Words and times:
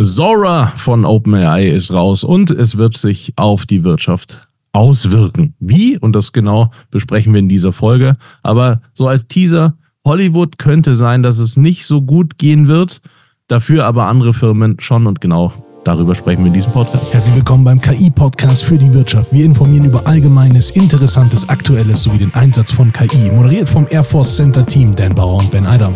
Zora 0.00 0.72
von 0.76 1.04
OpenAI 1.04 1.68
ist 1.68 1.92
raus 1.92 2.24
und 2.24 2.50
es 2.50 2.76
wird 2.76 2.96
sich 2.96 3.32
auf 3.36 3.64
die 3.64 3.84
Wirtschaft 3.84 4.48
auswirken. 4.72 5.54
Wie? 5.60 5.98
Und 5.98 6.14
das 6.14 6.32
genau 6.32 6.70
besprechen 6.90 7.32
wir 7.32 7.38
in 7.38 7.48
dieser 7.48 7.72
Folge. 7.72 8.16
Aber 8.42 8.80
so 8.92 9.06
als 9.06 9.28
Teaser, 9.28 9.74
Hollywood 10.04 10.58
könnte 10.58 10.96
sein, 10.96 11.22
dass 11.22 11.38
es 11.38 11.56
nicht 11.56 11.86
so 11.86 12.02
gut 12.02 12.38
gehen 12.38 12.66
wird, 12.66 13.02
dafür 13.46 13.86
aber 13.86 14.06
andere 14.06 14.34
Firmen 14.34 14.76
schon 14.80 15.06
und 15.06 15.20
genau 15.20 15.52
Darüber 15.84 16.14
sprechen 16.14 16.40
wir 16.40 16.46
in 16.46 16.54
diesem 16.54 16.72
Podcast. 16.72 17.12
Herzlich 17.12 17.36
willkommen 17.36 17.62
beim 17.62 17.78
KI-Podcast 17.78 18.64
für 18.64 18.78
die 18.78 18.92
Wirtschaft. 18.94 19.34
Wir 19.34 19.44
informieren 19.44 19.84
über 19.84 20.06
Allgemeines, 20.06 20.70
Interessantes, 20.70 21.46
Aktuelles 21.50 22.04
sowie 22.04 22.16
den 22.16 22.32
Einsatz 22.32 22.72
von 22.72 22.90
KI. 22.90 23.30
Moderiert 23.30 23.68
vom 23.68 23.86
Air 23.90 24.02
Force 24.02 24.34
Center 24.34 24.64
Team 24.64 24.96
Dan 24.96 25.14
Bauer 25.14 25.40
und 25.40 25.50
Ben 25.50 25.66
Eidam. 25.66 25.94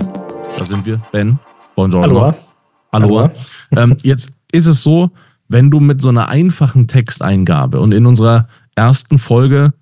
Da 0.58 0.64
sind 0.66 0.84
wir. 0.84 1.00
Ben, 1.10 1.38
bonjour. 1.74 2.02
Hallo. 2.02 2.34
Hallo. 2.92 3.30
Ähm, 3.76 3.96
jetzt 4.02 4.32
ist 4.50 4.66
es 4.66 4.82
so, 4.82 5.10
wenn 5.48 5.70
du 5.70 5.80
mit 5.80 6.00
so 6.00 6.08
einer 6.08 6.28
einfachen 6.28 6.88
Texteingabe 6.88 7.80
und 7.80 7.92
in 7.92 8.06
unserer 8.06 8.48
ersten 8.74 9.18
Folge 9.18 9.72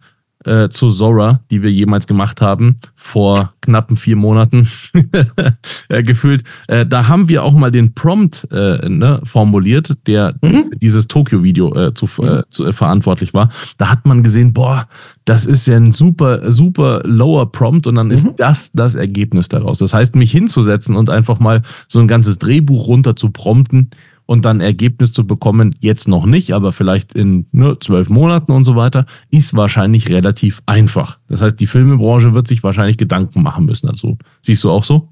äh, 0.47 0.69
zu 0.69 0.91
Zora, 0.91 1.41
die 1.51 1.63
wir 1.63 1.71
jemals 1.71 2.07
gemacht 2.07 2.41
haben, 2.41 2.79
vor 2.95 3.53
knappen 3.61 3.97
vier 3.97 4.17
Monaten 4.17 4.69
äh, 5.89 6.03
gefühlt. 6.03 6.45
Äh, 6.69 6.87
da 6.87 7.09
haben 7.09 7.29
wir 7.29 7.43
auch 7.43 7.53
mal 7.53 7.71
den 7.71 7.95
Prompt 7.95 8.49
äh, 8.51 8.89
ne, 8.89 9.21
formuliert, 9.25 9.97
der 10.07 10.35
mhm. 10.41 10.71
dieses 10.81 11.09
Tokio-Video 11.09 11.75
äh, 11.75 11.95
zu, 11.95 12.07
äh, 12.23 12.43
zu, 12.49 12.67
äh, 12.67 12.73
verantwortlich 12.73 13.35
war. 13.35 13.51
Da 13.79 13.91
hat 13.91 14.07
man 14.07 14.23
gesehen, 14.23 14.53
boah, 14.53 14.89
das 15.25 15.47
ist 15.47 15.67
ja 15.67 15.77
ein 15.77 15.93
super, 15.93 16.51
super 16.51 17.03
lower 17.05 17.51
Prompt 17.51 17.87
und 17.87 17.97
dann 17.97 18.07
mhm. 18.07 18.13
ist 18.13 18.29
das 18.37 18.73
das 18.73 18.95
Ergebnis 18.95 19.49
daraus. 19.49 19.79
Das 19.79 19.93
heißt, 19.93 20.17
mich 20.17 20.31
hinzusetzen 20.31 20.97
und 20.97 21.11
einfach 21.11 21.39
mal 21.41 21.63
so 21.89 22.01
ein 22.01 22.09
ganzes 22.09 22.39
Drehbuch 22.39 22.89
runter 22.89 23.17
zu 23.17 23.31
prompten, 23.31 23.91
und 24.27 24.45
dann 24.45 24.61
Ergebnis 24.61 25.13
zu 25.13 25.27
bekommen, 25.27 25.75
jetzt 25.81 26.09
noch 26.09 26.27
nicht, 26.27 26.53
aber 26.53 26.73
vielleicht 26.73 27.15
in 27.15 27.47
nur 27.53 27.81
zwölf 27.81 28.09
Monaten 28.09 28.53
und 28.53 28.65
so 28.65 28.77
weiter, 28.77 29.07
ist 29.31 29.55
wahrscheinlich 29.55 30.09
relativ 30.09 30.63
einfach. 30.67 31.19
Das 31.29 31.43
heißt, 31.43 31.59
die 31.59 31.67
Filmebranche 31.67 32.35
wird 32.35 32.49
sich 32.49 32.63
wahrscheinlich 32.63 32.99
Gedanken 32.99 33.43
machen 33.43 33.65
müssen 33.65 33.87
dazu. 33.87 34.19
Siehst 34.43 34.65
du 34.65 34.71
auch 34.71 34.85
so? 34.85 35.09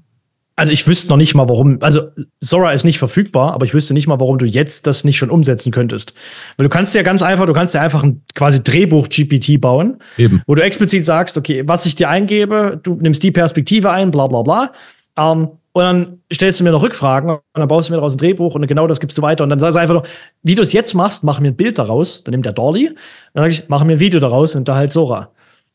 Also 0.57 0.71
ich 0.71 0.87
wüsste 0.87 1.09
noch 1.09 1.17
nicht 1.17 1.35
mal, 1.35 1.49
warum, 1.49 1.79
also 1.81 2.03
Sora 2.39 2.71
ist 2.71 2.85
nicht 2.85 2.97
verfügbar, 2.97 3.53
aber 3.53 3.65
ich 3.65 3.73
wüsste 3.73 3.93
nicht 3.93 4.07
mal, 4.07 4.21
warum 4.21 4.37
du 4.37 4.45
jetzt 4.45 4.87
das 4.87 5.03
nicht 5.03 5.17
schon 5.17 5.29
umsetzen 5.29 5.71
könntest. 5.71 6.13
Weil 6.55 6.65
du 6.65 6.69
kannst 6.69 6.95
ja 6.95 7.03
ganz 7.03 7.21
einfach, 7.21 7.45
du 7.45 7.51
kannst 7.51 7.73
ja 7.73 7.81
einfach 7.81 8.03
ein 8.03 8.21
quasi 8.35 8.63
Drehbuch-GPT 8.63 9.59
bauen, 9.59 9.97
Eben. 10.17 10.41
wo 10.47 10.55
du 10.55 10.63
explizit 10.63 11.03
sagst, 11.03 11.37
okay, 11.37 11.63
was 11.65 11.85
ich 11.85 11.95
dir 11.95 12.07
eingebe, 12.07 12.79
du 12.81 12.95
nimmst 12.95 13.23
die 13.23 13.31
Perspektive 13.31 13.91
ein, 13.91 14.11
bla 14.11 14.27
bla 14.27 14.43
bla. 14.43 14.71
Ähm, 15.17 15.49
und 15.75 15.83
dann 15.83 16.19
stellst 16.33 16.61
du 16.61 16.63
mir 16.63 16.71
noch 16.71 16.83
Rückfragen 16.83 17.29
und 17.29 17.41
dann 17.53 17.67
baust 17.67 17.89
du 17.89 17.91
mir 17.91 17.97
daraus 17.97 18.15
ein 18.15 18.17
Drehbuch 18.17 18.55
und 18.55 18.65
genau 18.65 18.87
das 18.87 19.01
gibst 19.01 19.17
du 19.17 19.21
weiter. 19.21 19.43
Und 19.43 19.49
dann 19.49 19.59
sagst 19.59 19.75
du 19.75 19.81
einfach 19.81 19.95
noch, 19.95 20.07
wie 20.41 20.55
du 20.55 20.61
es 20.61 20.71
jetzt 20.71 20.93
machst, 20.93 21.25
mach 21.25 21.41
mir 21.41 21.49
ein 21.49 21.57
Bild 21.57 21.77
daraus. 21.77 22.23
Dann 22.23 22.31
nimmt 22.31 22.45
der 22.45 22.53
Dolly. 22.53 22.91
Dann 23.33 23.41
sage 23.41 23.53
ich, 23.53 23.63
mach 23.67 23.83
mir 23.83 23.91
ein 23.91 23.99
Video 23.99 24.21
daraus 24.21 24.55
und 24.55 24.69
da 24.69 24.75
halt 24.75 24.93
Sora. 24.93 25.33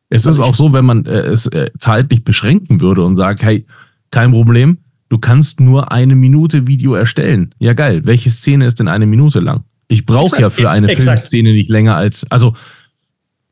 Es 0.09 0.23
ist 0.23 0.29
also 0.29 0.45
auch 0.45 0.55
so, 0.55 0.73
wenn 0.73 0.87
man 0.87 1.05
äh, 1.05 1.21
es 1.27 1.49
äh, 1.49 1.71
zeitlich 1.79 2.25
beschränken 2.25 2.81
würde 2.81 3.05
und 3.05 3.19
sagt, 3.19 3.43
hey, 3.43 3.67
kein 4.11 4.33
Problem, 4.33 4.79
du 5.11 5.19
kannst 5.19 5.61
nur 5.61 5.93
eine 5.93 6.15
Minute 6.15 6.67
Video 6.67 6.95
erstellen. 6.95 7.55
Ja, 7.59 7.75
geil. 7.75 8.01
Welche 8.05 8.31
Szene 8.31 8.65
ist 8.65 8.81
denn 8.81 8.89
eine 8.89 9.05
Minute 9.05 9.41
lang? 9.41 9.65
Ich 9.89 10.07
brauche 10.07 10.41
ja 10.41 10.49
für 10.49 10.71
eine 10.71 10.89
Exakt. 10.89 11.19
Filmszene 11.19 11.53
nicht 11.53 11.69
länger 11.69 11.97
als, 11.97 12.25
also 12.31 12.55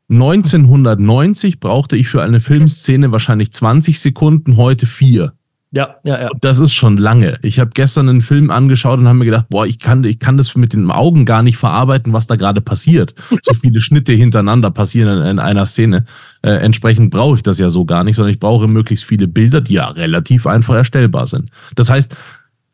1990 0.09 1.59
brauchte 1.59 1.95
ich 1.95 2.07
für 2.07 2.23
eine 2.23 2.41
Filmszene 2.41 3.11
wahrscheinlich 3.11 3.53
20 3.53 3.99
Sekunden, 3.99 4.57
heute 4.57 4.87
vier. 4.87 5.33
Ja, 5.71 5.97
ja, 6.03 6.19
ja. 6.19 6.29
Das 6.41 6.57
ist 6.57 6.73
schon 6.73 6.97
lange. 6.97 7.37
Ich 7.43 7.59
habe 7.59 7.69
gestern 7.73 8.09
einen 8.09 8.21
Film 8.21 8.49
angeschaut 8.49 8.97
und 8.97 9.07
habe 9.07 9.19
mir 9.19 9.25
gedacht, 9.25 9.45
boah, 9.49 9.67
ich 9.67 9.77
kann, 9.77 10.03
ich 10.03 10.17
kann 10.17 10.35
das 10.35 10.55
mit 10.55 10.73
den 10.73 10.89
Augen 10.89 11.25
gar 11.25 11.43
nicht 11.43 11.57
verarbeiten, 11.57 12.11
was 12.11 12.25
da 12.25 12.37
gerade 12.37 12.59
passiert. 12.59 13.13
so 13.43 13.53
viele 13.53 13.79
Schnitte 13.79 14.13
hintereinander 14.13 14.71
passieren 14.71 15.21
in, 15.21 15.27
in 15.27 15.39
einer 15.39 15.67
Szene. 15.67 16.05
Äh, 16.41 16.53
entsprechend 16.53 17.11
brauche 17.11 17.35
ich 17.35 17.43
das 17.43 17.59
ja 17.59 17.69
so 17.69 17.85
gar 17.85 18.03
nicht, 18.03 18.15
sondern 18.15 18.33
ich 18.33 18.39
brauche 18.39 18.67
möglichst 18.67 19.05
viele 19.05 19.27
Bilder, 19.27 19.61
die 19.61 19.73
ja 19.73 19.89
relativ 19.89 20.47
einfach 20.47 20.73
erstellbar 20.73 21.27
sind. 21.27 21.51
Das 21.75 21.91
heißt, 21.91 22.15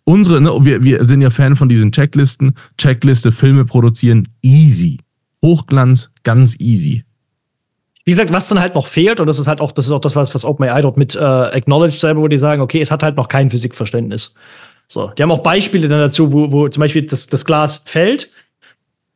unsere, 0.05 0.39
ne, 0.39 0.51
wir, 0.61 0.81
wir 0.83 1.03
sind 1.03 1.19
ja 1.19 1.31
Fan 1.31 1.57
von 1.57 1.67
diesen 1.67 1.91
Checklisten. 1.91 2.53
Checkliste, 2.77 3.33
Filme 3.33 3.65
produzieren, 3.65 4.29
easy. 4.41 4.99
Hochglanz, 5.41 6.11
ganz 6.23 6.57
easy. 6.61 7.03
Wie 8.05 8.11
gesagt, 8.11 8.31
was 8.31 8.47
dann 8.47 8.59
halt 8.59 8.75
noch 8.75 8.85
fehlt, 8.85 9.19
und 9.19 9.27
das 9.27 9.39
ist 9.39 9.47
halt 9.47 9.61
auch, 9.61 9.71
das 9.71 9.87
ist 9.87 9.91
auch 9.91 9.99
das, 9.99 10.15
was, 10.15 10.33
was 10.35 10.45
OpenAI 10.45 10.81
dort 10.81 10.95
mit 10.95 11.15
äh, 11.15 11.19
acknowledged 11.19 11.99
selber, 11.99 12.21
wo 12.21 12.27
die 12.27 12.37
sagen, 12.37 12.61
okay, 12.61 12.79
es 12.79 12.91
hat 12.91 13.03
halt 13.03 13.17
noch 13.17 13.27
kein 13.27 13.49
Physikverständnis. 13.49 14.35
So, 14.87 15.11
die 15.17 15.23
haben 15.23 15.31
auch 15.31 15.39
Beispiele 15.39 15.87
dann 15.87 15.99
dazu, 15.99 16.31
wo, 16.31 16.51
wo 16.51 16.69
zum 16.69 16.81
Beispiel 16.81 17.03
das, 17.03 17.27
das 17.27 17.45
Glas 17.45 17.83
fällt 17.85 18.31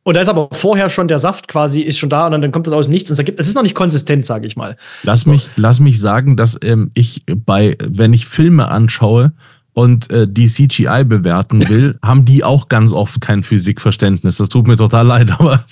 und 0.02 0.14
da 0.14 0.22
ist 0.22 0.28
aber 0.28 0.48
vorher 0.52 0.88
schon 0.88 1.08
der 1.08 1.18
Saft 1.18 1.46
quasi 1.48 1.82
ist 1.82 1.98
schon 1.98 2.08
da 2.08 2.26
und 2.26 2.32
dann, 2.32 2.42
dann 2.42 2.52
kommt 2.52 2.66
das 2.66 2.72
aus 2.72 2.86
dem 2.86 2.92
Nichts 2.92 3.10
und 3.10 3.14
es 3.14 3.18
ergibt, 3.18 3.38
es 3.38 3.48
ist 3.48 3.54
noch 3.54 3.62
nicht 3.62 3.74
konsistent, 3.74 4.24
sage 4.24 4.46
ich 4.46 4.56
mal. 4.56 4.76
Lass 5.02 5.26
mich, 5.26 5.50
lass 5.56 5.78
mich 5.78 6.00
sagen, 6.00 6.36
dass 6.36 6.58
ähm, 6.62 6.90
ich 6.94 7.22
bei, 7.26 7.76
wenn 7.86 8.12
ich 8.12 8.26
Filme 8.26 8.68
anschaue 8.68 9.32
und 9.72 10.10
äh, 10.10 10.26
die 10.28 10.46
CGI 10.46 11.04
bewerten 11.04 11.68
will, 11.68 11.98
haben 12.04 12.24
die 12.24 12.44
auch 12.44 12.68
ganz 12.68 12.92
oft 12.92 13.20
kein 13.20 13.42
Physikverständnis. 13.42 14.38
Das 14.38 14.48
tut 14.48 14.66
mir 14.66 14.76
total 14.76 15.06
leid, 15.06 15.30
aber 15.38 15.64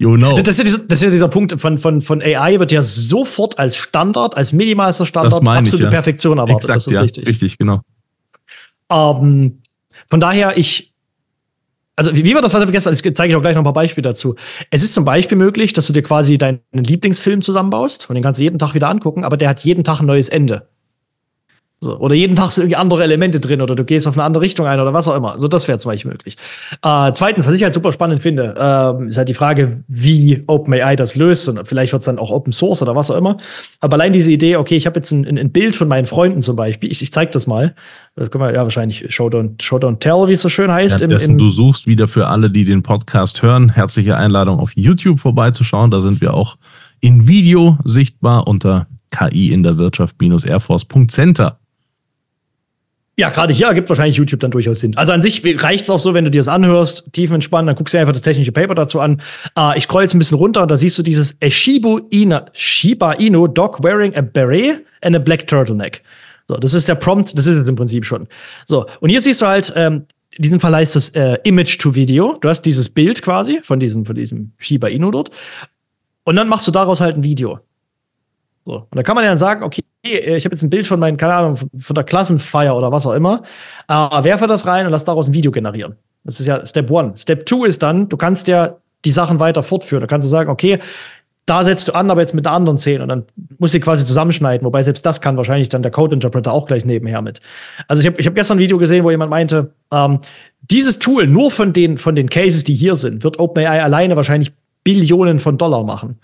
You 0.00 0.16
know. 0.16 0.40
Das, 0.40 0.58
ist 0.58 0.58
ja 0.58 0.64
dieser, 0.64 0.78
das 0.78 1.00
ist 1.00 1.02
ja 1.02 1.10
dieser 1.10 1.28
Punkt 1.28 1.60
von, 1.60 1.76
von, 1.76 2.00
von 2.00 2.22
AI, 2.22 2.58
wird 2.58 2.72
ja 2.72 2.82
sofort 2.82 3.58
als 3.58 3.76
Standard, 3.76 4.34
als 4.34 4.54
minimalster 4.54 5.04
Standard 5.04 5.46
absolute 5.46 5.76
ich, 5.76 5.82
ja. 5.82 5.90
Perfektion 5.90 6.38
erwartet. 6.38 6.70
Exakt, 6.70 6.76
das 6.76 6.86
ist 6.86 6.94
ja, 6.94 7.00
richtig. 7.02 7.28
Richtig, 7.28 7.58
genau. 7.58 7.82
Ähm, 8.90 9.60
von 10.08 10.18
daher, 10.18 10.56
ich, 10.56 10.94
also 11.96 12.16
wie, 12.16 12.24
wie 12.24 12.34
war 12.34 12.40
das, 12.40 12.54
was 12.54 12.64
ich 12.64 12.70
gestern, 12.72 12.94
das 12.94 13.02
zeige 13.02 13.30
ich 13.30 13.36
auch 13.36 13.42
gleich 13.42 13.54
noch 13.54 13.60
ein 13.60 13.64
paar 13.64 13.74
Beispiele 13.74 14.08
dazu. 14.08 14.36
Es 14.70 14.82
ist 14.82 14.94
zum 14.94 15.04
Beispiel 15.04 15.36
möglich, 15.36 15.74
dass 15.74 15.86
du 15.86 15.92
dir 15.92 16.02
quasi 16.02 16.38
deinen 16.38 16.60
Lieblingsfilm 16.72 17.42
zusammenbaust 17.42 18.08
und 18.08 18.14
den 18.14 18.22
kannst 18.22 18.40
du 18.40 18.44
jeden 18.44 18.58
Tag 18.58 18.72
wieder 18.72 18.88
angucken, 18.88 19.22
aber 19.22 19.36
der 19.36 19.50
hat 19.50 19.60
jeden 19.64 19.84
Tag 19.84 20.00
ein 20.00 20.06
neues 20.06 20.30
Ende. 20.30 20.66
So, 21.82 21.98
oder 21.98 22.14
jeden 22.14 22.36
Tag 22.36 22.52
sind 22.52 22.64
irgendwie 22.64 22.76
andere 22.76 23.02
Elemente 23.02 23.40
drin 23.40 23.62
oder 23.62 23.74
du 23.74 23.84
gehst 23.84 24.06
auf 24.06 24.14
eine 24.14 24.24
andere 24.24 24.42
Richtung 24.42 24.66
ein 24.66 24.78
oder 24.80 24.92
was 24.92 25.08
auch 25.08 25.16
immer. 25.16 25.38
So, 25.38 25.48
das 25.48 25.66
wäre 25.66 25.78
zum 25.78 25.92
Beispiel 25.92 26.10
möglich. 26.10 26.36
Äh, 26.82 27.12
zweitens, 27.14 27.46
was 27.46 27.54
ich 27.54 27.62
halt 27.62 27.72
super 27.72 27.90
spannend 27.90 28.20
finde, 28.20 28.54
äh, 28.54 29.08
ist 29.08 29.16
halt 29.16 29.30
die 29.30 29.34
Frage, 29.34 29.82
wie 29.88 30.42
OpenAI 30.46 30.94
das 30.96 31.16
löst. 31.16 31.48
Und 31.48 31.66
vielleicht 31.66 31.92
wird 31.94 32.00
es 32.00 32.04
dann 32.06 32.18
auch 32.18 32.30
Open 32.30 32.52
Source 32.52 32.82
oder 32.82 32.94
was 32.96 33.10
auch 33.10 33.16
immer. 33.16 33.38
Aber 33.80 33.94
allein 33.94 34.12
diese 34.12 34.30
Idee, 34.30 34.56
okay, 34.56 34.76
ich 34.76 34.84
habe 34.84 34.98
jetzt 34.98 35.10
ein, 35.10 35.38
ein, 35.38 35.52
Bild 35.52 35.74
von 35.74 35.88
meinen 35.88 36.04
Freunden 36.04 36.42
zum 36.42 36.54
Beispiel, 36.54 36.92
ich, 36.92 37.00
ich 37.00 37.14
zeige 37.14 37.30
das 37.30 37.46
mal. 37.46 37.74
Das 38.14 38.30
können 38.30 38.44
wir 38.44 38.52
ja 38.52 38.62
wahrscheinlich 38.62 39.06
Showdown, 39.08 39.56
Showdown 39.58 40.00
Tell, 40.00 40.28
wie 40.28 40.32
es 40.32 40.42
so 40.42 40.50
schön 40.50 40.70
heißt. 40.70 41.00
Im, 41.00 41.10
im 41.10 41.38
du 41.38 41.48
suchst 41.48 41.86
wieder 41.86 42.08
für 42.08 42.26
alle, 42.26 42.50
die 42.50 42.66
den 42.66 42.82
Podcast 42.82 43.40
hören, 43.40 43.70
herzliche 43.70 44.18
Einladung 44.18 44.58
auf 44.58 44.72
YouTube 44.76 45.18
vorbeizuschauen. 45.18 45.90
Da 45.90 46.02
sind 46.02 46.20
wir 46.20 46.34
auch 46.34 46.56
in 47.00 47.26
Video 47.26 47.78
sichtbar 47.84 48.46
unter 48.46 48.86
KI 49.10 49.50
in 49.50 49.62
der 49.62 49.78
Wirtschaft-airforce.center. 49.78 51.59
Ja, 53.20 53.28
gerade 53.28 53.52
hier 53.52 53.66
ergibt 53.66 53.86
wahrscheinlich 53.90 54.16
YouTube 54.16 54.40
dann 54.40 54.50
durchaus 54.50 54.80
Sinn. 54.80 54.96
Also 54.96 55.12
an 55.12 55.20
sich 55.20 55.42
reicht 55.62 55.84
es 55.84 55.90
auch 55.90 55.98
so, 55.98 56.14
wenn 56.14 56.24
du 56.24 56.30
dir 56.30 56.38
das 56.38 56.48
anhörst, 56.48 57.12
tiefenentspannt, 57.12 57.68
dann 57.68 57.76
guckst 57.76 57.92
du 57.92 57.98
dir 57.98 58.00
einfach 58.00 58.14
das 58.14 58.22
technische 58.22 58.50
Paper 58.50 58.74
dazu 58.74 58.98
an. 58.98 59.20
Uh, 59.58 59.72
ich 59.76 59.84
scroll 59.84 60.00
jetzt 60.04 60.14
ein 60.14 60.18
bisschen 60.18 60.38
runter 60.38 60.62
und 60.62 60.70
da 60.70 60.76
siehst 60.78 60.98
du 60.98 61.02
dieses 61.02 61.36
Shibu 61.46 62.00
Ina, 62.10 62.46
Shiba 62.54 63.12
Inu 63.12 63.46
Dog 63.46 63.84
wearing 63.84 64.16
a 64.16 64.22
beret 64.22 64.86
and 65.02 65.14
a 65.14 65.18
black 65.18 65.46
turtleneck. 65.46 66.02
So, 66.48 66.56
das 66.56 66.72
ist 66.72 66.88
der 66.88 66.94
Prompt, 66.94 67.38
das 67.38 67.46
ist 67.46 67.56
es 67.56 67.68
im 67.68 67.76
Prinzip 67.76 68.06
schon. 68.06 68.26
So, 68.64 68.86
und 69.00 69.10
hier 69.10 69.20
siehst 69.20 69.42
du 69.42 69.46
halt, 69.46 69.70
ähm, 69.76 70.06
in 70.30 70.42
diesem 70.42 70.58
Fall 70.58 70.74
heißt 70.74 70.96
das 70.96 71.10
äh, 71.10 71.36
Image 71.44 71.78
to 71.78 71.94
Video. 71.94 72.38
Du 72.40 72.48
hast 72.48 72.62
dieses 72.62 72.88
Bild 72.88 73.20
quasi 73.20 73.60
von 73.62 73.80
diesem, 73.80 74.06
von 74.06 74.14
diesem 74.14 74.52
Shiba 74.56 74.88
Inu 74.88 75.10
dort. 75.10 75.30
Und 76.24 76.36
dann 76.36 76.48
machst 76.48 76.66
du 76.66 76.70
daraus 76.70 77.02
halt 77.02 77.16
ein 77.16 77.22
Video. 77.22 77.60
So. 78.64 78.76
Und 78.76 78.96
da 78.96 79.02
kann 79.02 79.14
man 79.14 79.24
ja 79.24 79.30
dann 79.30 79.36
sagen, 79.36 79.62
okay, 79.62 79.84
ich 80.02 80.44
habe 80.44 80.54
jetzt 80.54 80.62
ein 80.62 80.70
Bild 80.70 80.86
von 80.86 80.98
meinen, 80.98 81.16
keine 81.16 81.34
Ahnung, 81.34 81.56
von 81.56 81.94
der 81.94 82.04
Klassenfeier 82.04 82.76
oder 82.76 82.90
was 82.90 83.06
auch 83.06 83.12
immer, 83.12 83.42
äh, 83.88 83.94
werfe 83.94 84.46
das 84.46 84.66
rein 84.66 84.86
und 84.86 84.92
lass 84.92 85.04
daraus 85.04 85.28
ein 85.28 85.34
Video 85.34 85.50
generieren. 85.50 85.96
Das 86.24 86.40
ist 86.40 86.46
ja 86.46 86.64
Step 86.64 86.90
One. 86.90 87.12
Step 87.16 87.46
Two 87.46 87.64
ist 87.64 87.82
dann, 87.82 88.08
du 88.08 88.16
kannst 88.16 88.48
ja 88.48 88.76
die 89.04 89.10
Sachen 89.10 89.40
weiter 89.40 89.62
fortführen. 89.62 90.00
Da 90.00 90.06
kannst 90.06 90.26
du 90.26 90.30
sagen, 90.30 90.50
okay, 90.50 90.78
da 91.46 91.64
setzt 91.64 91.88
du 91.88 91.94
an, 91.94 92.10
aber 92.10 92.20
jetzt 92.20 92.34
mit 92.34 92.46
einer 92.46 92.54
anderen 92.54 92.78
Szene 92.78 93.02
und 93.02 93.08
dann 93.08 93.24
musst 93.58 93.74
du 93.74 93.80
quasi 93.80 94.04
zusammenschneiden, 94.04 94.64
wobei 94.64 94.82
selbst 94.82 95.04
das 95.04 95.20
kann 95.20 95.36
wahrscheinlich 95.36 95.68
dann 95.68 95.82
der 95.82 95.90
Code 95.90 96.14
Interpreter 96.14 96.52
auch 96.52 96.66
gleich 96.66 96.84
nebenher 96.84 97.22
mit. 97.22 97.40
Also 97.88 98.00
ich 98.00 98.06
habe 98.06 98.20
ich 98.20 98.26
hab 98.26 98.34
gestern 98.34 98.58
ein 98.58 98.60
Video 98.60 98.78
gesehen, 98.78 99.04
wo 99.04 99.10
jemand 99.10 99.30
meinte, 99.30 99.72
ähm, 99.92 100.20
dieses 100.60 100.98
Tool 100.98 101.26
nur 101.26 101.50
von 101.50 101.72
den, 101.72 101.98
von 101.98 102.14
den 102.14 102.28
Cases, 102.28 102.62
die 102.62 102.74
hier 102.74 102.94
sind, 102.94 103.24
wird 103.24 103.40
OpenAI 103.40 103.82
alleine 103.82 104.14
wahrscheinlich 104.16 104.52
Billionen 104.84 105.38
von 105.38 105.58
Dollar 105.58 105.82
machen. 105.82 106.20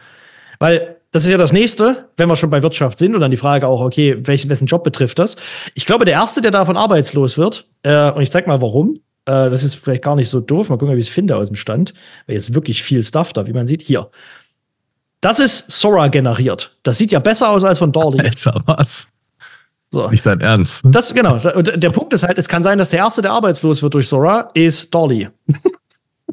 Weil 0.60 0.95
das 1.16 1.24
ist 1.24 1.30
ja 1.30 1.38
das 1.38 1.54
nächste, 1.54 2.10
wenn 2.18 2.28
wir 2.28 2.36
schon 2.36 2.50
bei 2.50 2.62
Wirtschaft 2.62 2.98
sind 2.98 3.14
und 3.14 3.22
dann 3.22 3.30
die 3.30 3.38
Frage 3.38 3.66
auch, 3.66 3.80
okay, 3.80 4.18
welchen, 4.24 4.50
wessen 4.50 4.66
Job 4.66 4.84
betrifft 4.84 5.18
das? 5.18 5.36
Ich 5.72 5.86
glaube, 5.86 6.04
der 6.04 6.12
erste, 6.12 6.42
der 6.42 6.50
davon 6.50 6.76
arbeitslos 6.76 7.38
wird, 7.38 7.66
äh, 7.84 8.10
und 8.10 8.20
ich 8.20 8.30
zeig 8.30 8.46
mal 8.46 8.60
warum, 8.60 9.00
äh, 9.24 9.48
das 9.48 9.64
ist 9.64 9.76
vielleicht 9.76 10.04
gar 10.04 10.14
nicht 10.14 10.28
so 10.28 10.42
doof, 10.42 10.68
mal 10.68 10.76
gucken, 10.76 10.94
wie 10.94 11.00
ich 11.00 11.08
es 11.08 11.14
finde 11.14 11.36
aus 11.36 11.48
dem 11.48 11.56
Stand, 11.56 11.94
weil 12.26 12.34
jetzt 12.34 12.54
wirklich 12.54 12.82
viel 12.82 13.02
Stuff 13.02 13.32
da, 13.32 13.46
wie 13.46 13.54
man 13.54 13.66
sieht, 13.66 13.80
hier. 13.80 14.10
Das 15.22 15.40
ist 15.40 15.70
Sora 15.70 16.08
generiert. 16.08 16.76
Das 16.82 16.98
sieht 16.98 17.12
ja 17.12 17.18
besser 17.18 17.48
aus 17.48 17.64
als 17.64 17.78
von 17.78 17.92
Dolly. 17.92 18.20
Alter, 18.20 18.60
was? 18.66 19.08
So. 19.90 20.00
Das 20.00 20.04
ist 20.04 20.10
nicht 20.10 20.26
dein 20.26 20.42
Ernst. 20.42 20.84
Das, 20.84 21.14
genau. 21.14 21.38
Und 21.54 21.82
der 21.82 21.90
Punkt 21.90 22.12
ist 22.12 22.24
halt, 22.24 22.36
es 22.36 22.46
kann 22.46 22.62
sein, 22.62 22.76
dass 22.76 22.90
der 22.90 22.98
Erste, 22.98 23.22
der 23.22 23.32
arbeitslos 23.32 23.82
wird 23.82 23.94
durch 23.94 24.06
Sora, 24.06 24.50
ist 24.52 24.94
Dolly. 24.94 25.30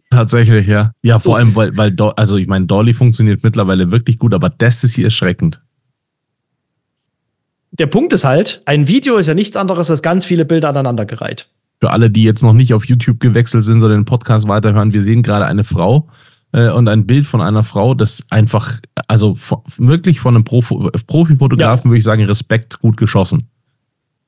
Tatsächlich, 0.10 0.68
ja. 0.68 0.94
Ja, 1.02 1.20
vor 1.20 1.38
allem, 1.38 1.56
weil, 1.56 1.76
weil 1.78 1.96
also 2.16 2.38
ich 2.38 2.48
meine, 2.48 2.66
Dolly 2.66 2.94
funktioniert 2.94 3.44
mittlerweile 3.44 3.92
wirklich 3.92 4.20
gut, 4.20 4.34
aber 4.34 4.50
das 4.50 4.84
ist 4.84 4.94
hier 4.94 5.06
erschreckend. 5.06 5.62
Der 7.72 7.88
Punkt 7.88 8.14
ist 8.14 8.24
halt, 8.24 8.62
ein 8.66 8.88
Video 8.88 9.18
ist 9.18 9.28
ja 9.28 9.34
nichts 9.34 9.58
anderes 9.58 9.90
als 9.90 10.04
ganz 10.04 10.26
viele 10.26 10.46
Bilder 10.46 10.70
aneinandergereiht. 10.70 11.50
Für 11.80 11.90
alle, 11.90 12.12
die 12.12 12.24
jetzt 12.24 12.44
noch 12.44 12.54
nicht 12.54 12.74
auf 12.74 12.86
YouTube 12.86 13.20
gewechselt 13.20 13.64
sind, 13.64 13.82
sondern 13.82 14.02
den 14.02 14.06
Podcast 14.06 14.48
weiterhören, 14.48 14.94
wir 14.94 15.02
sehen 15.02 15.24
gerade 15.24 15.46
eine 15.46 15.64
Frau 15.64 16.08
äh, 16.52 16.70
und 16.70 16.88
ein 16.88 17.08
Bild 17.08 17.26
von 17.26 17.42
einer 17.42 17.64
Frau, 17.64 17.96
das 17.96 18.24
einfach, 18.30 18.80
also 19.08 19.38
wirklich 19.78 20.20
von 20.20 20.36
einem 20.36 20.44
Profi 20.44 20.76
Profifotografen, 21.08 21.86
ja. 21.86 21.90
würde 21.90 21.98
ich 21.98 22.04
sagen, 22.04 22.24
Respekt 22.24 22.80
gut 22.80 22.96
geschossen. 22.96 23.50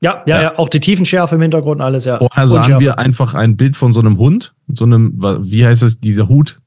Ja, 0.05 0.21
ja, 0.27 0.35
ja, 0.35 0.41
ja, 0.43 0.59
auch 0.59 0.69
die 0.69 0.79
Tiefenschärfe 0.79 1.33
im 1.33 1.41
Hintergrund, 1.41 1.81
alles, 1.81 2.05
ja. 2.05 2.19
Vorher 2.19 2.47
sahen 2.47 2.79
wir 2.79 2.99
einfach 2.99 3.33
ein 3.33 3.57
Bild 3.57 3.75
von 3.75 3.91
so 3.91 4.01
einem 4.01 4.19
Hund, 4.19 4.53
so 4.67 4.85
einem, 4.85 5.13
wie 5.41 5.65
heißt 5.65 5.81
es, 5.81 5.99
dieser 5.99 6.29
Hut? 6.29 6.59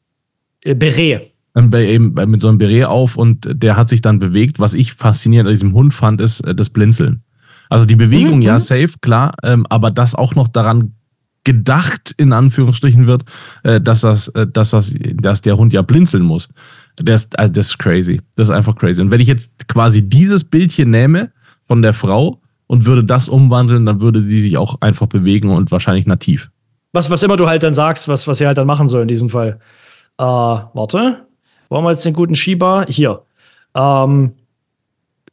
Äh, 0.65 0.75
Beret. 0.75 1.25
Eben 1.55 2.15
mit 2.15 2.41
so 2.41 2.49
einem 2.49 2.59
Beret 2.59 2.87
auf 2.87 3.17
und 3.17 3.49
der 3.49 3.77
hat 3.77 3.89
sich 3.89 4.01
dann 4.01 4.19
bewegt. 4.19 4.59
Was 4.59 4.75
ich 4.75 4.95
faszinierend 4.95 5.47
an 5.47 5.55
diesem 5.55 5.73
Hund 5.73 5.95
fand, 5.95 6.21
ist 6.21 6.41
äh, 6.41 6.55
das 6.55 6.71
Blinzeln. 6.71 7.23
Also 7.69 7.87
die 7.87 7.95
Bewegung, 7.95 8.37
mhm. 8.37 8.43
ja, 8.43 8.55
mhm. 8.55 8.59
safe, 8.59 8.91
klar, 9.01 9.35
ähm, 9.45 9.67
aber 9.69 9.93
das 9.93 10.17
auch 10.17 10.35
noch 10.35 10.49
daran 10.49 10.95
gedacht, 11.45 12.13
in 12.17 12.33
Anführungsstrichen 12.33 13.07
wird, 13.07 13.23
äh, 13.63 13.81
dass, 13.81 14.01
das, 14.01 14.29
äh, 14.29 14.49
dass, 14.49 14.71
das, 14.71 14.93
dass 15.15 15.43
der 15.43 15.57
Hund 15.57 15.73
ja 15.73 15.83
blinzeln 15.83 16.25
muss. 16.25 16.49
Das, 16.97 17.29
also 17.37 17.53
das 17.53 17.69
ist 17.69 17.79
crazy. 17.79 18.21
Das 18.35 18.49
ist 18.49 18.55
einfach 18.55 18.75
crazy. 18.75 19.01
Und 19.01 19.13
wenn 19.13 19.21
ich 19.21 19.29
jetzt 19.29 19.69
quasi 19.69 20.09
dieses 20.09 20.43
Bildchen 20.43 20.91
nehme 20.91 21.31
von 21.69 21.83
der 21.83 21.93
Frau 21.93 22.41
und 22.69 22.87
würde 22.87 23.03
das 23.03 23.29
umwandeln, 23.29 23.85
dann 23.85 24.01
würde 24.01 24.23
sie 24.23 24.39
sich 24.39 24.57
auch 24.57 24.81
einfach 24.81 25.09
bewegen 25.09 25.51
und 25.51 25.73
wahrscheinlich 25.73 26.07
nativ. 26.07 26.51
Was, 26.93 27.11
was 27.11 27.23
immer 27.23 27.37
du 27.37 27.49
halt 27.49 27.65
dann 27.65 27.75
sagst, 27.75 28.09
was, 28.09 28.29
was 28.29 28.39
sie 28.39 28.47
halt 28.47 28.57
dann 28.57 28.67
machen 28.67 28.87
soll 28.87 29.03
in 29.03 29.09
diesem 29.09 29.29
Fall. 29.29 29.59
Äh, 30.19 30.23
warte. 30.23 31.27
Wo 31.69 31.77
haben 31.77 31.85
wir 31.85 31.91
jetzt 31.91 32.05
den 32.05 32.15
guten 32.15 32.35
Schieber? 32.35 32.87
Hier. 32.89 33.23
Ähm, 33.75 34.33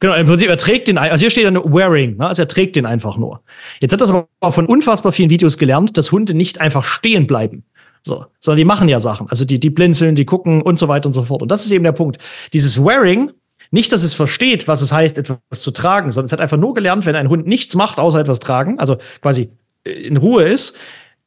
genau, 0.00 0.14
im 0.14 0.26
Prinzip, 0.26 0.48
er 0.48 0.56
trägt 0.56 0.88
den, 0.88 0.98
also 0.98 1.20
hier 1.20 1.30
steht 1.30 1.46
dann 1.46 1.56
wearing, 1.56 2.16
ne? 2.16 2.26
also 2.26 2.42
er 2.42 2.48
trägt 2.48 2.76
den 2.76 2.84
einfach 2.84 3.16
nur. 3.16 3.40
Jetzt 3.80 3.92
hat 3.92 4.00
das 4.00 4.10
aber 4.10 4.52
von 4.52 4.66
unfassbar 4.66 5.12
vielen 5.12 5.30
Videos 5.30 5.56
gelernt, 5.56 5.96
dass 5.96 6.12
Hunde 6.12 6.34
nicht 6.34 6.60
einfach 6.60 6.84
stehen 6.84 7.26
bleiben. 7.26 7.64
So, 8.02 8.26
sondern 8.38 8.58
die 8.58 8.64
machen 8.64 8.88
ja 8.88 9.00
Sachen. 9.00 9.28
Also 9.28 9.44
die, 9.44 9.58
die 9.58 9.70
blinzeln, 9.70 10.14
die 10.14 10.24
gucken 10.24 10.62
und 10.62 10.78
so 10.78 10.88
weiter 10.88 11.06
und 11.06 11.12
so 11.12 11.24
fort. 11.24 11.42
Und 11.42 11.50
das 11.50 11.64
ist 11.64 11.72
eben 11.72 11.84
der 11.84 11.92
Punkt. 11.92 12.18
Dieses 12.52 12.82
Wearing 12.82 13.32
nicht, 13.70 13.92
dass 13.92 14.02
es 14.02 14.14
versteht, 14.14 14.68
was 14.68 14.82
es 14.82 14.92
heißt, 14.92 15.18
etwas 15.18 15.38
zu 15.52 15.70
tragen, 15.70 16.10
sondern 16.12 16.26
es 16.26 16.32
hat 16.32 16.40
einfach 16.40 16.56
nur 16.56 16.74
gelernt, 16.74 17.06
wenn 17.06 17.16
ein 17.16 17.28
Hund 17.28 17.46
nichts 17.46 17.74
macht, 17.74 17.98
außer 17.98 18.20
etwas 18.20 18.40
tragen, 18.40 18.78
also 18.78 18.96
quasi 19.20 19.50
äh, 19.84 19.90
in 19.90 20.16
Ruhe 20.16 20.44
ist, 20.44 20.78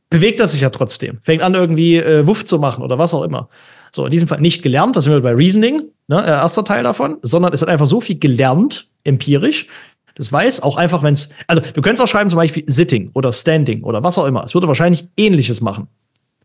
bewegt 0.10 0.40
er 0.40 0.48
sich 0.48 0.62
ja 0.62 0.70
trotzdem. 0.70 1.20
Fängt 1.22 1.42
an, 1.42 1.54
irgendwie 1.54 1.98
äh, 1.98 2.26
Wuff 2.26 2.46
zu 2.46 2.60
machen 2.60 2.84
oder 2.84 2.98
was 2.98 3.14
auch 3.14 3.24
immer. 3.24 3.50
So, 3.92 4.06
in 4.06 4.12
diesem 4.12 4.28
Fall 4.28 4.42
nicht 4.42 4.62
gelernt, 4.62 4.96
das 4.96 5.06
sind 5.06 5.14
wir 5.14 5.22
bei 5.22 5.34
Reasoning, 5.34 5.84
ne, 6.08 6.24
äh, 6.24 6.30
erster 6.30 6.64
Teil 6.64 6.84
davon, 6.84 7.18
sondern 7.22 7.54
es 7.54 7.62
hat 7.62 7.70
einfach 7.70 7.88
so 7.88 8.02
viel 8.02 8.20
gelernt, 8.20 8.88
empirisch. 9.04 9.68
Das 10.16 10.32
weiß 10.32 10.64
auch 10.64 10.76
einfach, 10.76 11.02
wenn 11.02 11.14
es, 11.14 11.30
also 11.48 11.62
du 11.62 11.82
könntest 11.82 12.02
auch 12.02 12.08
schreiben 12.08 12.30
zum 12.30 12.38
Beispiel 12.38 12.64
Sitting 12.68 13.10
oder 13.14 13.32
Standing 13.32 13.84
oder 13.84 14.04
was 14.04 14.18
auch 14.18 14.26
immer. 14.26 14.44
Es 14.44 14.54
würde 14.54 14.68
wahrscheinlich 14.68 15.08
ähnliches 15.16 15.62
machen. 15.62 15.88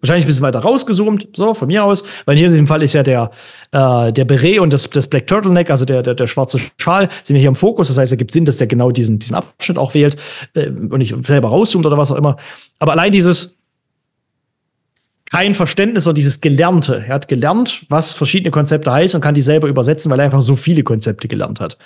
Wahrscheinlich 0.05 0.27
ein 0.27 0.29
bisschen 0.29 0.43
weiter 0.43 0.59
rausgezoomt, 0.59 1.29
so 1.35 1.55
von 1.55 1.67
mir 1.67 1.83
aus, 1.83 2.05
weil 2.27 2.37
hier 2.37 2.49
in 2.49 2.53
dem 2.53 2.67
Fall 2.67 2.83
ist 2.83 2.93
ja 2.93 3.03
der, 3.03 3.31
äh, 3.73 4.13
der 4.13 4.27
Beret 4.27 4.59
und 4.59 4.71
das, 4.71 4.91
das 4.91 5.07
Black 5.07 5.27
Turtleneck, 5.27 5.71
also 5.71 5.87
der, 5.87 6.03
der, 6.03 6.13
der 6.13 6.27
schwarze 6.27 6.59
Schal, 6.77 7.09
sind 7.23 7.37
ja 7.37 7.41
hier 7.41 7.49
im 7.49 7.55
Fokus. 7.55 7.89
Das 7.89 7.97
heißt, 7.97 8.13
es 8.13 8.19
gibt 8.19 8.31
Sinn, 8.31 8.45
dass 8.45 8.59
der 8.59 8.67
genau 8.67 8.91
diesen, 8.91 9.19
diesen 9.19 9.35
Abschnitt 9.35 9.79
auch 9.79 9.95
wählt 9.95 10.17
äh, 10.53 10.69
und 10.69 10.99
nicht 10.99 11.15
selber 11.25 11.49
rauszoomt 11.49 11.87
oder 11.87 11.97
was 11.97 12.13
auch 12.13 12.17
immer. 12.17 12.37
Aber 12.81 12.93
allein 12.93 13.13
dieses 13.13 13.57
kein 15.35 15.55
Verständnis 15.55 16.07
oder 16.07 16.15
dieses 16.15 16.41
Gelernte. 16.41 17.05
Er 17.09 17.15
hat 17.15 17.27
gelernt, 17.27 17.87
was 17.89 18.15
verschiedene 18.15 18.53
Konzepte 18.53 18.93
heißen 18.93 19.17
und 19.17 19.21
kann 19.21 19.35
die 19.35 19.43
selber 19.43 19.67
übersetzen, 19.67 20.11
weil 20.11 20.21
er 20.21 20.27
einfach 20.27 20.43
so 20.43 20.55
viele 20.55 20.85
Konzepte 20.85 21.27
gelernt 21.27 21.61
hat. 21.61 21.77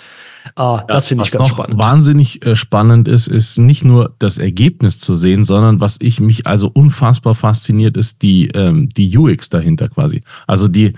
Ah, 0.55 0.83
das 0.87 1.07
finde 1.07 1.23
ich 1.25 1.31
ganz 1.31 1.49
spannend. 1.49 1.79
Wahnsinnig 1.79 2.45
äh, 2.45 2.55
spannend 2.55 3.07
ist, 3.07 3.27
ist 3.27 3.57
nicht 3.57 3.83
nur 3.83 4.13
das 4.19 4.37
Ergebnis 4.37 4.99
zu 4.99 5.15
sehen, 5.15 5.43
sondern 5.43 5.79
was 5.79 5.97
ich 5.99 6.19
mich 6.19 6.45
also 6.45 6.69
unfassbar 6.71 7.33
fasziniert, 7.33 7.97
ist 7.97 8.21
die, 8.21 8.49
ähm, 8.49 8.89
die 8.89 9.17
UX 9.17 9.49
dahinter 9.49 9.89
quasi. 9.89 10.21
Also 10.45 10.67
die, 10.67 10.93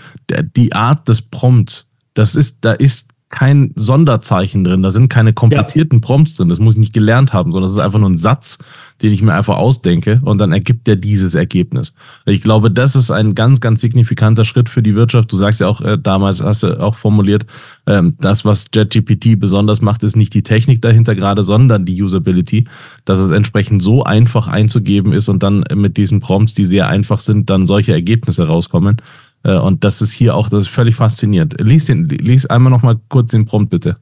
die 0.56 0.74
Art 0.74 1.08
des 1.08 1.22
Prompts. 1.22 1.88
Das 2.14 2.36
ist, 2.36 2.66
da 2.66 2.74
ist 2.74 3.11
kein 3.32 3.72
Sonderzeichen 3.76 4.64
drin, 4.64 4.84
da 4.84 4.92
sind 4.92 5.10
keine 5.10 5.34
komplizierten 5.34 6.00
ja. 6.00 6.06
Prompts 6.06 6.36
drin, 6.36 6.50
das 6.50 6.60
muss 6.60 6.76
ich 6.76 6.80
nicht 6.80 6.94
gelernt 6.94 7.34
haben, 7.34 7.52
sondern 7.52 7.68
es 7.68 7.74
ist 7.74 7.80
einfach 7.80 8.00
nur 8.00 8.10
ein 8.10 8.18
Satz, 8.18 8.60
den 9.02 9.12
ich 9.12 9.22
mir 9.22 9.34
einfach 9.34 9.58
ausdenke 9.58 10.22
und 10.24 10.38
dann 10.38 10.52
ergibt 10.52 10.88
er 10.88 10.96
dieses 10.96 11.34
Ergebnis. 11.34 11.96
Ich 12.26 12.42
glaube, 12.42 12.70
das 12.70 12.96
ist 12.96 13.10
ein 13.10 13.34
ganz, 13.34 13.60
ganz 13.60 13.82
signifikanter 13.82 14.46
Schritt 14.46 14.70
für 14.70 14.84
die 14.84 14.96
Wirtschaft. 14.96 15.32
Du 15.32 15.38
sagst 15.38 15.62
ja 15.62 15.68
auch 15.68 15.82
äh, 15.82 15.98
damals, 15.98 16.44
hast 16.44 16.64
du 16.64 16.80
auch 16.80 16.96
formuliert, 16.96 17.46
ähm, 17.88 18.16
das, 18.20 18.46
was 18.46 18.70
JetGPT 18.74 19.40
besonders 19.40 19.82
macht, 19.82 20.04
ist 20.04 20.16
nicht 20.16 20.34
die 20.34 20.44
Technik 20.44 20.82
dahinter 20.82 21.16
gerade, 21.16 21.44
sondern 21.44 21.86
die 21.86 22.02
Usability, 22.02 22.66
dass 23.06 23.20
es 23.20 23.32
entsprechend 23.32 23.82
so 23.82 24.04
einfach 24.04 24.48
einzugeben 24.48 25.14
ist 25.14 25.30
und 25.30 25.42
dann 25.42 25.64
mit 25.74 25.98
diesen 25.98 26.20
Prompts, 26.20 26.54
die 26.54 26.66
sehr 26.66 26.88
einfach 26.88 27.22
sind, 27.22 27.50
dann 27.50 27.66
solche 27.66 27.94
Ergebnisse 27.94 28.48
rauskommen. 28.48 28.98
Äh, 29.44 29.58
und 29.58 29.84
das 29.84 30.02
ist 30.02 30.12
hier 30.12 30.36
auch, 30.36 30.50
das 30.50 30.64
ist 30.64 30.70
völlig 30.70 30.96
faszinierend. 30.96 31.56
Lies, 31.60 31.86
den, 31.86 32.08
lies 32.10 32.46
einmal 32.46 32.72
noch 32.72 32.84
mal 32.84 33.00
kurz 33.10 33.32
den 33.32 33.46
Prompt, 33.46 33.70
bitte. 33.70 33.98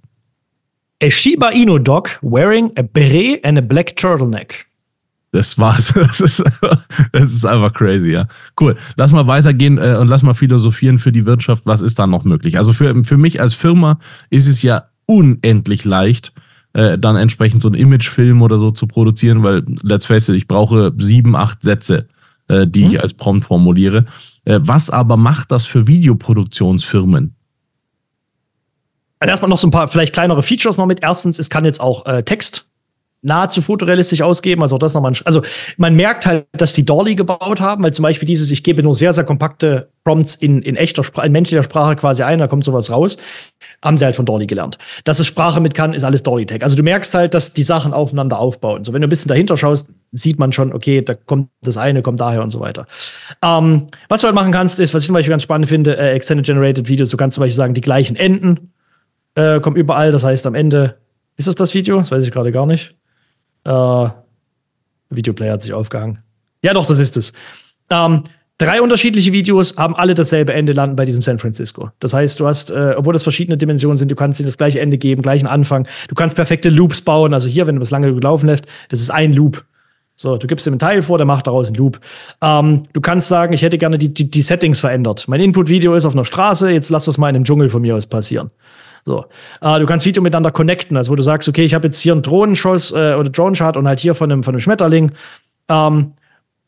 A 1.01 1.09
Shiba 1.09 1.49
Inu 1.49 1.79
dog 1.79 2.19
wearing 2.21 2.71
a 2.77 2.81
beret 2.81 3.43
and 3.45 3.57
a 3.57 3.61
black 3.61 3.95
turtleneck. 3.95 4.65
Das 5.31 5.57
war's. 5.57 5.93
Das 5.95 6.21
ist, 6.21 6.43
das 7.11 7.33
ist 7.33 7.45
einfach 7.45 7.71
crazy, 7.73 8.11
ja. 8.11 8.27
Cool. 8.59 8.75
Lass 8.97 9.11
mal 9.11 9.27
weitergehen 9.27 9.77
äh, 9.77 9.95
und 9.99 10.07
lass 10.07 10.23
mal 10.23 10.33
philosophieren 10.33 10.97
für 10.97 11.11
die 11.11 11.25
Wirtschaft. 11.25 11.65
Was 11.65 11.81
ist 11.81 11.99
da 11.99 12.07
noch 12.07 12.25
möglich? 12.25 12.57
Also 12.57 12.73
für, 12.73 13.03
für 13.03 13.17
mich 13.17 13.39
als 13.39 13.53
Firma 13.53 13.99
ist 14.29 14.47
es 14.47 14.61
ja 14.61 14.85
unendlich 15.05 15.85
leicht, 15.85 16.33
äh, 16.73 16.97
dann 16.97 17.15
entsprechend 17.15 17.61
so 17.61 17.69
einen 17.69 17.75
Imagefilm 17.75 18.41
oder 18.41 18.57
so 18.57 18.71
zu 18.71 18.87
produzieren, 18.87 19.43
weil, 19.43 19.63
let's 19.83 20.05
face 20.05 20.29
it, 20.29 20.35
ich 20.35 20.47
brauche 20.47 20.93
sieben, 20.97 21.35
acht 21.35 21.61
Sätze, 21.61 22.07
die 22.51 22.85
hm. 22.85 22.91
ich 22.91 22.99
als 22.99 23.13
Prompt 23.13 23.45
formuliere. 23.45 24.05
Äh, 24.45 24.59
was 24.61 24.89
aber 24.89 25.17
macht 25.17 25.51
das 25.51 25.65
für 25.65 25.87
Videoproduktionsfirmen? 25.87 27.35
Also 29.19 29.29
erstmal 29.29 29.49
noch 29.49 29.57
so 29.57 29.67
ein 29.67 29.71
paar 29.71 29.87
vielleicht 29.87 30.13
kleinere 30.13 30.43
Features 30.43 30.77
noch 30.77 30.85
mit. 30.85 31.03
Erstens, 31.03 31.39
es 31.39 31.49
kann 31.49 31.65
jetzt 31.65 31.81
auch 31.81 32.05
äh, 32.05 32.23
Text 32.23 32.68
nahezu 33.21 33.61
fotorealistisch 33.61 34.21
ausgeben. 34.21 34.61
Also 34.61 34.75
auch 34.75 34.79
das 34.79 34.93
nochmal. 34.93 35.13
Also 35.25 35.41
man 35.77 35.95
merkt 35.95 36.25
halt, 36.25 36.45
dass 36.53 36.73
die 36.73 36.85
Dolly 36.85 37.15
gebaut 37.15 37.59
haben, 37.59 37.83
weil 37.83 37.93
zum 37.93 38.03
Beispiel 38.03 38.25
dieses, 38.25 38.49
ich 38.51 38.63
gebe 38.63 38.81
nur 38.81 38.93
sehr, 38.93 39.13
sehr 39.13 39.25
kompakte 39.25 39.89
Prompts 40.05 40.35
in, 40.35 40.61
in 40.61 40.75
echter 40.75 41.03
Sprache, 41.03 41.27
in 41.27 41.33
menschlicher 41.33 41.63
Sprache 41.63 41.95
quasi 41.95 42.23
ein, 42.23 42.39
da 42.39 42.47
kommt 42.47 42.63
sowas 42.63 42.89
raus. 42.89 43.17
Haben 43.83 43.97
sie 43.97 44.05
halt 44.05 44.15
von 44.15 44.25
Dolly 44.25 44.47
gelernt. 44.47 44.77
Dass 45.03 45.19
es 45.19 45.27
Sprache 45.27 45.59
mit 45.59 45.73
kann, 45.73 45.93
ist 45.93 46.03
alles 46.03 46.23
Dolly-Tag. 46.23 46.63
Also 46.63 46.75
du 46.75 46.83
merkst 46.83 47.13
halt, 47.13 47.33
dass 47.33 47.53
die 47.53 47.63
Sachen 47.63 47.93
aufeinander 47.93 48.39
aufbauen. 48.39 48.83
So, 48.83 48.93
wenn 48.93 49.01
du 49.01 49.07
ein 49.07 49.09
bisschen 49.09 49.29
dahinter 49.29 49.57
schaust, 49.57 49.91
sieht 50.11 50.39
man 50.39 50.51
schon, 50.51 50.73
okay, 50.73 51.01
da 51.01 51.13
kommt 51.13 51.49
das 51.61 51.77
eine, 51.77 52.01
kommt 52.01 52.19
daher 52.19 52.41
und 52.41 52.49
so 52.49 52.59
weiter. 52.59 52.85
Ähm, 53.43 53.87
was 54.07 54.21
du 54.21 54.27
halt 54.27 54.35
machen 54.35 54.51
kannst, 54.51 54.79
ist, 54.79 54.93
was 54.93 55.03
ich 55.03 55.07
zum 55.07 55.13
Beispiel 55.13 55.31
ganz 55.31 55.43
spannend 55.43 55.67
finde, 55.67 55.97
äh, 55.97 56.11
Extended 56.13 56.45
Generated 56.45 56.87
Videos. 56.87 57.09
Du 57.09 57.17
kannst 57.17 57.35
zum 57.35 57.41
Beispiel 57.41 57.55
sagen, 57.55 57.73
die 57.73 57.81
gleichen 57.81 58.15
Enden 58.15 58.73
äh, 59.35 59.59
kommen 59.59 59.75
überall. 59.75 60.11
Das 60.11 60.23
heißt, 60.23 60.47
am 60.47 60.55
Ende, 60.55 60.97
ist 61.37 61.47
das 61.47 61.55
das 61.55 61.73
Video? 61.73 61.97
Das 61.97 62.11
weiß 62.11 62.23
ich 62.23 62.31
gerade 62.31 62.51
gar 62.51 62.65
nicht. 62.65 62.95
Äh, 63.63 64.09
Videoplayer 65.09 65.53
hat 65.53 65.61
sich 65.61 65.73
aufgehangen. 65.73 66.19
Ja, 66.61 66.73
doch, 66.73 66.85
das 66.85 66.99
ist 66.99 67.17
es. 67.17 67.33
Ähm, 67.89 68.23
drei 68.57 68.81
unterschiedliche 68.81 69.31
Videos 69.33 69.77
haben 69.77 69.95
alle 69.95 70.13
dasselbe 70.13 70.53
Ende 70.53 70.73
landen 70.73 70.95
bei 70.95 71.05
diesem 71.05 71.21
San 71.21 71.39
Francisco. 71.39 71.91
Das 71.99 72.13
heißt, 72.13 72.39
du 72.39 72.47
hast, 72.47 72.71
äh, 72.71 72.95
obwohl 72.97 73.13
das 73.13 73.23
verschiedene 73.23 73.57
Dimensionen 73.57 73.97
sind, 73.97 74.11
du 74.11 74.15
kannst 74.15 74.39
ihnen 74.39 74.47
das 74.47 74.57
gleiche 74.57 74.79
Ende 74.79 74.97
geben, 74.97 75.21
gleichen 75.21 75.47
Anfang. 75.47 75.87
Du 76.07 76.15
kannst 76.15 76.35
perfekte 76.35 76.69
Loops 76.69 77.01
bauen. 77.01 77.33
Also 77.33 77.47
hier, 77.47 77.65
wenn 77.67 77.75
du 77.75 77.79
das 77.79 77.91
lange 77.91 78.13
gelaufen 78.13 78.47
lässt, 78.47 78.65
das 78.89 79.01
ist 79.01 79.09
ein 79.09 79.33
Loop. 79.33 79.65
So, 80.15 80.35
du 80.35 80.47
gibst 80.47 80.67
ihm 80.67 80.73
einen 80.73 80.79
Teil 80.79 81.01
vor, 81.01 81.17
der 81.17 81.25
macht 81.25 81.47
daraus 81.47 81.67
einen 81.67 81.77
Loop. 81.77 82.01
Ähm, 82.41 82.83
du 82.91 82.99
kannst 82.99 83.29
sagen, 83.29 83.53
ich 83.53 83.61
hätte 83.61 83.77
gerne 83.77 83.97
die, 83.97 84.13
die, 84.13 84.29
die 84.29 84.41
Settings 84.41 84.81
verändert. 84.81 85.29
Mein 85.29 85.39
Input-Video 85.39 85.95
ist 85.95 86.05
auf 86.05 86.13
einer 86.13 86.25
Straße, 86.25 86.69
jetzt 86.71 86.89
lass 86.89 87.05
das 87.05 87.17
mal 87.17 87.29
in 87.29 87.37
einem 87.37 87.45
Dschungel 87.45 87.69
von 87.69 87.81
mir 87.81 87.95
aus 87.95 88.05
passieren. 88.05 88.51
So. 89.05 89.25
Äh, 89.61 89.79
du 89.79 89.85
kannst 89.85 90.05
Video 90.05 90.21
miteinander 90.21 90.51
connecten, 90.51 90.97
also 90.97 91.11
wo 91.11 91.15
du 91.15 91.23
sagst, 91.23 91.47
okay, 91.49 91.63
ich 91.63 91.73
habe 91.73 91.87
jetzt 91.87 91.99
hier 91.99 92.13
einen 92.13 92.21
Drohnenschuss 92.21 92.91
äh, 92.91 93.15
oder 93.17 93.29
Drohnenshot 93.29 93.77
und 93.77 93.87
halt 93.87 93.99
hier 93.99 94.15
von 94.15 94.31
einem, 94.31 94.43
von 94.43 94.53
einem 94.53 94.59
Schmetterling. 94.59 95.11
Ähm, 95.67 96.13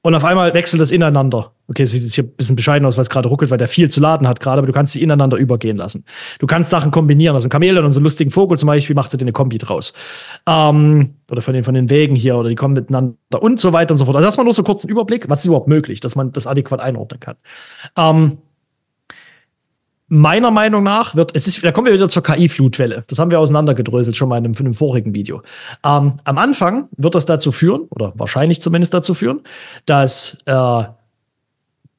und 0.03 0.15
auf 0.15 0.25
einmal 0.25 0.51
wechselt 0.55 0.81
das 0.81 0.91
ineinander. 0.91 1.51
Okay, 1.67 1.85
sieht 1.85 2.01
jetzt 2.01 2.15
hier 2.15 2.23
ein 2.23 2.35
bisschen 2.35 2.55
bescheiden 2.55 2.87
aus, 2.87 2.97
weil 2.97 3.03
es 3.03 3.09
gerade 3.09 3.29
ruckelt, 3.29 3.51
weil 3.51 3.59
der 3.59 3.67
viel 3.67 3.89
zu 3.89 4.01
laden 4.01 4.27
hat 4.27 4.39
gerade, 4.39 4.57
aber 4.57 4.67
du 4.67 4.73
kannst 4.73 4.93
sie 4.93 5.01
ineinander 5.01 5.37
übergehen 5.37 5.77
lassen. 5.77 6.05
Du 6.39 6.47
kannst 6.47 6.71
Sachen 6.71 6.89
kombinieren. 6.89 7.35
Also 7.35 7.47
ein 7.47 7.51
Kamel 7.51 7.77
und 7.77 7.91
so 7.91 7.99
einen 7.99 8.05
lustigen 8.05 8.31
Vogel 8.31 8.57
zum 8.57 8.67
Beispiel 8.67 8.95
macht 8.95 9.13
er 9.13 9.17
dir 9.17 9.25
eine 9.25 9.31
Kombi 9.31 9.59
draus. 9.59 9.93
Ähm, 10.47 11.13
oder 11.29 11.43
von 11.43 11.53
den, 11.53 11.63
von 11.63 11.75
den 11.75 11.91
Wegen 11.91 12.15
hier, 12.15 12.35
oder 12.35 12.49
die 12.49 12.55
kommen 12.55 12.73
miteinander 12.73 13.15
und 13.39 13.59
so 13.59 13.73
weiter 13.73 13.93
und 13.93 13.99
so 13.99 14.05
fort. 14.05 14.17
Also 14.17 14.25
das 14.25 14.37
war 14.37 14.43
nur 14.43 14.53
so 14.53 14.63
kurz 14.63 14.83
einen 14.83 14.91
Überblick, 14.91 15.29
was 15.29 15.41
ist 15.41 15.45
überhaupt 15.45 15.67
möglich, 15.67 15.99
dass 15.99 16.15
man 16.15 16.31
das 16.31 16.47
adäquat 16.47 16.81
einordnen 16.81 17.19
kann. 17.19 17.35
Ähm, 17.95 18.39
meiner 20.11 20.51
Meinung 20.51 20.83
nach 20.83 21.15
wird, 21.15 21.31
es 21.35 21.47
ist, 21.47 21.63
da 21.63 21.71
kommen 21.71 21.87
wir 21.87 21.93
wieder 21.93 22.09
zur 22.09 22.21
KI-Flutwelle. 22.21 23.05
Das 23.07 23.17
haben 23.17 23.31
wir 23.31 23.39
auseinandergedröselt 23.39 24.17
schon 24.17 24.27
mal 24.27 24.37
in 24.37 24.43
einem, 24.43 24.53
in 24.53 24.65
einem 24.65 24.73
vorigen 24.73 25.13
Video. 25.13 25.41
Ähm, 25.85 26.15
am 26.25 26.37
Anfang 26.37 26.89
wird 26.97 27.15
das 27.15 27.25
dazu 27.25 27.53
führen, 27.53 27.83
oder 27.89 28.11
wahrscheinlich 28.15 28.59
zumindest 28.59 28.93
dazu 28.93 29.13
führen, 29.13 29.39
dass 29.85 30.43
äh, 30.47 30.83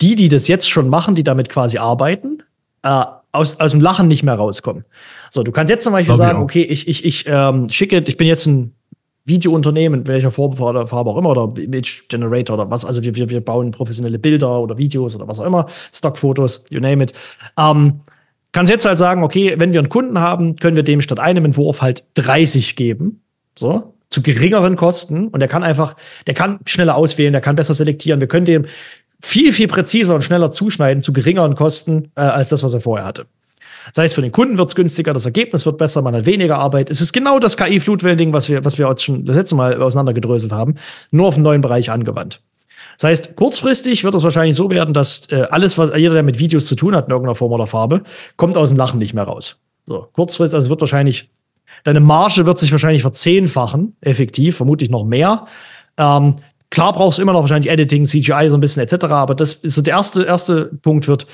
die, 0.02 0.14
die 0.14 0.28
das 0.28 0.46
jetzt 0.46 0.68
schon 0.68 0.90
machen, 0.90 1.14
die 1.14 1.24
damit 1.24 1.48
quasi 1.48 1.78
arbeiten, 1.78 2.42
äh, 2.82 3.02
aus, 3.32 3.58
aus 3.58 3.70
dem 3.70 3.80
Lachen 3.80 4.08
nicht 4.08 4.22
mehr 4.22 4.34
rauskommen. 4.34 4.84
So, 5.30 5.42
du 5.42 5.50
kannst 5.50 5.70
jetzt 5.70 5.84
zum 5.84 5.94
Beispiel 5.94 6.14
sagen, 6.14 6.42
okay, 6.42 6.64
ich, 6.64 6.86
ich, 6.88 7.06
ich 7.06 7.24
ähm, 7.26 7.70
schicke, 7.70 8.04
ich 8.06 8.18
bin 8.18 8.26
jetzt 8.26 8.44
ein 8.44 8.74
Videounternehmen, 9.24 10.06
welcher 10.06 10.30
Form 10.30 10.52
Farbe 10.54 10.80
auch 11.10 11.16
immer, 11.16 11.30
oder 11.30 11.52
Image 11.60 12.08
Generator 12.08 12.54
oder 12.54 12.70
was. 12.70 12.84
Also 12.84 13.02
wir, 13.02 13.14
wir, 13.14 13.30
wir 13.30 13.40
bauen 13.40 13.70
professionelle 13.70 14.18
Bilder 14.18 14.60
oder 14.60 14.78
Videos 14.78 15.14
oder 15.16 15.28
was 15.28 15.38
auch 15.38 15.44
immer, 15.44 15.66
Stockfotos, 15.92 16.64
you 16.70 16.80
name 16.80 17.02
it. 17.02 17.12
Ähm, 17.58 18.00
kannst 18.52 18.70
jetzt 18.70 18.84
halt 18.84 18.98
sagen, 18.98 19.22
okay, 19.22 19.54
wenn 19.58 19.72
wir 19.72 19.80
einen 19.80 19.88
Kunden 19.88 20.18
haben, 20.18 20.56
können 20.56 20.76
wir 20.76 20.82
dem 20.82 21.00
statt 21.00 21.20
einem 21.20 21.44
Entwurf 21.44 21.82
halt 21.82 22.04
30 22.14 22.76
geben. 22.76 23.22
So, 23.58 23.94
zu 24.10 24.22
geringeren 24.22 24.76
Kosten. 24.76 25.28
Und 25.28 25.40
der 25.40 25.48
kann 25.48 25.62
einfach, 25.62 25.96
der 26.26 26.34
kann 26.34 26.60
schneller 26.66 26.96
auswählen, 26.96 27.32
der 27.32 27.40
kann 27.40 27.56
besser 27.56 27.74
selektieren. 27.74 28.20
Wir 28.20 28.28
können 28.28 28.44
dem 28.44 28.66
viel, 29.22 29.52
viel 29.52 29.68
präziser 29.68 30.14
und 30.14 30.22
schneller 30.22 30.50
zuschneiden 30.50 31.02
zu 31.02 31.12
geringeren 31.12 31.54
Kosten 31.54 32.10
äh, 32.16 32.22
als 32.22 32.50
das, 32.50 32.62
was 32.62 32.74
er 32.74 32.80
vorher 32.80 33.06
hatte. 33.06 33.26
Das 33.94 34.04
heißt, 34.04 34.14
für 34.14 34.22
den 34.22 34.32
Kunden 34.32 34.56
wird 34.56 34.68
es 34.68 34.74
günstiger, 34.74 35.12
das 35.12 35.26
Ergebnis 35.26 35.66
wird 35.66 35.76
besser, 35.76 36.00
man 36.00 36.14
hat 36.14 36.24
weniger 36.24 36.58
Arbeit. 36.58 36.88
Es 36.88 37.00
ist 37.00 37.12
genau 37.12 37.38
das 37.38 37.56
KI-Flutwelling, 37.56 38.32
was 38.32 38.48
wir, 38.48 38.64
was 38.64 38.78
wir 38.78 38.88
uns 38.88 39.02
schon 39.02 39.24
das 39.24 39.36
letzte 39.36 39.54
Mal 39.54 39.82
auseinandergedröselt 39.82 40.52
haben, 40.52 40.76
nur 41.10 41.28
auf 41.28 41.34
einen 41.34 41.44
neuen 41.44 41.60
Bereich 41.60 41.90
angewandt. 41.90 42.40
Das 42.98 43.10
heißt, 43.10 43.36
kurzfristig 43.36 44.04
wird 44.04 44.14
es 44.14 44.22
wahrscheinlich 44.22 44.56
so 44.56 44.70
werden, 44.70 44.94
dass 44.94 45.30
äh, 45.30 45.46
alles, 45.50 45.76
was 45.76 45.90
jeder, 45.96 46.14
der 46.14 46.22
mit 46.22 46.38
Videos 46.38 46.66
zu 46.66 46.76
tun 46.76 46.94
hat, 46.94 47.06
in 47.06 47.10
irgendeiner 47.10 47.34
Form 47.34 47.52
oder 47.52 47.66
Farbe, 47.66 48.02
kommt 48.36 48.56
aus 48.56 48.68
dem 48.68 48.78
Lachen 48.78 48.98
nicht 48.98 49.14
mehr 49.14 49.24
raus. 49.24 49.58
So, 49.86 50.06
kurzfristig, 50.12 50.56
also 50.56 50.68
wird 50.68 50.80
wahrscheinlich, 50.80 51.30
deine 51.84 52.00
Marge 52.00 52.46
wird 52.46 52.58
sich 52.58 52.72
wahrscheinlich 52.72 53.02
verzehnfachen, 53.02 53.96
effektiv, 54.00 54.56
vermutlich 54.56 54.88
noch 54.88 55.04
mehr. 55.04 55.46
Ähm, 55.96 56.36
klar 56.70 56.92
brauchst 56.92 57.18
du 57.18 57.22
immer 57.22 57.32
noch 57.32 57.40
wahrscheinlich 57.40 57.70
Editing, 57.70 58.04
CGI 58.04 58.48
so 58.48 58.56
ein 58.56 58.60
bisschen 58.60 58.82
etc., 58.82 59.04
aber 59.06 59.34
das 59.34 59.54
ist 59.54 59.74
so 59.74 59.82
der 59.82 59.94
erste, 59.94 60.22
erste 60.22 60.66
Punkt 60.66 61.08
wird, 61.08 61.26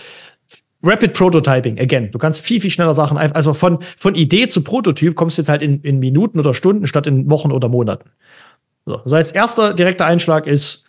Rapid 0.82 1.14
Prototyping, 1.14 1.80
again. 1.80 2.10
Du 2.10 2.18
kannst 2.18 2.40
viel, 2.40 2.60
viel 2.60 2.70
schneller 2.70 2.94
Sachen, 2.94 3.18
also 3.18 3.52
von, 3.52 3.78
von 3.96 4.14
Idee 4.14 4.46
zu 4.46 4.62
Prototyp 4.62 5.16
kommst 5.16 5.36
du 5.36 5.42
jetzt 5.42 5.48
halt 5.48 5.62
in, 5.62 5.80
in 5.82 5.98
Minuten 5.98 6.38
oder 6.38 6.54
Stunden 6.54 6.86
statt 6.86 7.06
in 7.06 7.28
Wochen 7.28 7.50
oder 7.50 7.68
Monaten. 7.68 8.10
So, 8.86 9.00
das 9.04 9.12
heißt, 9.12 9.36
erster 9.36 9.74
direkter 9.74 10.06
Einschlag 10.06 10.46
ist, 10.46 10.88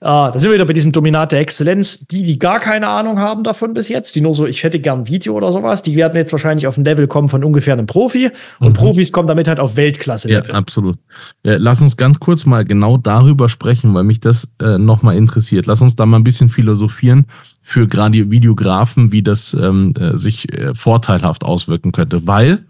Ah, 0.00 0.30
da 0.30 0.38
sind 0.38 0.50
wir 0.50 0.54
wieder 0.56 0.66
bei 0.66 0.74
diesem 0.74 0.92
Dominat 0.92 1.32
der 1.32 1.40
Exzellenz. 1.40 2.06
Die, 2.06 2.22
die 2.22 2.38
gar 2.38 2.60
keine 2.60 2.88
Ahnung 2.88 3.18
haben 3.18 3.44
davon 3.44 3.72
bis 3.72 3.88
jetzt, 3.88 4.14
die 4.14 4.20
nur 4.20 4.34
so, 4.34 4.46
ich 4.46 4.62
hätte 4.62 4.78
gern 4.78 5.00
ein 5.00 5.08
Video 5.08 5.34
oder 5.34 5.50
sowas, 5.50 5.82
die 5.82 5.96
werden 5.96 6.16
jetzt 6.16 6.32
wahrscheinlich 6.32 6.66
auf 6.66 6.76
ein 6.76 6.84
Level 6.84 7.06
kommen 7.06 7.30
von 7.30 7.42
ungefähr 7.42 7.72
einem 7.72 7.86
Profi. 7.86 8.30
Und 8.60 8.68
mhm. 8.68 8.72
Profis 8.74 9.10
kommen 9.10 9.26
damit 9.26 9.48
halt 9.48 9.58
auf 9.58 9.76
Weltklasse-Level. 9.76 10.50
Ja, 10.50 10.54
absolut. 10.54 10.98
Ja, 11.44 11.56
lass 11.56 11.80
uns 11.80 11.96
ganz 11.96 12.20
kurz 12.20 12.44
mal 12.44 12.66
genau 12.66 12.98
darüber 12.98 13.48
sprechen, 13.48 13.94
weil 13.94 14.04
mich 14.04 14.20
das 14.20 14.54
äh, 14.60 14.76
nochmal 14.76 15.16
interessiert. 15.16 15.64
Lass 15.64 15.80
uns 15.80 15.96
da 15.96 16.04
mal 16.04 16.18
ein 16.18 16.24
bisschen 16.24 16.50
philosophieren 16.50 17.24
für 17.68 17.88
gerade 17.88 18.30
Videografen, 18.30 19.10
wie 19.10 19.24
das 19.24 19.52
ähm, 19.52 19.92
äh, 19.98 20.16
sich 20.16 20.52
äh, 20.52 20.72
vorteilhaft 20.72 21.42
auswirken 21.42 21.90
könnte. 21.90 22.24
Weil 22.24 22.64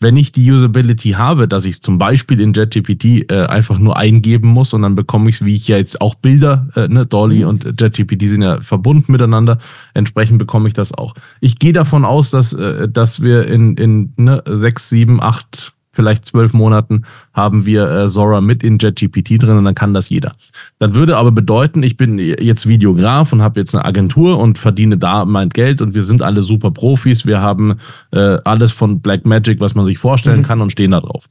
wenn 0.00 0.18
ich 0.18 0.32
die 0.32 0.52
Usability 0.52 1.12
habe, 1.12 1.48
dass 1.48 1.64
ich 1.64 1.76
es 1.76 1.80
zum 1.80 1.96
Beispiel 1.96 2.38
in 2.42 2.52
JetGPT 2.52 3.32
äh, 3.32 3.46
einfach 3.46 3.78
nur 3.78 3.96
eingeben 3.96 4.48
muss 4.48 4.74
und 4.74 4.82
dann 4.82 4.94
bekomme 4.94 5.30
ich 5.30 5.36
es, 5.36 5.44
wie 5.46 5.54
ich 5.54 5.66
ja 5.66 5.78
jetzt 5.78 6.02
auch 6.02 6.14
Bilder, 6.14 6.68
äh, 6.76 6.88
ne, 6.88 7.06
Dolly 7.06 7.40
mhm. 7.40 7.48
und 7.48 7.80
JetGPT 7.80 8.28
sind 8.28 8.42
ja 8.42 8.60
verbunden 8.60 9.10
miteinander, 9.10 9.60
entsprechend 9.94 10.38
bekomme 10.38 10.68
ich 10.68 10.74
das 10.74 10.92
auch. 10.92 11.14
Ich 11.40 11.58
gehe 11.58 11.72
davon 11.72 12.04
aus, 12.04 12.30
dass, 12.30 12.52
äh, 12.52 12.86
dass 12.86 13.22
wir 13.22 13.46
in, 13.46 13.78
in 13.78 14.12
ne, 14.18 14.42
sechs, 14.46 14.90
sieben, 14.90 15.22
acht 15.22 15.72
vielleicht 15.98 16.26
zwölf 16.26 16.52
Monaten 16.52 17.02
haben 17.32 17.66
wir 17.66 17.90
äh, 17.90 18.06
Zora 18.06 18.40
mit 18.40 18.62
in 18.62 18.78
JetGPT 18.78 19.42
drin 19.42 19.56
und 19.56 19.64
dann 19.64 19.74
kann 19.74 19.94
das 19.94 20.10
jeder. 20.10 20.36
Das 20.78 20.94
würde 20.94 21.16
aber 21.16 21.32
bedeuten, 21.32 21.82
ich 21.82 21.96
bin 21.96 22.20
jetzt 22.20 22.68
Videograf 22.68 23.32
und 23.32 23.42
habe 23.42 23.58
jetzt 23.58 23.74
eine 23.74 23.84
Agentur 23.84 24.38
und 24.38 24.58
verdiene 24.58 24.96
da 24.96 25.24
mein 25.24 25.48
Geld 25.48 25.82
und 25.82 25.94
wir 25.94 26.04
sind 26.04 26.22
alle 26.22 26.42
super 26.42 26.70
Profis. 26.70 27.26
Wir 27.26 27.40
haben 27.40 27.78
äh, 28.12 28.38
alles 28.44 28.70
von 28.70 29.00
Black 29.00 29.26
Magic, 29.26 29.58
was 29.58 29.74
man 29.74 29.86
sich 29.86 29.98
vorstellen 29.98 30.42
mhm. 30.42 30.44
kann 30.44 30.60
und 30.60 30.70
stehen 30.70 30.92
da 30.92 31.00
drauf. 31.00 31.28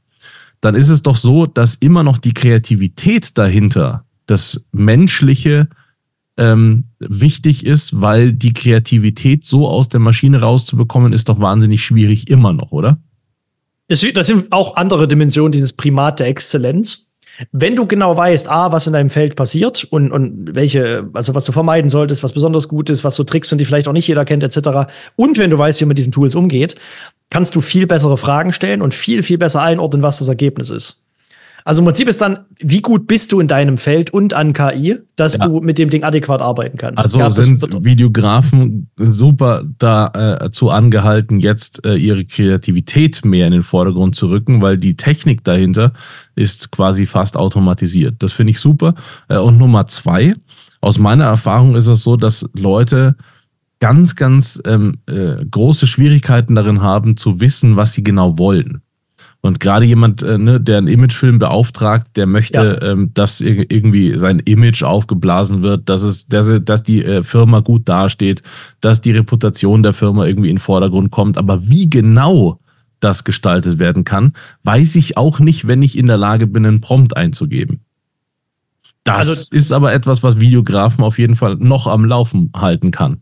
Dann 0.60 0.74
ist 0.74 0.90
es 0.90 1.02
doch 1.02 1.16
so, 1.16 1.46
dass 1.46 1.76
immer 1.76 2.02
noch 2.02 2.18
die 2.18 2.34
Kreativität 2.34 3.38
dahinter, 3.38 4.04
das 4.26 4.66
Menschliche, 4.72 5.68
ähm, 6.36 6.84
wichtig 7.00 7.64
ist, 7.64 8.00
weil 8.00 8.34
die 8.34 8.52
Kreativität 8.52 9.44
so 9.44 9.66
aus 9.66 9.88
der 9.88 10.00
Maschine 10.00 10.40
rauszubekommen, 10.40 11.14
ist 11.14 11.30
doch 11.30 11.40
wahnsinnig 11.40 11.82
schwierig 11.82 12.28
immer 12.28 12.52
noch, 12.52 12.70
oder? 12.70 12.98
Das, 13.88 14.04
das 14.14 14.26
sind 14.26 14.52
auch 14.52 14.76
andere 14.76 15.08
Dimensionen 15.08 15.52
dieses 15.52 15.72
Primat 15.72 16.20
der 16.20 16.28
Exzellenz. 16.28 17.06
Wenn 17.52 17.76
du 17.76 17.86
genau 17.86 18.16
weißt, 18.16 18.50
A, 18.50 18.72
was 18.72 18.86
in 18.88 18.92
deinem 18.92 19.10
Feld 19.10 19.36
passiert 19.36 19.84
und, 19.84 20.10
und 20.10 20.56
welche, 20.56 21.08
also 21.12 21.34
was 21.34 21.44
du 21.44 21.52
vermeiden 21.52 21.88
solltest, 21.88 22.24
was 22.24 22.32
besonders 22.32 22.66
gut 22.66 22.90
ist, 22.90 23.04
was 23.04 23.14
so 23.14 23.22
Tricks 23.22 23.48
sind, 23.48 23.58
die 23.58 23.64
vielleicht 23.64 23.86
auch 23.86 23.92
nicht 23.92 24.08
jeder 24.08 24.24
kennt, 24.24 24.42
etc. 24.42 24.90
Und 25.14 25.38
wenn 25.38 25.50
du 25.50 25.56
weißt, 25.56 25.80
wie 25.80 25.84
man 25.84 25.90
mit 25.90 25.98
diesen 25.98 26.12
Tools 26.12 26.34
umgeht, 26.34 26.74
kannst 27.30 27.54
du 27.54 27.60
viel 27.60 27.86
bessere 27.86 28.18
Fragen 28.18 28.52
stellen 28.52 28.82
und 28.82 28.92
viel, 28.92 29.22
viel 29.22 29.38
besser 29.38 29.62
einordnen, 29.62 30.02
was 30.02 30.18
das 30.18 30.28
Ergebnis 30.28 30.70
ist. 30.70 31.04
Also 31.68 31.82
im 31.82 31.84
Prinzip 31.84 32.08
ist 32.08 32.22
dann, 32.22 32.46
wie 32.60 32.80
gut 32.80 33.06
bist 33.06 33.30
du 33.30 33.40
in 33.40 33.46
deinem 33.46 33.76
Feld 33.76 34.08
und 34.08 34.32
an 34.32 34.54
KI, 34.54 35.00
dass 35.16 35.36
ja. 35.36 35.46
du 35.46 35.60
mit 35.60 35.78
dem 35.78 35.90
Ding 35.90 36.02
adäquat 36.02 36.40
arbeiten 36.40 36.78
kannst. 36.78 36.98
Also 36.98 37.18
ja, 37.18 37.28
sind 37.28 37.84
Videografen 37.84 38.88
super 38.96 39.64
dazu 39.76 40.68
äh, 40.68 40.72
angehalten, 40.72 41.40
jetzt 41.40 41.84
äh, 41.84 41.96
ihre 41.96 42.24
Kreativität 42.24 43.22
mehr 43.26 43.46
in 43.48 43.52
den 43.52 43.62
Vordergrund 43.62 44.16
zu 44.16 44.30
rücken, 44.30 44.62
weil 44.62 44.78
die 44.78 44.96
Technik 44.96 45.44
dahinter 45.44 45.92
ist 46.36 46.70
quasi 46.70 47.04
fast 47.04 47.36
automatisiert. 47.36 48.14
Das 48.20 48.32
finde 48.32 48.52
ich 48.52 48.60
super. 48.60 48.94
Äh, 49.28 49.36
und 49.36 49.58
Nummer 49.58 49.86
zwei, 49.88 50.32
aus 50.80 50.98
meiner 50.98 51.24
Erfahrung 51.24 51.76
ist 51.76 51.86
es 51.86 52.02
so, 52.02 52.16
dass 52.16 52.48
Leute 52.58 53.14
ganz, 53.78 54.16
ganz 54.16 54.58
ähm, 54.64 55.00
äh, 55.04 55.44
große 55.44 55.86
Schwierigkeiten 55.86 56.54
darin 56.54 56.80
haben, 56.80 57.18
zu 57.18 57.40
wissen, 57.40 57.76
was 57.76 57.92
sie 57.92 58.02
genau 58.02 58.38
wollen. 58.38 58.80
Und 59.40 59.60
gerade 59.60 59.86
jemand, 59.86 60.22
äh, 60.22 60.36
ne, 60.36 60.60
der 60.60 60.78
einen 60.78 60.88
Imagefilm 60.88 61.38
beauftragt, 61.38 62.16
der 62.16 62.26
möchte, 62.26 62.80
ja. 62.82 62.92
ähm, 62.92 63.12
dass 63.14 63.40
irgendwie 63.40 64.18
sein 64.18 64.40
Image 64.40 64.82
aufgeblasen 64.82 65.62
wird, 65.62 65.88
dass 65.88 66.02
es, 66.02 66.26
dass, 66.26 66.50
dass 66.64 66.82
die 66.82 67.04
äh, 67.04 67.22
Firma 67.22 67.60
gut 67.60 67.88
dasteht, 67.88 68.42
dass 68.80 69.00
die 69.00 69.12
Reputation 69.12 69.82
der 69.82 69.92
Firma 69.92 70.26
irgendwie 70.26 70.50
in 70.50 70.56
den 70.56 70.60
Vordergrund 70.60 71.12
kommt. 71.12 71.38
Aber 71.38 71.68
wie 71.68 71.88
genau 71.88 72.58
das 72.98 73.22
gestaltet 73.22 73.78
werden 73.78 74.02
kann, 74.02 74.32
weiß 74.64 74.96
ich 74.96 75.16
auch 75.16 75.38
nicht, 75.38 75.68
wenn 75.68 75.82
ich 75.82 75.96
in 75.96 76.08
der 76.08 76.18
Lage 76.18 76.48
bin, 76.48 76.66
einen 76.66 76.80
Prompt 76.80 77.16
einzugeben. 77.16 77.80
Das 79.04 79.28
also, 79.28 79.56
ist 79.56 79.72
aber 79.72 79.92
etwas, 79.92 80.24
was 80.24 80.40
Videografen 80.40 81.04
auf 81.04 81.18
jeden 81.18 81.36
Fall 81.36 81.56
noch 81.56 81.86
am 81.86 82.04
Laufen 82.04 82.50
halten 82.54 82.90
kann. 82.90 83.20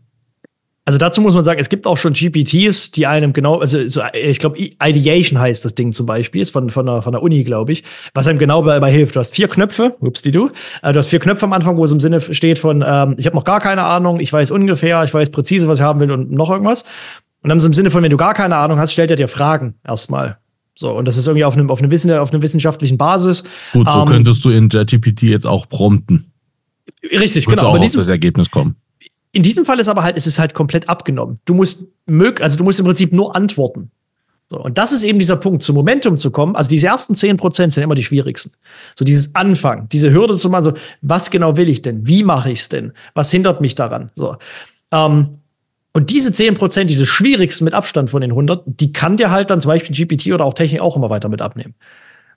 Also 0.87 0.99
dazu 0.99 1.19
muss 1.19 1.35
man 1.35 1.43
sagen, 1.43 1.59
es 1.59 1.67
gibt 1.67 1.85
auch 1.85 1.97
schon 1.97 2.13
GPTs, 2.13 2.91
die 2.91 3.07
einem 3.07 3.33
genau, 3.33 3.59
also 3.59 3.85
so, 3.89 4.03
ich 4.13 4.39
glaube, 4.39 4.57
Ideation 4.57 5.37
heißt 5.37 5.65
das 5.65 5.75
Ding 5.75 5.91
zum 5.91 6.05
Beispiel, 6.05 6.41
ist 6.41 6.51
von, 6.51 6.69
von, 6.69 6.85
der, 6.85 7.01
von 7.01 7.11
der 7.11 7.21
Uni, 7.21 7.43
glaube 7.43 7.73
ich, 7.73 7.83
was 8.13 8.25
einem 8.25 8.39
genau 8.39 8.63
dabei 8.63 8.89
hilft. 8.89 9.13
Du 9.17 9.19
hast 9.19 9.35
vier 9.35 9.49
Knöpfe, 9.49 9.97
ups 9.99 10.21
die 10.21 10.31
du, 10.31 10.49
äh, 10.83 10.93
du 10.93 10.99
hast 10.99 11.07
vier 11.07 11.19
Knöpfe 11.19 11.43
am 11.43 11.51
Anfang, 11.51 11.75
wo 11.75 11.83
es 11.83 11.91
im 11.91 11.99
Sinne 11.99 12.21
steht 12.21 12.57
von, 12.57 12.85
ähm, 12.87 13.15
ich 13.17 13.25
habe 13.25 13.35
noch 13.35 13.43
gar 13.43 13.59
keine 13.59 13.83
Ahnung, 13.83 14.21
ich 14.21 14.31
weiß 14.31 14.49
ungefähr, 14.49 15.03
ich 15.03 15.13
weiß 15.13 15.29
präzise, 15.29 15.67
was 15.67 15.79
ich 15.79 15.83
haben 15.83 15.99
will 15.99 16.09
und 16.09 16.31
noch 16.31 16.49
irgendwas. 16.49 16.85
Und 17.43 17.49
dann 17.49 17.59
im 17.59 17.73
Sinne 17.73 17.89
von, 17.89 18.01
wenn 18.01 18.09
du 18.09 18.15
gar 18.15 18.33
keine 18.33 18.55
Ahnung 18.55 18.79
hast, 18.79 18.93
stellt 18.93 19.11
er 19.11 19.17
dir 19.17 19.27
Fragen 19.27 19.73
erstmal. 19.85 20.37
So, 20.73 20.95
und 20.95 21.05
das 21.05 21.17
ist 21.17 21.27
irgendwie 21.27 21.43
auf 21.43 21.57
einem, 21.57 21.69
auf 21.69 21.81
einem 21.81 21.91
Wissen, 21.91 22.13
auf 22.13 22.31
einer 22.31 22.41
wissenschaftlichen 22.41 22.97
Basis. 22.97 23.43
Gut, 23.73 23.91
so 23.91 23.99
ähm, 23.99 24.05
könntest 24.05 24.45
du 24.45 24.51
in 24.51 24.69
JetGPT 24.69 25.23
jetzt 25.23 25.47
auch 25.47 25.67
prompten. 25.67 26.31
Richtig, 27.03 27.45
genau. 27.45 27.63
Auch 27.63 27.75
aber 27.75 27.83
auf 27.83 27.91
das 27.91 28.07
Ergebnis 28.07 28.49
kommen. 28.49 28.77
In 29.37 29.43
diesem 29.43 29.65
Fall 29.65 29.79
ist 29.79 29.87
aber 29.87 30.01
halt, 30.01 30.17
ist 30.17 30.25
es 30.25 30.39
halt 30.39 30.55
komplett 30.55 30.89
abgenommen. 30.89 31.39
Du 31.45 31.53
musst 31.53 31.85
mög 32.07 32.41
also 32.41 32.57
du 32.57 32.63
musst 32.63 32.79
im 32.79 32.87
Prinzip 32.87 33.13
nur 33.13 33.35
antworten. 33.35 33.91
So, 34.49 34.59
und 34.59 34.79
das 34.79 34.91
ist 34.91 35.03
eben 35.03 35.19
dieser 35.19 35.35
Punkt, 35.35 35.61
zum 35.61 35.75
Momentum 35.75 36.17
zu 36.17 36.31
kommen. 36.31 36.55
Also 36.55 36.71
diese 36.71 36.87
ersten 36.87 37.13
zehn 37.13 37.37
Prozent 37.37 37.71
sind 37.71 37.83
immer 37.83 37.93
die 37.93 38.01
schwierigsten. 38.01 38.53
So 38.95 39.05
dieses 39.05 39.35
Anfang, 39.35 39.89
diese 39.89 40.11
Hürde 40.11 40.33
zu 40.37 40.49
machen, 40.49 40.63
so, 40.63 40.73
was 41.03 41.29
genau 41.29 41.55
will 41.55 41.69
ich 41.69 41.83
denn? 41.83 42.07
Wie 42.07 42.23
mache 42.23 42.49
ich 42.49 42.61
es 42.61 42.69
denn? 42.69 42.93
Was 43.13 43.29
hindert 43.29 43.61
mich 43.61 43.75
daran? 43.75 44.09
So. 44.15 44.37
Ähm, 44.91 45.37
und 45.93 46.09
diese 46.09 46.33
zehn 46.33 46.55
Prozent, 46.55 46.89
diese 46.89 47.05
schwierigsten 47.05 47.63
mit 47.63 47.75
Abstand 47.75 48.09
von 48.09 48.21
den 48.21 48.31
100, 48.31 48.63
die 48.65 48.91
kann 48.91 49.17
dir 49.17 49.29
halt 49.29 49.51
dann 49.51 49.61
zum 49.61 49.69
Beispiel 49.69 49.95
GPT 49.95 50.33
oder 50.33 50.45
auch 50.45 50.55
Technik 50.55 50.81
auch 50.81 50.97
immer 50.97 51.11
weiter 51.11 51.29
mit 51.29 51.43
abnehmen. 51.43 51.75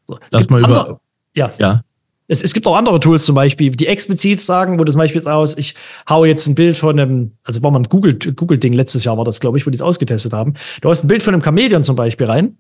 So, 0.07 0.19
Lass 0.33 0.50
mal 0.50 0.61
über. 0.61 1.00
Ja. 1.35 1.50
ja. 1.57 1.83
Es, 2.30 2.44
es 2.44 2.54
gibt 2.54 2.64
auch 2.68 2.76
andere 2.76 3.00
Tools 3.00 3.25
zum 3.25 3.34
Beispiel, 3.34 3.72
die 3.72 3.88
explizit 3.88 4.40
sagen, 4.40 4.78
wo 4.78 4.84
du 4.84 4.92
zum 4.92 5.00
Beispiel 5.00 5.18
jetzt 5.18 5.26
aus, 5.26 5.58
ich 5.58 5.75
haue 6.08 6.28
jetzt 6.28 6.46
ein 6.46 6.54
Bild 6.54 6.76
von 6.76 6.99
einem, 6.99 7.32
also 7.42 7.60
war 7.64 7.72
mal 7.72 7.80
ein 7.80 7.88
Google-Ding, 7.88 8.37
Google 8.37 8.58
letztes 8.72 9.04
Jahr 9.04 9.18
war 9.18 9.25
das, 9.25 9.40
glaube 9.40 9.58
ich, 9.58 9.66
wo 9.66 9.70
die 9.70 9.75
es 9.75 9.82
ausgetestet 9.82 10.32
haben. 10.32 10.54
Du 10.80 10.88
hast 10.88 11.02
ein 11.02 11.08
Bild 11.08 11.25
von 11.25 11.34
einem 11.34 11.42
Chameleon 11.42 11.82
zum 11.82 11.96
Beispiel 11.96 12.26
rein 12.26 12.56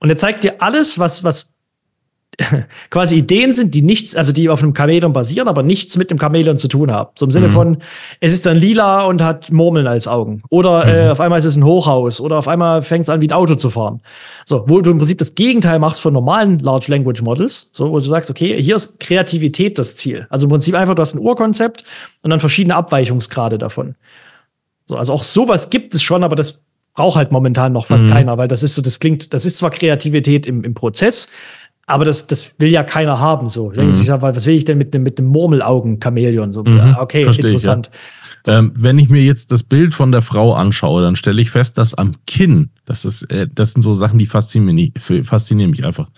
und 0.00 0.10
er 0.10 0.18
zeigt 0.18 0.44
dir 0.44 0.60
alles, 0.60 0.98
was, 0.98 1.24
was 1.24 1.54
quasi 2.90 3.16
Ideen 3.16 3.52
sind, 3.52 3.74
die 3.74 3.82
nichts, 3.82 4.16
also 4.16 4.32
die 4.32 4.48
auf 4.48 4.62
einem 4.62 4.74
Chamäleon 4.74 5.12
basieren, 5.12 5.48
aber 5.48 5.62
nichts 5.62 5.96
mit 5.96 6.10
dem 6.10 6.18
Chamäleon 6.18 6.56
zu 6.56 6.68
tun 6.68 6.92
haben. 6.92 7.10
So 7.14 7.26
im 7.26 7.30
Sinne 7.30 7.48
mhm. 7.48 7.52
von, 7.52 7.78
es 8.20 8.32
ist 8.32 8.46
dann 8.46 8.56
lila 8.56 9.04
und 9.04 9.22
hat 9.22 9.50
Murmeln 9.52 9.86
als 9.86 10.08
Augen. 10.08 10.42
Oder 10.48 10.84
äh, 10.84 11.02
mhm. 11.02 11.08
äh, 11.08 11.10
auf 11.10 11.20
einmal 11.20 11.38
ist 11.38 11.44
es 11.44 11.56
ein 11.56 11.64
Hochhaus. 11.64 12.20
Oder 12.20 12.38
auf 12.38 12.48
einmal 12.48 12.82
fängt 12.82 13.04
es 13.04 13.10
an, 13.10 13.20
wie 13.20 13.28
ein 13.28 13.32
Auto 13.32 13.54
zu 13.54 13.70
fahren. 13.70 14.00
So, 14.44 14.64
wo 14.66 14.80
du 14.80 14.90
im 14.90 14.98
Prinzip 14.98 15.18
das 15.18 15.34
Gegenteil 15.34 15.78
machst 15.78 16.00
von 16.00 16.12
normalen 16.12 16.58
Large 16.60 16.86
Language 16.88 17.22
Models. 17.22 17.70
So, 17.72 17.90
wo 17.90 17.98
du 17.98 18.04
sagst, 18.04 18.30
okay, 18.30 18.60
hier 18.62 18.76
ist 18.76 19.00
Kreativität 19.00 19.78
das 19.78 19.96
Ziel. 19.96 20.26
Also 20.30 20.46
im 20.46 20.50
Prinzip 20.50 20.74
einfach, 20.74 20.94
du 20.94 21.02
hast 21.02 21.14
ein 21.14 21.20
Urkonzept 21.20 21.84
und 22.22 22.30
dann 22.30 22.40
verschiedene 22.40 22.74
Abweichungsgrade 22.74 23.58
davon. 23.58 23.94
So, 24.86 24.96
also 24.96 25.12
auch 25.12 25.22
sowas 25.22 25.70
gibt 25.70 25.94
es 25.94 26.02
schon, 26.02 26.24
aber 26.24 26.36
das 26.36 26.60
braucht 26.94 27.16
halt 27.16 27.32
momentan 27.32 27.72
noch 27.72 27.86
fast 27.86 28.06
mhm. 28.06 28.10
keiner, 28.10 28.38
weil 28.38 28.48
das 28.48 28.62
ist 28.62 28.74
so, 28.74 28.82
das 28.82 29.00
klingt, 29.00 29.32
das 29.32 29.46
ist 29.46 29.58
zwar 29.58 29.70
Kreativität 29.70 30.46
im, 30.46 30.64
im 30.64 30.74
Prozess, 30.74 31.30
aber 31.90 32.04
das, 32.04 32.26
das 32.26 32.54
will 32.58 32.70
ja 32.70 32.82
keiner 32.82 33.20
haben. 33.20 33.48
So. 33.48 33.72
Mhm. 33.74 33.88
Ich 33.88 33.96
sag, 33.96 34.22
was 34.22 34.46
will 34.46 34.56
ich 34.56 34.64
denn 34.64 34.78
mit 34.78 34.94
einem 34.94 35.04
mit 35.04 35.18
dem 35.18 35.26
Murmelaugen-Chamäleon? 35.26 36.52
So, 36.52 36.64
mhm. 36.64 36.96
Okay, 36.98 37.24
interessant. 37.24 37.90
Ich, 37.92 38.48
ja. 38.48 38.58
ähm, 38.58 38.72
wenn 38.76 38.98
ich 38.98 39.08
mir 39.08 39.22
jetzt 39.22 39.52
das 39.52 39.62
Bild 39.62 39.94
von 39.94 40.12
der 40.12 40.22
Frau 40.22 40.54
anschaue, 40.54 41.02
dann 41.02 41.16
stelle 41.16 41.40
ich 41.40 41.50
fest, 41.50 41.78
dass 41.78 41.94
am 41.94 42.12
Kinn, 42.26 42.70
das 42.86 43.04
ist, 43.04 43.22
äh, 43.30 43.48
das 43.52 43.72
sind 43.72 43.82
so 43.82 43.94
Sachen, 43.94 44.18
die 44.18 44.26
faszinieren, 44.26 44.92
faszinieren 45.24 45.70
mich 45.70 45.84
einfach. 45.84 46.08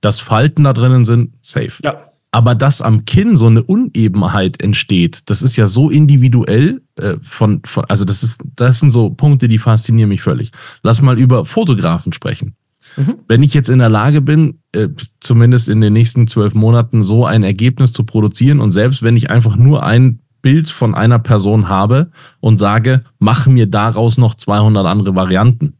Dass 0.00 0.20
Falten 0.20 0.64
da 0.64 0.72
drinnen 0.72 1.04
sind, 1.04 1.32
safe. 1.42 1.72
Ja. 1.82 2.00
Aber 2.30 2.54
dass 2.54 2.82
am 2.82 3.04
Kinn 3.06 3.36
so 3.36 3.46
eine 3.46 3.62
Unebenheit 3.62 4.62
entsteht, 4.62 5.30
das 5.30 5.42
ist 5.42 5.56
ja 5.56 5.66
so 5.66 5.88
individuell 5.88 6.82
äh, 6.96 7.16
von, 7.22 7.62
von, 7.64 7.86
also 7.86 8.04
das 8.04 8.22
ist, 8.22 8.38
das 8.54 8.80
sind 8.80 8.90
so 8.90 9.10
Punkte, 9.10 9.48
die 9.48 9.58
faszinieren 9.58 10.10
mich 10.10 10.20
völlig. 10.20 10.52
Lass 10.82 11.00
mal 11.00 11.18
über 11.18 11.44
Fotografen 11.46 12.12
sprechen. 12.12 12.54
Mhm. 12.98 13.14
Wenn 13.28 13.42
ich 13.42 13.54
jetzt 13.54 13.70
in 13.70 13.78
der 13.78 13.88
Lage 13.88 14.20
bin, 14.20 14.58
äh, 14.72 14.88
zumindest 15.20 15.68
in 15.68 15.80
den 15.80 15.92
nächsten 15.92 16.26
zwölf 16.26 16.54
Monaten 16.54 17.04
so 17.04 17.24
ein 17.24 17.44
Ergebnis 17.44 17.92
zu 17.92 18.04
produzieren 18.04 18.60
und 18.60 18.72
selbst 18.72 19.02
wenn 19.02 19.16
ich 19.16 19.30
einfach 19.30 19.56
nur 19.56 19.84
ein 19.84 20.18
Bild 20.42 20.68
von 20.68 20.94
einer 20.94 21.18
Person 21.18 21.68
habe 21.68 22.10
und 22.40 22.58
sage, 22.58 23.04
mach 23.18 23.46
mir 23.46 23.66
daraus 23.66 24.18
noch 24.18 24.34
200 24.34 24.84
andere 24.84 25.14
Varianten, 25.14 25.74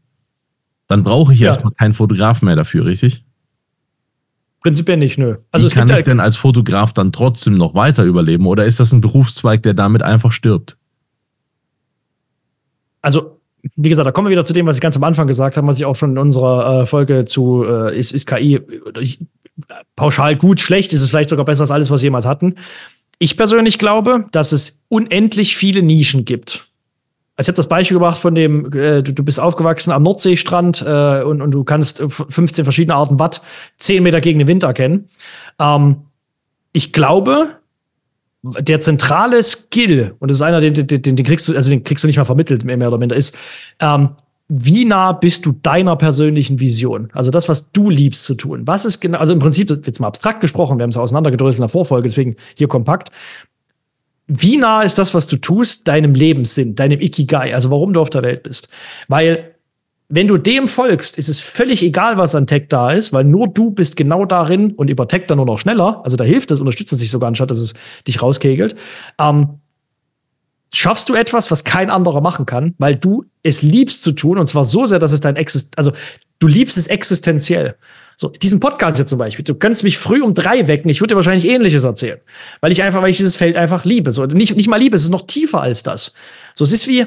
dann 0.87 1.03
brauche 1.03 1.33
ich 1.33 1.39
ja. 1.39 1.47
erstmal 1.47 1.73
keinen 1.73 1.93
Fotograf 1.93 2.41
mehr 2.41 2.55
dafür, 2.55 2.85
richtig? 2.85 3.25
Prinzipiell 4.61 4.97
nicht, 4.97 5.17
nö. 5.17 5.37
Also 5.51 5.67
Wie 5.67 5.73
kann 5.73 5.89
ich 5.89 6.03
denn 6.03 6.19
als 6.19 6.35
Fotograf 6.35 6.93
dann 6.93 7.11
trotzdem 7.11 7.55
noch 7.55 7.75
weiter 7.75 8.03
überleben 8.03 8.45
oder 8.45 8.65
ist 8.65 8.79
das 8.79 8.91
ein 8.91 9.01
Berufszweig, 9.01 9.63
der 9.63 9.73
damit 9.73 10.03
einfach 10.03 10.31
stirbt? 10.31 10.77
Also 13.01 13.38
wie 13.75 13.89
gesagt, 13.89 14.07
da 14.07 14.11
kommen 14.11 14.27
wir 14.27 14.31
wieder 14.31 14.45
zu 14.45 14.53
dem, 14.53 14.65
was 14.65 14.77
ich 14.77 14.81
ganz 14.81 14.95
am 14.95 15.03
Anfang 15.03 15.27
gesagt 15.27 15.57
habe, 15.57 15.67
was 15.67 15.79
ich 15.79 15.85
auch 15.85 15.95
schon 15.95 16.11
in 16.11 16.17
unserer 16.17 16.81
äh, 16.81 16.85
Folge 16.85 17.25
zu 17.25 17.65
äh, 17.65 17.97
ist, 17.97 18.11
ist 18.11 18.25
KI 18.27 18.61
ich, 18.99 19.19
pauschal 19.95 20.35
gut, 20.35 20.59
schlecht, 20.59 20.93
ist 20.93 21.01
es 21.01 21.09
vielleicht 21.09 21.29
sogar 21.29 21.45
besser 21.45 21.61
als 21.61 21.71
alles, 21.71 21.91
was 21.91 22.01
wir 22.01 22.07
jemals 22.07 22.25
hatten. 22.25 22.55
Ich 23.17 23.35
persönlich 23.35 23.77
glaube, 23.77 24.25
dass 24.31 24.51
es 24.51 24.81
unendlich 24.87 25.57
viele 25.57 25.81
Nischen 25.81 26.25
gibt. 26.25 26.69
Also 27.35 27.47
ich 27.47 27.53
habe 27.53 27.57
das 27.57 27.69
Beispiel 27.69 27.95
gebracht 27.95 28.17
von 28.17 28.35
dem, 28.35 28.65
äh, 28.73 29.01
du, 29.01 29.13
du, 29.13 29.23
bist 29.23 29.39
aufgewachsen 29.39 29.91
am 29.91 30.03
Nordseestrand 30.03 30.81
äh, 30.85 31.23
und, 31.23 31.41
und 31.41 31.51
du 31.51 31.63
kannst 31.63 31.99
15 31.99 32.65
verschiedene 32.65 32.95
Arten 32.95 33.19
Watt 33.19 33.41
10 33.77 34.03
Meter 34.03 34.21
gegen 34.21 34.39
den 34.39 34.47
Wind 34.47 34.63
erkennen. 34.63 35.09
Ähm, 35.57 36.01
ich 36.73 36.93
glaube, 36.93 37.58
der 38.41 38.79
zentrale 38.79 39.43
Skill, 39.43 40.15
und 40.19 40.29
das 40.29 40.37
ist 40.37 40.41
einer, 40.41 40.61
den, 40.61 40.73
den, 40.73 41.01
den, 41.01 41.25
kriegst 41.25 41.47
du, 41.49 41.55
also 41.55 41.69
den 41.69 41.83
kriegst 41.83 42.03
du 42.03 42.07
nicht 42.07 42.17
mal 42.17 42.25
vermittelt, 42.25 42.63
mehr 42.63 42.87
oder 42.87 42.97
minder, 42.97 43.15
ist, 43.15 43.37
ähm, 43.79 44.09
wie 44.47 44.85
nah 44.85 45.11
bist 45.11 45.45
du 45.45 45.51
deiner 45.51 45.95
persönlichen 45.95 46.59
Vision? 46.59 47.09
Also 47.13 47.29
das, 47.29 47.49
was 47.49 47.71
du 47.71 47.89
liebst 47.91 48.25
zu 48.25 48.33
tun. 48.33 48.65
Was 48.65 48.83
ist 48.83 48.99
genau, 48.99 49.19
also 49.19 49.31
im 49.31 49.39
Prinzip, 49.39 49.69
jetzt 49.69 49.99
mal 49.99 50.07
abstrakt 50.07 50.41
gesprochen, 50.41 50.79
wir 50.79 50.83
haben 50.83 50.89
es 50.89 50.97
auseinandergedröselt 50.97 51.59
in 51.59 51.63
der 51.63 51.69
Vorfolge, 51.69 52.09
deswegen 52.09 52.35
hier 52.55 52.67
kompakt. 52.67 53.11
Wie 54.25 54.57
nah 54.57 54.81
ist 54.81 54.97
das, 54.97 55.13
was 55.13 55.27
du 55.27 55.37
tust, 55.37 55.87
deinem 55.87 56.13
Lebenssinn, 56.13 56.75
deinem 56.75 56.99
Ikigai, 56.99 57.53
also 57.53 57.69
warum 57.69 57.93
du 57.93 58.01
auf 58.01 58.09
der 58.09 58.23
Welt 58.23 58.43
bist? 58.43 58.69
Weil 59.07 59.55
wenn 60.11 60.27
du 60.27 60.37
dem 60.37 60.67
folgst, 60.67 61.19
ist 61.19 61.29
es 61.29 61.39
völlig 61.39 61.83
egal, 61.83 62.17
was 62.17 62.33
an 62.33 62.47
Tech 62.47 62.65
da 62.69 62.91
ist, 62.91 63.13
weil 63.13 63.23
nur 63.23 63.47
du 63.47 63.69
bist 63.69 63.95
genau 63.95 64.25
darin 64.25 64.71
und 64.71 64.89
über 64.89 65.07
Tech 65.07 65.27
dann 65.27 65.37
nur 65.37 65.45
noch 65.45 65.59
schneller. 65.59 66.01
Also 66.03 66.17
da 66.17 66.23
hilft 66.23 66.49
es, 66.49 66.59
unterstützt 66.59 66.91
es 66.91 66.99
sich 66.99 67.11
sogar, 67.11 67.27
anstatt 67.27 67.51
dass 67.51 67.59
es 67.59 67.75
dich 68.07 68.19
rauskegelt. 68.21 68.75
Ähm, 69.19 69.59
schaffst 70.73 71.09
du 71.09 71.13
etwas, 71.13 71.51
was 71.51 71.63
kein 71.63 71.91
anderer 71.91 72.21
machen 72.21 72.47
kann, 72.47 72.73
weil 72.79 72.95
du 72.95 73.25
es 73.43 73.61
liebst 73.61 74.01
zu 74.01 74.11
tun 74.11 74.39
und 74.39 74.47
zwar 74.47 74.65
so 74.65 74.87
sehr, 74.87 74.97
dass 74.97 75.11
es 75.11 75.19
dein 75.19 75.35
Exist, 75.35 75.77
also 75.77 75.91
du 76.39 76.47
liebst 76.47 76.77
es 76.79 76.87
existenziell. 76.87 77.75
So, 78.17 78.29
diesen 78.29 78.59
Podcast 78.59 78.97
hier 78.97 79.05
zum 79.05 79.19
Beispiel. 79.19 79.45
Du 79.45 79.55
könntest 79.55 79.83
mich 79.83 79.97
früh 79.97 80.21
um 80.21 80.33
drei 80.33 80.67
wecken. 80.67 80.89
Ich 80.89 80.99
würde 80.99 81.13
dir 81.13 81.15
wahrscheinlich 81.15 81.47
Ähnliches 81.47 81.85
erzählen. 81.85 82.19
Weil 82.59 82.71
ich 82.73 82.83
einfach, 82.83 83.01
weil 83.01 83.11
ich 83.11 83.17
dieses 83.17 83.37
Feld 83.37 83.55
einfach 83.55 83.85
liebe. 83.85 84.11
So, 84.11 84.25
nicht, 84.25 84.57
nicht 84.57 84.67
mal 84.67 84.75
liebe, 84.75 84.95
es 84.97 85.03
ist 85.03 85.09
noch 85.09 85.25
tiefer 85.25 85.61
als 85.61 85.83
das. 85.83 86.13
So, 86.53 86.65
es 86.65 86.73
ist 86.73 86.89
wie, 86.89 87.05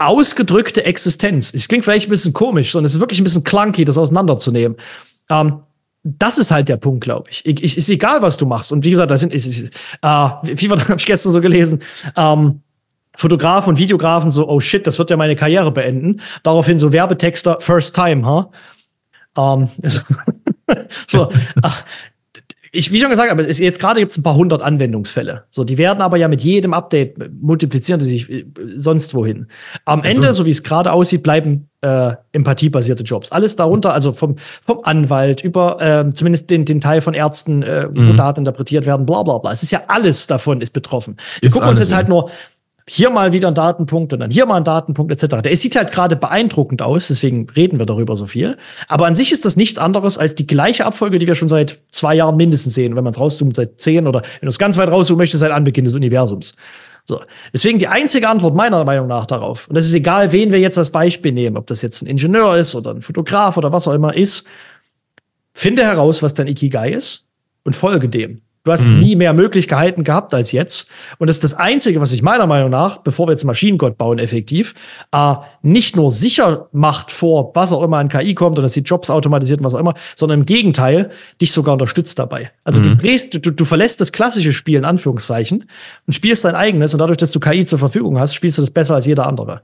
ausgedrückte 0.00 0.84
Existenz. 0.84 1.52
Es 1.54 1.68
klingt 1.68 1.84
vielleicht 1.84 2.08
ein 2.08 2.10
bisschen 2.10 2.32
komisch, 2.32 2.72
sondern 2.72 2.86
es 2.86 2.94
ist 2.94 3.00
wirklich 3.00 3.20
ein 3.20 3.24
bisschen 3.24 3.44
clunky, 3.44 3.84
das 3.84 3.98
auseinanderzunehmen. 3.98 4.76
Ähm, 5.28 5.60
das 6.02 6.38
ist 6.38 6.50
halt 6.50 6.68
der 6.68 6.78
Punkt, 6.78 7.04
glaube 7.04 7.28
ich. 7.30 7.44
ich. 7.44 7.62
ich. 7.62 7.76
Ist 7.76 7.90
egal, 7.90 8.22
was 8.22 8.36
du 8.36 8.46
machst. 8.46 8.72
Und 8.72 8.84
wie 8.84 8.90
gesagt, 8.90 9.10
da 9.10 9.16
sind, 9.16 9.34
ist, 9.34 9.46
ist, 9.46 9.74
äh, 10.02 10.08
wie 10.42 10.70
habe 10.70 10.94
ich 10.96 11.06
gestern 11.06 11.32
so 11.32 11.40
gelesen, 11.40 11.82
ähm, 12.16 12.62
Fotografen 13.16 13.70
und 13.70 13.78
Videografen 13.78 14.30
so, 14.30 14.48
oh 14.48 14.60
shit, 14.60 14.86
das 14.86 14.98
wird 14.98 15.10
ja 15.10 15.16
meine 15.16 15.36
Karriere 15.36 15.70
beenden. 15.70 16.22
Daraufhin 16.42 16.78
so 16.78 16.92
Werbetexter, 16.92 17.60
first 17.60 17.94
time, 17.94 18.26
huh? 18.26 18.46
Ähm, 19.36 19.68
so, 21.06 21.30
ach, 21.62 21.84
ich, 22.72 22.92
wie 22.92 23.00
schon 23.00 23.10
gesagt, 23.10 23.30
aber 23.30 23.48
jetzt 23.48 23.80
gerade 23.80 24.00
gibt 24.00 24.12
es 24.12 24.18
ein 24.18 24.22
paar 24.22 24.34
hundert 24.34 24.62
Anwendungsfälle. 24.62 25.44
So, 25.50 25.64
die 25.64 25.76
werden 25.78 26.00
aber 26.00 26.16
ja 26.16 26.28
mit 26.28 26.42
jedem 26.42 26.72
Update 26.72 27.16
multiplizieren 27.40 27.98
die 27.98 28.04
sich 28.04 28.30
äh, 28.30 28.46
sonst 28.76 29.14
wohin. 29.14 29.46
Am 29.84 30.02
das 30.02 30.14
Ende, 30.14 30.34
so 30.34 30.46
wie 30.46 30.50
es 30.50 30.62
gerade 30.62 30.92
aussieht, 30.92 31.22
bleiben 31.22 31.68
äh, 31.80 32.12
empathiebasierte 32.32 33.02
Jobs. 33.02 33.32
Alles 33.32 33.56
darunter, 33.56 33.92
also 33.92 34.12
vom, 34.12 34.36
vom 34.36 34.80
Anwalt 34.84 35.42
über 35.42 35.80
äh, 35.80 36.12
zumindest 36.12 36.50
den, 36.50 36.64
den 36.64 36.80
Teil 36.80 37.00
von 37.00 37.14
Ärzten, 37.14 37.62
äh, 37.62 37.88
wo 37.90 38.00
mhm. 38.00 38.16
Daten 38.16 38.40
interpretiert 38.40 38.86
werden, 38.86 39.06
bla 39.06 39.22
bla 39.22 39.38
bla. 39.38 39.50
Es 39.50 39.62
ist 39.62 39.72
ja 39.72 39.82
alles 39.88 40.26
davon 40.26 40.60
ist 40.60 40.72
betroffen. 40.72 41.16
Wir 41.40 41.48
ist 41.48 41.54
gucken 41.54 41.68
uns 41.68 41.80
jetzt 41.80 41.94
halt 41.94 42.08
nur 42.08 42.30
hier 42.92 43.08
mal 43.10 43.32
wieder 43.32 43.46
ein 43.46 43.54
Datenpunkt 43.54 44.12
und 44.12 44.18
dann 44.18 44.32
hier 44.32 44.46
mal 44.46 44.56
ein 44.56 44.64
Datenpunkt 44.64 45.12
etc. 45.12 45.42
Der 45.42 45.56
sieht 45.56 45.76
halt 45.76 45.92
gerade 45.92 46.16
beeindruckend 46.16 46.82
aus, 46.82 47.06
deswegen 47.06 47.46
reden 47.54 47.78
wir 47.78 47.86
darüber 47.86 48.16
so 48.16 48.26
viel. 48.26 48.56
Aber 48.88 49.06
an 49.06 49.14
sich 49.14 49.30
ist 49.30 49.44
das 49.44 49.54
nichts 49.54 49.78
anderes 49.78 50.18
als 50.18 50.34
die 50.34 50.44
gleiche 50.44 50.84
Abfolge, 50.84 51.20
die 51.20 51.28
wir 51.28 51.36
schon 51.36 51.46
seit 51.46 51.78
zwei 51.90 52.16
Jahren 52.16 52.36
mindestens 52.36 52.74
sehen. 52.74 52.96
wenn 52.96 53.04
man 53.04 53.12
es 53.12 53.20
rauszoomt, 53.20 53.54
seit 53.54 53.78
zehn 53.78 54.08
oder 54.08 54.22
wenn 54.22 54.46
du 54.46 54.48
es 54.48 54.58
ganz 54.58 54.76
weit 54.76 54.88
rauszoomen 54.88 55.18
möchtest, 55.18 55.38
seit 55.38 55.52
Anbeginn 55.52 55.84
des 55.84 55.94
Universums. 55.94 56.56
So. 57.04 57.20
Deswegen 57.52 57.78
die 57.78 57.86
einzige 57.86 58.28
Antwort 58.28 58.56
meiner 58.56 58.84
Meinung 58.84 59.06
nach 59.06 59.26
darauf, 59.26 59.68
und 59.68 59.76
das 59.76 59.86
ist 59.86 59.94
egal, 59.94 60.32
wen 60.32 60.50
wir 60.50 60.58
jetzt 60.58 60.76
als 60.76 60.90
Beispiel 60.90 61.30
nehmen, 61.30 61.56
ob 61.56 61.68
das 61.68 61.82
jetzt 61.82 62.02
ein 62.02 62.06
Ingenieur 62.06 62.56
ist 62.56 62.74
oder 62.74 62.90
ein 62.90 63.02
Fotograf 63.02 63.56
oder 63.56 63.70
was 63.70 63.86
auch 63.86 63.94
immer 63.94 64.16
ist, 64.16 64.48
finde 65.52 65.84
heraus, 65.84 66.24
was 66.24 66.34
dein 66.34 66.48
Ikigai 66.48 66.90
ist 66.90 67.28
und 67.62 67.76
folge 67.76 68.08
dem. 68.08 68.40
Du 68.62 68.72
hast 68.72 68.86
mhm. 68.86 68.98
nie 68.98 69.16
mehr 69.16 69.32
Möglichkeiten 69.32 70.04
gehabt 70.04 70.34
als 70.34 70.52
jetzt. 70.52 70.90
Und 71.18 71.28
das 71.28 71.36
ist 71.36 71.44
das 71.44 71.54
Einzige, 71.54 72.00
was 72.00 72.10
sich 72.10 72.22
meiner 72.22 72.46
Meinung 72.46 72.68
nach, 72.68 72.98
bevor 72.98 73.26
wir 73.26 73.32
jetzt 73.32 73.44
Maschinengott 73.44 73.96
bauen, 73.96 74.18
effektiv, 74.18 74.74
äh, 75.12 75.34
nicht 75.62 75.96
nur 75.96 76.10
sicher 76.10 76.68
macht 76.72 77.10
vor, 77.10 77.52
was 77.54 77.72
auch 77.72 77.82
immer 77.82 77.96
an 77.96 78.10
KI 78.10 78.34
kommt 78.34 78.58
oder 78.58 78.62
dass 78.64 78.74
die 78.74 78.80
Jobs 78.80 79.08
automatisiert 79.08 79.60
und 79.60 79.64
was 79.64 79.74
auch 79.74 79.80
immer, 79.80 79.94
sondern 80.14 80.40
im 80.40 80.46
Gegenteil, 80.46 81.08
dich 81.40 81.52
sogar 81.52 81.72
unterstützt 81.72 82.18
dabei. 82.18 82.50
Also 82.62 82.80
mhm. 82.80 82.84
du 82.84 82.96
drehst, 82.96 83.46
du, 83.46 83.50
du 83.50 83.64
verlässt 83.64 84.00
das 84.02 84.12
klassische 84.12 84.52
Spiel 84.52 84.76
in 84.76 84.84
Anführungszeichen 84.84 85.64
und 86.06 86.12
spielst 86.12 86.44
dein 86.44 86.54
eigenes 86.54 86.92
und 86.92 86.98
dadurch, 86.98 87.18
dass 87.18 87.32
du 87.32 87.40
KI 87.40 87.64
zur 87.64 87.78
Verfügung 87.78 88.18
hast, 88.18 88.34
spielst 88.34 88.58
du 88.58 88.62
das 88.62 88.70
besser 88.70 88.94
als 88.94 89.06
jeder 89.06 89.26
andere. 89.26 89.62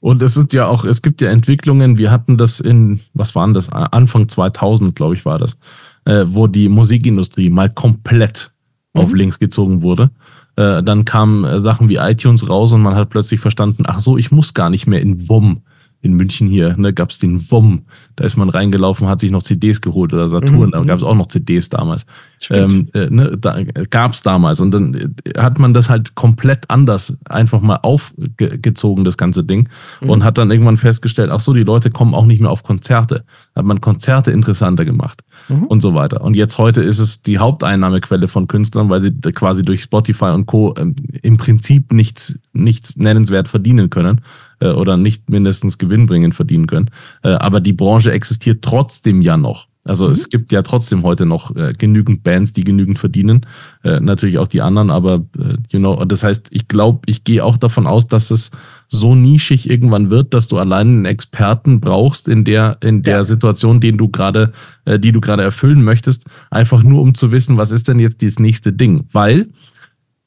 Und 0.00 0.20
es 0.22 0.36
ist 0.36 0.52
ja 0.52 0.66
auch, 0.66 0.84
es 0.84 1.02
gibt 1.02 1.20
ja 1.20 1.30
Entwicklungen, 1.30 1.96
wir 1.98 2.10
hatten 2.10 2.36
das 2.36 2.60
in, 2.60 3.00
was 3.14 3.34
waren 3.34 3.54
das, 3.54 3.68
Anfang 3.68 4.28
2000, 4.28 4.96
glaube 4.96 5.14
ich, 5.14 5.24
war 5.24 5.38
das 5.38 5.58
äh, 6.04 6.24
wo 6.26 6.46
die 6.46 6.68
Musikindustrie 6.68 7.50
mal 7.50 7.70
komplett 7.70 8.52
mhm. 8.94 9.00
auf 9.00 9.12
links 9.12 9.38
gezogen 9.38 9.82
wurde. 9.82 10.10
Äh, 10.56 10.82
dann 10.82 11.04
kamen 11.04 11.44
äh, 11.44 11.60
Sachen 11.60 11.88
wie 11.88 11.96
iTunes 11.96 12.48
raus 12.48 12.72
und 12.72 12.82
man 12.82 12.94
hat 12.94 13.10
plötzlich 13.10 13.40
verstanden, 13.40 13.84
ach 13.86 14.00
so, 14.00 14.18
ich 14.18 14.30
muss 14.30 14.54
gar 14.54 14.70
nicht 14.70 14.86
mehr 14.86 15.00
in 15.00 15.28
WOM 15.28 15.62
in 16.02 16.14
München 16.14 16.48
hier, 16.48 16.76
ne, 16.76 16.92
gab 16.92 17.10
es 17.10 17.20
den 17.20 17.48
WOM. 17.50 17.82
Da 18.16 18.24
ist 18.24 18.36
man 18.36 18.50
reingelaufen, 18.50 19.06
hat 19.06 19.20
sich 19.20 19.30
noch 19.30 19.44
CDs 19.44 19.80
geholt 19.80 20.12
oder 20.12 20.26
Saturn, 20.26 20.66
mhm. 20.66 20.70
da 20.72 20.82
gab 20.82 20.98
es 20.98 21.04
auch 21.04 21.14
noch 21.14 21.28
CDs 21.28 21.68
damals. 21.68 22.06
Ähm, 22.50 22.88
äh, 22.92 23.08
ne, 23.08 23.38
da 23.38 23.62
gab 23.88 24.12
es 24.12 24.22
damals. 24.22 24.60
Und 24.60 24.72
dann 24.72 24.94
äh, 24.94 25.40
hat 25.40 25.60
man 25.60 25.72
das 25.72 25.88
halt 25.88 26.16
komplett 26.16 26.68
anders 26.70 27.18
einfach 27.26 27.60
mal 27.60 27.76
aufgezogen, 27.76 29.04
das 29.04 29.16
ganze 29.16 29.44
Ding. 29.44 29.68
Mhm. 30.00 30.10
Und 30.10 30.24
hat 30.24 30.38
dann 30.38 30.50
irgendwann 30.50 30.76
festgestellt, 30.76 31.30
ach 31.32 31.40
so, 31.40 31.54
die 31.54 31.62
Leute 31.62 31.92
kommen 31.92 32.14
auch 32.14 32.26
nicht 32.26 32.40
mehr 32.40 32.50
auf 32.50 32.64
Konzerte. 32.64 33.24
Hat 33.54 33.64
man 33.64 33.80
Konzerte 33.80 34.32
interessanter 34.32 34.84
gemacht 34.84 35.22
mhm. 35.48 35.64
und 35.64 35.80
so 35.80 35.94
weiter. 35.94 36.22
Und 36.22 36.34
jetzt 36.34 36.58
heute 36.58 36.82
ist 36.82 36.98
es 36.98 37.22
die 37.22 37.38
Haupteinnahmequelle 37.38 38.28
von 38.28 38.48
Künstlern, 38.48 38.90
weil 38.90 39.00
sie 39.00 39.10
quasi 39.10 39.62
durch 39.62 39.82
Spotify 39.82 40.26
und 40.26 40.46
Co. 40.46 40.74
Ähm, 40.76 40.96
im 41.22 41.36
Prinzip 41.36 41.92
nichts, 41.92 42.38
nichts 42.52 42.96
nennenswert 42.96 43.48
verdienen 43.48 43.90
können 43.90 44.20
äh, 44.60 44.70
oder 44.70 44.96
nicht 44.96 45.30
mindestens 45.30 45.78
gewinnbringend 45.78 46.34
verdienen 46.34 46.66
können. 46.66 46.90
Äh, 47.22 47.30
aber 47.30 47.60
die 47.60 47.72
Branche 47.72 48.12
existiert 48.12 48.62
trotzdem 48.62 49.22
ja 49.22 49.36
noch. 49.36 49.66
Also 49.84 50.06
mhm. 50.06 50.12
es 50.12 50.28
gibt 50.28 50.52
ja 50.52 50.62
trotzdem 50.62 51.02
heute 51.02 51.26
noch 51.26 51.54
äh, 51.56 51.72
genügend 51.76 52.22
Bands, 52.22 52.52
die 52.52 52.62
genügend 52.62 52.98
verdienen. 52.98 53.46
Äh, 53.82 54.00
natürlich 54.00 54.38
auch 54.38 54.46
die 54.46 54.62
anderen, 54.62 54.90
aber 54.90 55.24
äh, 55.38 55.56
you 55.70 55.80
know, 55.80 56.04
das 56.04 56.22
heißt, 56.22 56.48
ich 56.50 56.68
glaube, 56.68 57.00
ich 57.06 57.24
gehe 57.24 57.44
auch 57.44 57.56
davon 57.56 57.86
aus, 57.86 58.06
dass 58.06 58.30
es 58.30 58.52
so 58.86 59.14
nischig 59.14 59.68
irgendwann 59.68 60.10
wird, 60.10 60.34
dass 60.34 60.46
du 60.48 60.58
allein 60.58 60.88
einen 60.88 61.04
Experten 61.04 61.80
brauchst 61.80 62.28
in 62.28 62.44
der, 62.44 62.76
in 62.80 63.02
der 63.02 63.18
ja. 63.18 63.24
Situation, 63.24 63.80
den 63.80 63.98
du 63.98 64.08
gerade, 64.08 64.52
äh, 64.84 65.00
die 65.00 65.10
du 65.10 65.20
gerade 65.20 65.42
erfüllen 65.42 65.82
möchtest, 65.82 66.26
einfach 66.50 66.84
nur 66.84 67.02
um 67.02 67.14
zu 67.14 67.32
wissen, 67.32 67.56
was 67.56 67.72
ist 67.72 67.88
denn 67.88 67.98
jetzt 67.98 68.22
das 68.22 68.38
nächste 68.38 68.72
Ding. 68.72 69.08
Weil, 69.10 69.48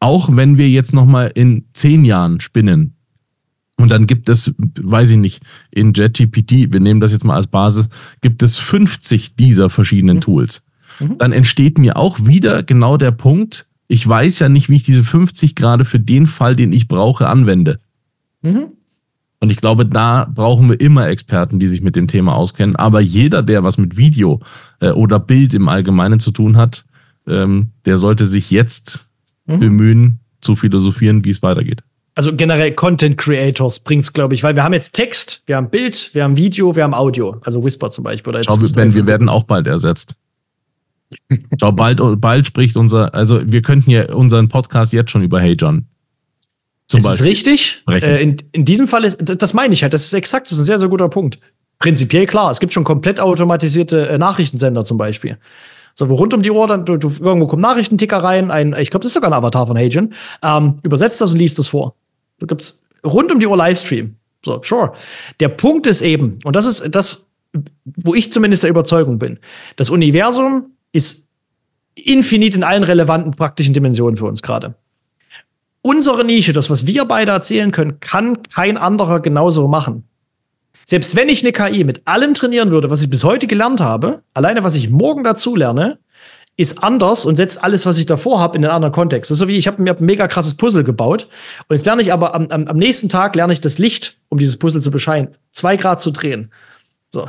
auch 0.02 0.36
wenn 0.36 0.58
wir 0.58 0.70
jetzt 0.70 0.94
nochmal 0.94 1.32
in 1.34 1.66
zehn 1.74 2.04
Jahren 2.04 2.42
spinnen, 2.42 2.96
und 3.78 3.90
dann 3.90 4.08
gibt 4.08 4.30
es, 4.30 4.56
weiß 4.58 5.12
ich 5.12 5.18
nicht, 5.18 5.44
in 5.70 5.94
JetGPT, 5.94 6.72
wir 6.74 6.80
nehmen 6.80 7.02
das 7.02 7.12
jetzt 7.12 7.26
mal 7.26 7.36
als 7.36 7.48
Basis, 7.48 7.90
gibt 8.22 8.42
es 8.42 8.58
50 8.58 9.36
dieser 9.36 9.70
verschiedenen 9.70 10.18
mhm. 10.18 10.22
Tools. 10.22 10.66
Mhm. 11.00 11.18
Dann 11.18 11.34
entsteht 11.34 11.78
mir 11.78 11.98
auch 11.98 12.26
wieder 12.26 12.64
genau 12.64 12.98
der 12.98 13.12
Punkt, 13.12 13.68
ich 13.88 14.08
weiß 14.08 14.40
ja 14.40 14.50
nicht, 14.50 14.70
wie 14.70 14.78
ich 14.78 14.84
diese 14.84 15.04
50 15.04 15.56
gerade 15.56 15.86
für 15.86 16.00
den 16.00 16.26
Fall, 16.26 16.56
den 16.56 16.72
ich 16.72 16.88
brauche, 16.88 17.28
anwende. 17.28 17.80
Mhm. 18.42 18.70
Und 19.42 19.52
ich 19.52 19.58
glaube, 19.58 19.86
da 19.86 20.26
brauchen 20.34 20.70
wir 20.70 20.80
immer 20.80 21.08
Experten, 21.08 21.60
die 21.60 21.68
sich 21.68 21.82
mit 21.82 21.96
dem 21.96 22.08
Thema 22.08 22.34
auskennen. 22.34 22.78
Aber 22.78 23.02
jeder, 23.02 23.44
der 23.44 23.64
was 23.64 23.78
mit 23.78 23.98
Video 23.98 24.42
äh, 24.80 24.90
oder 24.90 25.20
Bild 25.20 25.54
im 25.54 25.68
Allgemeinen 25.68 26.20
zu 26.20 26.32
tun 26.32 26.58
hat, 26.58 26.86
ähm, 27.28 27.72
der 27.86 27.98
sollte 27.98 28.26
sich 28.26 28.50
jetzt 28.50 29.10
mhm. 29.46 29.60
bemühen, 29.60 30.20
zu 30.42 30.56
philosophieren, 30.56 31.26
wie 31.26 31.32
es 31.32 31.44
weitergeht 31.44 31.84
also 32.16 32.34
generell 32.34 32.72
Content 32.72 33.18
Creators 33.18 33.80
bringt's, 33.80 34.14
glaube 34.14 34.34
ich, 34.34 34.44
weil 34.44 34.56
wir 34.56 34.64
haben 34.64 34.74
jetzt 34.74 34.94
Text, 34.94 35.44
wir 35.46 35.58
haben 35.58 35.70
Bild, 35.70 36.12
wir 36.14 36.24
haben 36.24 36.38
Video, 36.38 36.76
wir 36.76 36.84
haben 36.84 36.94
Audio, 36.94 37.38
also 37.42 37.64
Whisper 37.64 37.92
zum 37.92 38.06
Beispiel. 38.06 38.32
Oder 38.32 38.40
jetzt 38.40 38.50
Schau, 38.50 38.58
ben, 38.74 38.94
wir 38.94 39.06
werden 39.06 39.28
auch 39.28 39.44
bald 39.44 39.68
ersetzt. 39.68 40.16
Schau, 41.60 41.72
bald, 41.74 42.00
bald 42.22 42.48
spricht 42.48 42.78
unser, 42.78 43.14
also 43.14 43.42
wir 43.46 43.62
könnten 43.62 43.92
ja 43.92 44.14
unseren 44.14 44.48
Podcast 44.48 44.94
jetzt 44.94 45.12
schon 45.12 45.24
über 45.24 45.42
Hey 45.42 45.56
John. 45.60 45.88
Zum 46.88 47.02
das 47.02 47.18
Beispiel. 47.18 47.32
ist 47.32 47.48
richtig. 47.48 47.84
Äh, 47.90 48.24
in, 48.24 48.38
in 48.54 48.66
diesem 48.66 48.88
Fall 48.88 49.04
ist, 49.04 49.22
das 49.42 49.54
meine 49.54 49.74
ich 49.74 49.84
halt, 49.84 49.94
das 49.94 50.06
ist 50.06 50.14
exakt, 50.14 50.48
das 50.48 50.54
ist 50.54 50.60
ein 50.60 50.66
sehr, 50.66 50.80
sehr 50.80 50.88
guter 50.88 51.10
Punkt. 51.10 51.40
Prinzipiell 51.80 52.26
klar, 52.26 52.50
es 52.50 52.62
gibt 52.62 52.72
schon 52.72 52.86
komplett 52.86 53.20
automatisierte 53.20 54.08
äh, 54.08 54.18
Nachrichtensender 54.18 54.86
zum 54.86 54.98
Beispiel. 54.98 55.38
So, 55.96 56.10
wo 56.10 56.16
rund 56.16 56.34
um 56.34 56.42
die 56.42 56.52
Uhr 56.52 56.68
dann, 56.68 56.86
du, 56.86 56.96
du 56.98 57.10
irgendwo 57.20 57.48
kommt 57.48 57.62
Nachrichtenticker 57.62 58.18
rein, 58.18 58.52
ein, 58.52 58.74
ich 58.74 58.90
glaube, 58.90 59.04
das 59.04 59.10
ist 59.10 59.14
sogar 59.14 59.30
ein 59.30 59.34
Avatar 59.34 59.68
von 59.68 59.78
Hagen, 59.78 60.14
ähm, 60.44 60.78
übersetzt 60.84 61.20
das 61.20 61.34
und 61.34 61.40
liest 61.40 61.60
das 61.60 61.68
vor. 61.68 61.96
Du 62.40 62.48
gibt's 62.48 62.84
rund 63.06 63.32
um 63.32 63.40
die 63.40 63.48
Uhr 63.48 63.58
Livestream. 63.58 64.16
So, 64.44 64.62
sure. 64.62 64.94
Der 65.40 65.50
Punkt 65.50 65.88
ist 65.88 66.02
eben, 66.02 66.40
und 66.44 66.56
das 66.56 66.66
ist 66.66 66.96
das, 66.96 67.28
wo 67.84 68.14
ich 68.14 68.32
zumindest 68.32 68.64
der 68.64 68.70
Überzeugung 68.70 69.18
bin, 69.18 69.40
das 69.76 69.90
Universum 69.90 70.72
ist 70.92 71.28
infinit 71.96 72.56
in 72.56 72.64
allen 72.64 72.84
relevanten 72.84 73.32
praktischen 73.32 73.74
Dimensionen 73.74 74.18
für 74.18 74.26
uns 74.26 74.42
gerade. 74.42 74.76
Unsere 75.82 76.26
Nische, 76.26 76.52
das, 76.52 76.70
was 76.70 76.88
wir 76.88 77.06
beide 77.06 77.32
erzählen 77.32 77.72
können, 77.72 78.00
kann 78.00 78.44
kein 78.44 78.78
anderer 78.78 79.20
genauso 79.20 79.68
machen. 79.68 80.04
Selbst 80.84 81.16
wenn 81.16 81.30
ich 81.30 81.44
eine 81.44 81.52
KI 81.52 81.84
mit 81.84 82.08
allem 82.08 82.34
trainieren 82.34 82.70
würde, 82.70 82.90
was 82.90 83.02
ich 83.02 83.10
bis 83.10 83.24
heute 83.24 83.48
gelernt 83.48 83.82
habe, 83.82 84.22
alleine 84.34 84.64
was 84.64 84.76
ich 84.76 84.90
morgen 84.90 85.24
dazu 85.24 85.56
lerne, 85.56 86.00
ist 86.58 86.84
anders 86.84 87.26
und 87.26 87.36
setzt 87.36 87.64
alles, 87.64 87.86
was 87.86 87.98
ich 87.98 88.06
davor 88.06 88.40
habe, 88.40 88.58
in 88.58 88.64
einen 88.64 88.74
anderen 88.74 88.94
Kontext. 88.94 89.30
Das 89.30 89.36
ist 89.36 89.40
so 89.40 89.48
wie, 89.48 89.58
ich 89.58 89.68
habe 89.68 89.82
mir 89.82 89.96
ein 89.96 90.06
mega 90.06 90.28
krasses 90.28 90.56
Puzzle 90.56 90.84
gebaut 90.84 91.28
und 91.68 91.76
jetzt 91.76 91.86
lerne 91.86 92.02
ich 92.02 92.14
aber 92.14 92.34
am, 92.34 92.48
am, 92.48 92.68
am 92.68 92.78
nächsten 92.78 93.10
Tag 93.10 93.36
lerne 93.36 93.52
ich 93.52 93.62
das 93.62 93.78
Licht, 93.78 94.18
um 94.30 94.38
dieses 94.38 94.58
Puzzle 94.58 94.82
zu 94.82 94.92
bescheinen, 94.92 95.30
zwei 95.52 95.76
Grad 95.76 96.00
zu 96.00 96.12
drehen. 96.12 96.52
So. 97.10 97.28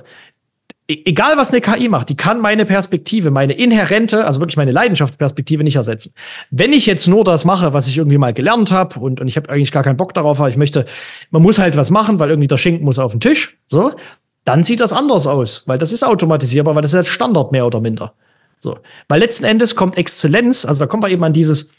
E 0.89 1.03
egal, 1.05 1.37
was 1.37 1.51
eine 1.51 1.61
KI 1.61 1.89
macht, 1.89 2.09
die 2.09 2.17
kann 2.17 2.41
meine 2.41 2.65
Perspektive, 2.65 3.33
meine 3.33 3.55
inhärente, 3.55 4.25
also 4.25 4.39
wirklich 4.39 4.57
meine 4.57 4.71
Leidenschaftsperspektive 4.71 5.65
nicht 5.65 5.75
ersetzen. 5.75 6.15
Wenn 6.51 6.73
ich 6.73 6.87
jetzt 6.87 7.09
nur 7.09 7.25
das 7.25 7.45
mache, 7.45 7.73
was 7.73 7.89
ich 7.89 7.99
irgendwie 7.99 8.19
mal 8.19 8.33
gelernt 8.33 8.71
habe 8.71 9.01
und, 9.01 9.21
und 9.21 9.27
ich 9.27 9.37
habe 9.37 9.51
eigentlich 9.51 9.73
gar 9.73 9.83
keinen 9.83 9.97
Bock 9.97 10.15
darauf, 10.15 10.39
aber 10.39 10.49
ich 10.49 10.57
möchte, 10.57 10.87
man 11.31 11.43
muss 11.43 11.59
halt 11.59 11.77
was 11.77 11.91
machen, 11.91 12.21
weil 12.21 12.31
irgendwie 12.31 12.47
der 12.47 12.59
Schinken 12.59 12.85
muss 12.85 13.01
auf 13.01 13.11
den 13.11 13.21
Tisch, 13.21 13.59
so, 13.67 13.93
dann 14.45 14.62
sieht 14.62 14.79
das 14.79 14.93
anders 14.93 15.27
aus, 15.27 15.65
weil 15.67 15.79
das 15.79 15.93
ist 15.93 16.05
automatisierbar, 16.05 16.77
weil 16.77 16.83
das 16.83 16.93
ist 16.93 16.97
halt 16.97 17.09
Standard 17.09 17.51
mehr 17.51 17.67
oder 17.67 17.81
minder. 17.81 18.15
So. 18.66 18.79
Weil 19.07 19.20
letzten 19.20 19.44
Endes 19.44 19.76
kommt 19.76 19.96
Exzellenz, 19.96 20.66
also 20.66 20.81
da 20.81 20.87
kommen 20.88 21.00
wir 21.05 21.09
eben 21.09 21.22
an 21.22 21.33
dieses, 21.33 21.70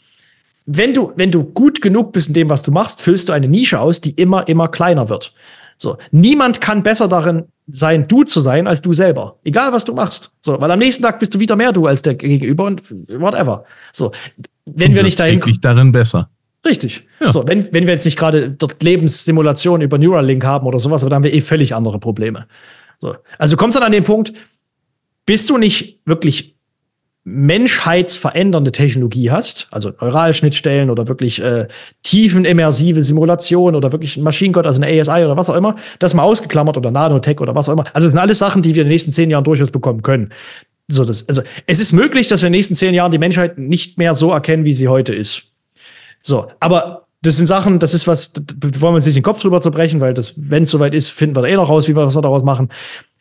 wenn 0.64 0.94
du, 0.94 1.12
wenn 1.16 1.30
du 1.30 1.44
gut 1.44 1.82
genug 1.82 2.12
bist 2.12 2.28
in 2.28 2.34
dem, 2.34 2.48
was 2.48 2.62
du 2.62 2.72
machst, 2.72 3.02
füllst 3.02 3.28
du 3.28 3.34
eine 3.34 3.46
Nische 3.46 3.78
aus, 3.78 4.00
die 4.00 4.12
immer, 4.12 4.48
immer 4.48 4.68
kleiner 4.68 5.10
wird. 5.10 5.34
So. 5.76 5.98
Niemand 6.12 6.62
kann 6.62 6.82
besser 6.82 7.06
darin 7.06 7.44
sein, 7.66 8.08
du 8.08 8.24
zu 8.24 8.40
sein, 8.40 8.66
als 8.66 8.80
du 8.80 8.94
selber. 8.94 9.36
Egal, 9.44 9.70
was 9.74 9.84
du 9.84 9.92
machst. 9.92 10.32
So. 10.40 10.58
Weil 10.58 10.70
am 10.70 10.78
nächsten 10.78 11.02
Tag 11.02 11.20
bist 11.20 11.34
du 11.34 11.40
wieder 11.40 11.56
mehr 11.56 11.72
du 11.72 11.86
als 11.86 12.00
der 12.00 12.14
Gegenüber 12.14 12.64
und 12.64 12.90
whatever. 13.20 13.64
So. 13.92 14.10
Wenn 14.64 14.92
und 14.92 14.96
wir 14.96 15.02
nicht 15.02 15.20
dahin. 15.20 15.42
darin 15.60 15.92
besser. 15.92 16.30
Richtig. 16.64 17.06
Ja. 17.20 17.32
So, 17.32 17.46
wenn, 17.46 17.68
wenn 17.74 17.86
wir 17.86 17.92
jetzt 17.92 18.06
nicht 18.06 18.18
gerade 18.18 18.50
dort 18.50 18.82
Lebenssimulationen 18.82 19.82
über 19.82 19.98
Neuralink 19.98 20.42
haben 20.42 20.66
oder 20.66 20.78
sowas, 20.78 21.02
dann 21.02 21.12
haben 21.12 21.22
wir 21.22 21.34
eh 21.34 21.42
völlig 21.42 21.74
andere 21.74 21.98
Probleme. 21.98 22.46
So. 22.98 23.14
Also 23.38 23.58
kommst 23.58 23.76
dann 23.76 23.84
an 23.84 23.92
den 23.92 24.04
Punkt, 24.04 24.32
bist 25.26 25.50
du 25.50 25.58
nicht 25.58 26.00
wirklich 26.06 26.57
menschheitsverändernde 27.30 28.72
Technologie 28.72 29.30
hast, 29.30 29.68
also 29.70 29.92
Neuralschnittstellen 30.00 30.88
oder 30.88 31.08
wirklich 31.08 31.42
äh, 31.42 31.68
tiefenimmersive 32.02 33.02
Simulation 33.02 33.74
oder 33.74 33.92
wirklich 33.92 34.16
ein 34.16 34.22
Maschinengott, 34.22 34.66
also 34.66 34.80
eine 34.80 35.00
ASI 35.00 35.24
oder 35.24 35.36
was 35.36 35.50
auch 35.50 35.54
immer, 35.54 35.74
das 35.98 36.14
mal 36.14 36.22
ausgeklammert 36.22 36.76
oder 36.78 36.90
Nanotech 36.90 37.40
oder 37.40 37.54
was 37.54 37.68
auch 37.68 37.74
immer. 37.74 37.84
Also 37.92 38.06
das 38.06 38.12
sind 38.12 38.18
alles 38.18 38.38
Sachen, 38.38 38.62
die 38.62 38.74
wir 38.74 38.82
in 38.82 38.86
den 38.86 38.92
nächsten 38.92 39.12
zehn 39.12 39.30
Jahren 39.30 39.44
durchaus 39.44 39.70
bekommen 39.70 40.02
können. 40.02 40.30
So, 40.88 41.04
das, 41.04 41.28
also 41.28 41.42
es 41.66 41.80
ist 41.80 41.92
möglich, 41.92 42.28
dass 42.28 42.40
wir 42.40 42.46
in 42.46 42.52
den 42.52 42.58
nächsten 42.58 42.74
zehn 42.74 42.94
Jahren 42.94 43.10
die 43.10 43.18
Menschheit 43.18 43.58
nicht 43.58 43.98
mehr 43.98 44.14
so 44.14 44.32
erkennen, 44.32 44.64
wie 44.64 44.72
sie 44.72 44.88
heute 44.88 45.14
ist. 45.14 45.48
So, 46.22 46.46
aber 46.60 47.06
das 47.20 47.36
sind 47.36 47.46
Sachen, 47.46 47.78
das 47.78 47.92
ist 47.92 48.06
was, 48.06 48.32
da 48.32 48.42
wollen 48.80 48.92
wir 48.92 48.96
uns 48.96 49.06
nicht 49.06 49.16
den 49.16 49.22
Kopf 49.22 49.42
drüber 49.42 49.60
zerbrechen, 49.60 50.00
weil 50.00 50.14
das, 50.14 50.34
wenn 50.36 50.62
es 50.62 50.70
soweit 50.70 50.94
ist, 50.94 51.10
finden 51.10 51.36
wir 51.36 51.42
da 51.42 51.48
eh 51.48 51.56
noch 51.56 51.68
raus, 51.68 51.88
wie 51.88 51.96
wir 51.96 52.06
was 52.06 52.14
daraus 52.14 52.42
machen. 52.42 52.68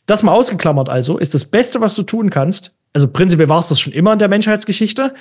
Das 0.06 0.24
mal 0.24 0.32
ausgeklammert 0.32 0.88
also, 0.88 1.17
ist 1.17 1.34
das 1.34 1.46
Beste, 1.46 1.82
was 1.82 1.96
du 1.96 2.04
tun 2.04 2.30
kannst, 2.30 2.77
also 2.93 3.08
prinzipiell 3.08 3.50
war 3.50 3.60
es 3.60 3.69
das 3.69 3.80
schon 3.80 3.93
immer 3.93 4.13
in 4.13 4.19
der 4.19 4.28
Menschheitsgeschichte. 4.28 5.13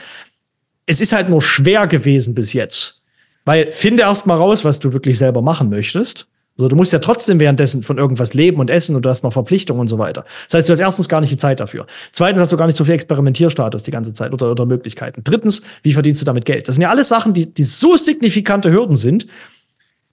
Es 0.86 1.00
ist 1.00 1.12
halt 1.12 1.28
nur 1.28 1.42
schwer 1.42 1.86
gewesen 1.86 2.34
bis 2.34 2.52
jetzt. 2.52 3.02
Weil 3.44 3.70
finde 3.72 4.02
erst 4.02 4.26
mal 4.26 4.36
raus, 4.36 4.64
was 4.64 4.80
du 4.80 4.92
wirklich 4.92 5.18
selber 5.18 5.42
machen 5.42 5.70
möchtest. 5.70 6.28
Also 6.58 6.68
du 6.68 6.76
musst 6.76 6.92
ja 6.92 6.98
trotzdem 6.98 7.38
währenddessen 7.38 7.82
von 7.82 7.98
irgendwas 7.98 8.32
leben 8.32 8.60
und 8.60 8.70
essen 8.70 8.96
und 8.96 9.04
du 9.04 9.10
hast 9.10 9.22
noch 9.22 9.32
Verpflichtungen 9.32 9.80
und 9.80 9.88
so 9.88 9.98
weiter. 9.98 10.24
Das 10.46 10.54
heißt, 10.54 10.68
du 10.68 10.72
hast 10.72 10.80
erstens 10.80 11.08
gar 11.08 11.20
nicht 11.20 11.30
die 11.30 11.36
Zeit 11.36 11.60
dafür. 11.60 11.86
Zweitens 12.12 12.40
hast 12.40 12.52
du 12.52 12.56
gar 12.56 12.66
nicht 12.66 12.76
so 12.76 12.84
viel 12.84 12.94
Experimentierstatus 12.94 13.82
die 13.82 13.90
ganze 13.90 14.14
Zeit 14.14 14.32
oder, 14.32 14.50
oder 14.50 14.64
Möglichkeiten. 14.64 15.22
Drittens, 15.22 15.62
wie 15.82 15.92
verdienst 15.92 16.22
du 16.22 16.24
damit 16.24 16.46
Geld? 16.46 16.66
Das 16.66 16.76
sind 16.76 16.82
ja 16.82 16.90
alles 16.90 17.08
Sachen, 17.08 17.34
die, 17.34 17.52
die 17.52 17.64
so 17.64 17.96
signifikante 17.96 18.72
Hürden 18.72 18.96
sind, 18.96 19.26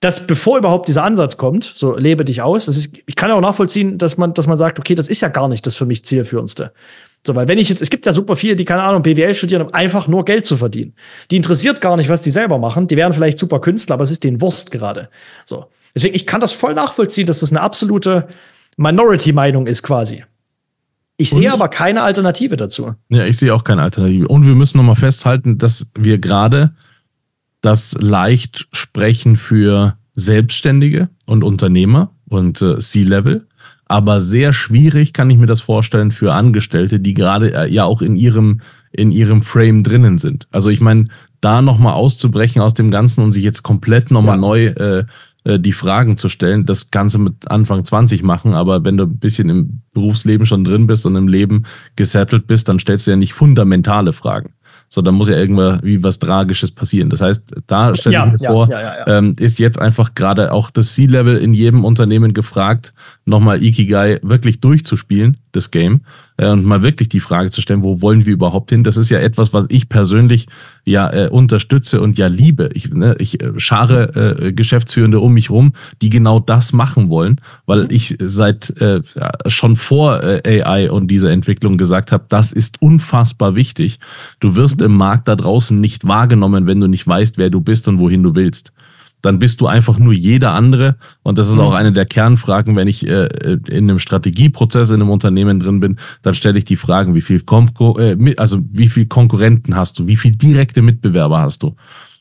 dass 0.00 0.26
bevor 0.26 0.58
überhaupt 0.58 0.86
dieser 0.86 1.02
Ansatz 1.02 1.38
kommt, 1.38 1.64
so 1.64 1.96
lebe 1.96 2.26
dich 2.26 2.42
aus, 2.42 2.66
das 2.66 2.76
ist, 2.76 2.98
ich 3.06 3.16
kann 3.16 3.30
ja 3.30 3.36
auch 3.36 3.40
nachvollziehen, 3.40 3.96
dass 3.96 4.18
man, 4.18 4.34
dass 4.34 4.46
man 4.46 4.58
sagt, 4.58 4.78
okay, 4.78 4.94
das 4.94 5.08
ist 5.08 5.22
ja 5.22 5.28
gar 5.28 5.48
nicht 5.48 5.66
das 5.66 5.76
für 5.76 5.86
mich 5.86 6.04
zielführendste. 6.04 6.72
So, 7.26 7.34
weil 7.34 7.48
wenn 7.48 7.58
ich 7.58 7.70
jetzt, 7.70 7.80
es 7.80 7.88
gibt 7.88 8.04
ja 8.04 8.12
super 8.12 8.36
viele, 8.36 8.54
die 8.54 8.64
keine 8.64 8.82
Ahnung, 8.82 9.02
BWL 9.02 9.32
studieren, 9.34 9.62
um 9.62 9.72
einfach 9.72 10.08
nur 10.08 10.24
Geld 10.24 10.44
zu 10.44 10.56
verdienen. 10.56 10.94
Die 11.30 11.36
interessiert 11.36 11.80
gar 11.80 11.96
nicht, 11.96 12.10
was 12.10 12.22
die 12.22 12.30
selber 12.30 12.58
machen. 12.58 12.86
Die 12.86 12.96
wären 12.96 13.12
vielleicht 13.12 13.38
super 13.38 13.60
Künstler, 13.60 13.94
aber 13.94 14.04
es 14.04 14.10
ist 14.10 14.24
denen 14.24 14.40
Wurst 14.40 14.70
gerade. 14.70 15.08
So. 15.46 15.66
Deswegen, 15.94 16.14
ich 16.14 16.26
kann 16.26 16.40
das 16.40 16.52
voll 16.52 16.74
nachvollziehen, 16.74 17.26
dass 17.26 17.40
das 17.40 17.50
eine 17.50 17.62
absolute 17.62 18.28
Minority-Meinung 18.76 19.66
ist 19.66 19.82
quasi. 19.82 20.24
Ich 21.16 21.30
sehe 21.30 21.52
aber 21.52 21.68
keine 21.68 22.02
Alternative 22.02 22.56
dazu. 22.56 22.94
Ja, 23.08 23.24
ich 23.24 23.36
sehe 23.36 23.54
auch 23.54 23.62
keine 23.62 23.82
Alternative. 23.82 24.26
Und 24.26 24.46
wir 24.46 24.54
müssen 24.54 24.78
nochmal 24.78 24.96
festhalten, 24.96 25.58
dass 25.58 25.86
wir 25.96 26.18
gerade 26.18 26.74
das 27.60 27.96
leicht 28.00 28.66
sprechen 28.72 29.36
für 29.36 29.96
Selbstständige 30.16 31.08
und 31.26 31.44
Unternehmer 31.44 32.10
und 32.28 32.60
äh, 32.60 32.78
C-Level 32.78 33.46
aber 33.86 34.20
sehr 34.20 34.52
schwierig 34.52 35.12
kann 35.12 35.30
ich 35.30 35.38
mir 35.38 35.46
das 35.46 35.60
vorstellen 35.60 36.10
für 36.10 36.32
Angestellte, 36.32 37.00
die 37.00 37.14
gerade 37.14 37.54
äh, 37.54 37.72
ja 37.72 37.84
auch 37.84 38.02
in 38.02 38.16
ihrem, 38.16 38.60
in 38.92 39.10
ihrem 39.10 39.42
Frame 39.42 39.82
drinnen 39.82 40.18
sind. 40.18 40.46
Also 40.50 40.70
ich 40.70 40.80
meine, 40.80 41.08
da 41.40 41.60
nochmal 41.60 41.94
auszubrechen 41.94 42.62
aus 42.62 42.74
dem 42.74 42.90
Ganzen 42.90 43.22
und 43.22 43.32
sich 43.32 43.44
jetzt 43.44 43.62
komplett 43.62 44.10
nochmal 44.10 44.36
ja. 44.36 44.40
neu 44.40 44.66
äh, 44.66 45.04
äh, 45.44 45.60
die 45.60 45.72
Fragen 45.72 46.16
zu 46.16 46.28
stellen, 46.30 46.64
das 46.64 46.90
Ganze 46.90 47.18
mit 47.18 47.50
Anfang 47.50 47.84
20 47.84 48.22
machen, 48.22 48.54
aber 48.54 48.82
wenn 48.84 48.96
du 48.96 49.04
ein 49.04 49.18
bisschen 49.18 49.50
im 49.50 49.80
Berufsleben 49.92 50.46
schon 50.46 50.64
drin 50.64 50.86
bist 50.86 51.04
und 51.04 51.16
im 51.16 51.28
Leben 51.28 51.64
gesettelt 51.96 52.46
bist, 52.46 52.68
dann 52.68 52.78
stellst 52.78 53.06
du 53.06 53.10
ja 53.10 53.16
nicht 53.16 53.34
fundamentale 53.34 54.12
Fragen. 54.12 54.54
So, 54.94 55.02
da 55.02 55.10
muss 55.10 55.28
ja 55.28 55.36
irgendwie 55.36 56.04
was 56.04 56.20
Tragisches 56.20 56.70
passieren. 56.70 57.10
Das 57.10 57.20
heißt, 57.20 57.52
da 57.66 57.96
stelle 57.96 58.14
ja, 58.14 58.26
ich 58.26 58.32
mir 58.34 58.38
ja, 58.38 58.50
vor, 58.52 58.70
ja, 58.70 59.08
ähm, 59.08 59.34
ist 59.40 59.58
jetzt 59.58 59.76
einfach 59.80 60.14
gerade 60.14 60.52
auch 60.52 60.70
das 60.70 60.94
C-Level 60.94 61.36
in 61.36 61.52
jedem 61.52 61.84
Unternehmen 61.84 62.32
gefragt, 62.32 62.94
nochmal 63.24 63.60
Ikigai 63.60 64.20
wirklich 64.22 64.60
durchzuspielen, 64.60 65.38
das 65.54 65.70
Game, 65.70 66.02
äh, 66.36 66.48
und 66.48 66.64
mal 66.64 66.82
wirklich 66.82 67.08
die 67.08 67.20
Frage 67.20 67.50
zu 67.50 67.60
stellen, 67.60 67.82
wo 67.82 68.00
wollen 68.00 68.26
wir 68.26 68.32
überhaupt 68.32 68.70
hin? 68.70 68.84
Das 68.84 68.96
ist 68.96 69.10
ja 69.10 69.18
etwas, 69.18 69.52
was 69.52 69.66
ich 69.68 69.88
persönlich 69.88 70.46
ja 70.84 71.10
äh, 71.12 71.28
unterstütze 71.28 72.00
und 72.00 72.18
ja 72.18 72.26
liebe. 72.26 72.70
Ich, 72.74 72.90
ne, 72.92 73.16
ich 73.18 73.40
äh, 73.40 73.52
schare 73.58 74.38
äh, 74.40 74.52
Geschäftsführende 74.52 75.20
um 75.20 75.32
mich 75.32 75.50
rum, 75.50 75.72
die 76.02 76.10
genau 76.10 76.40
das 76.40 76.72
machen 76.72 77.08
wollen, 77.08 77.40
weil 77.66 77.84
mhm. 77.84 77.90
ich 77.90 78.16
seit 78.20 78.70
äh, 78.80 79.02
schon 79.46 79.76
vor 79.76 80.22
äh, 80.22 80.62
AI 80.62 80.90
und 80.90 81.08
dieser 81.08 81.30
Entwicklung 81.30 81.78
gesagt 81.78 82.12
habe, 82.12 82.24
das 82.28 82.52
ist 82.52 82.82
unfassbar 82.82 83.54
wichtig. 83.54 84.00
Du 84.40 84.56
wirst 84.56 84.80
mhm. 84.80 84.86
im 84.86 84.96
Markt 84.96 85.28
da 85.28 85.36
draußen 85.36 85.80
nicht 85.80 86.06
wahrgenommen, 86.06 86.66
wenn 86.66 86.80
du 86.80 86.88
nicht 86.88 87.06
weißt, 87.06 87.38
wer 87.38 87.50
du 87.50 87.60
bist 87.60 87.88
und 87.88 87.98
wohin 87.98 88.22
du 88.22 88.34
willst 88.34 88.72
dann 89.24 89.38
bist 89.38 89.60
du 89.60 89.66
einfach 89.66 89.98
nur 89.98 90.12
jeder 90.12 90.52
andere. 90.52 90.96
Und 91.22 91.38
das 91.38 91.48
ist 91.48 91.58
auch 91.58 91.70
mhm. 91.70 91.76
eine 91.76 91.92
der 91.92 92.04
Kernfragen, 92.04 92.76
wenn 92.76 92.88
ich 92.88 93.06
äh, 93.06 93.58
in 93.68 93.88
einem 93.90 93.98
Strategieprozess 93.98 94.90
in 94.90 95.00
einem 95.00 95.10
Unternehmen 95.10 95.60
drin 95.60 95.80
bin, 95.80 95.96
dann 96.22 96.34
stelle 96.34 96.58
ich 96.58 96.64
die 96.64 96.76
Fragen, 96.76 97.14
wie 97.14 97.22
viel, 97.22 97.40
Konkur 97.40 97.98
äh, 97.98 98.34
also 98.36 98.58
wie 98.70 98.88
viel 98.88 99.06
Konkurrenten 99.06 99.76
hast 99.76 99.98
du, 99.98 100.06
wie 100.06 100.16
viel 100.16 100.32
direkte 100.32 100.82
Mitbewerber 100.82 101.40
hast 101.40 101.62
du? 101.62 101.74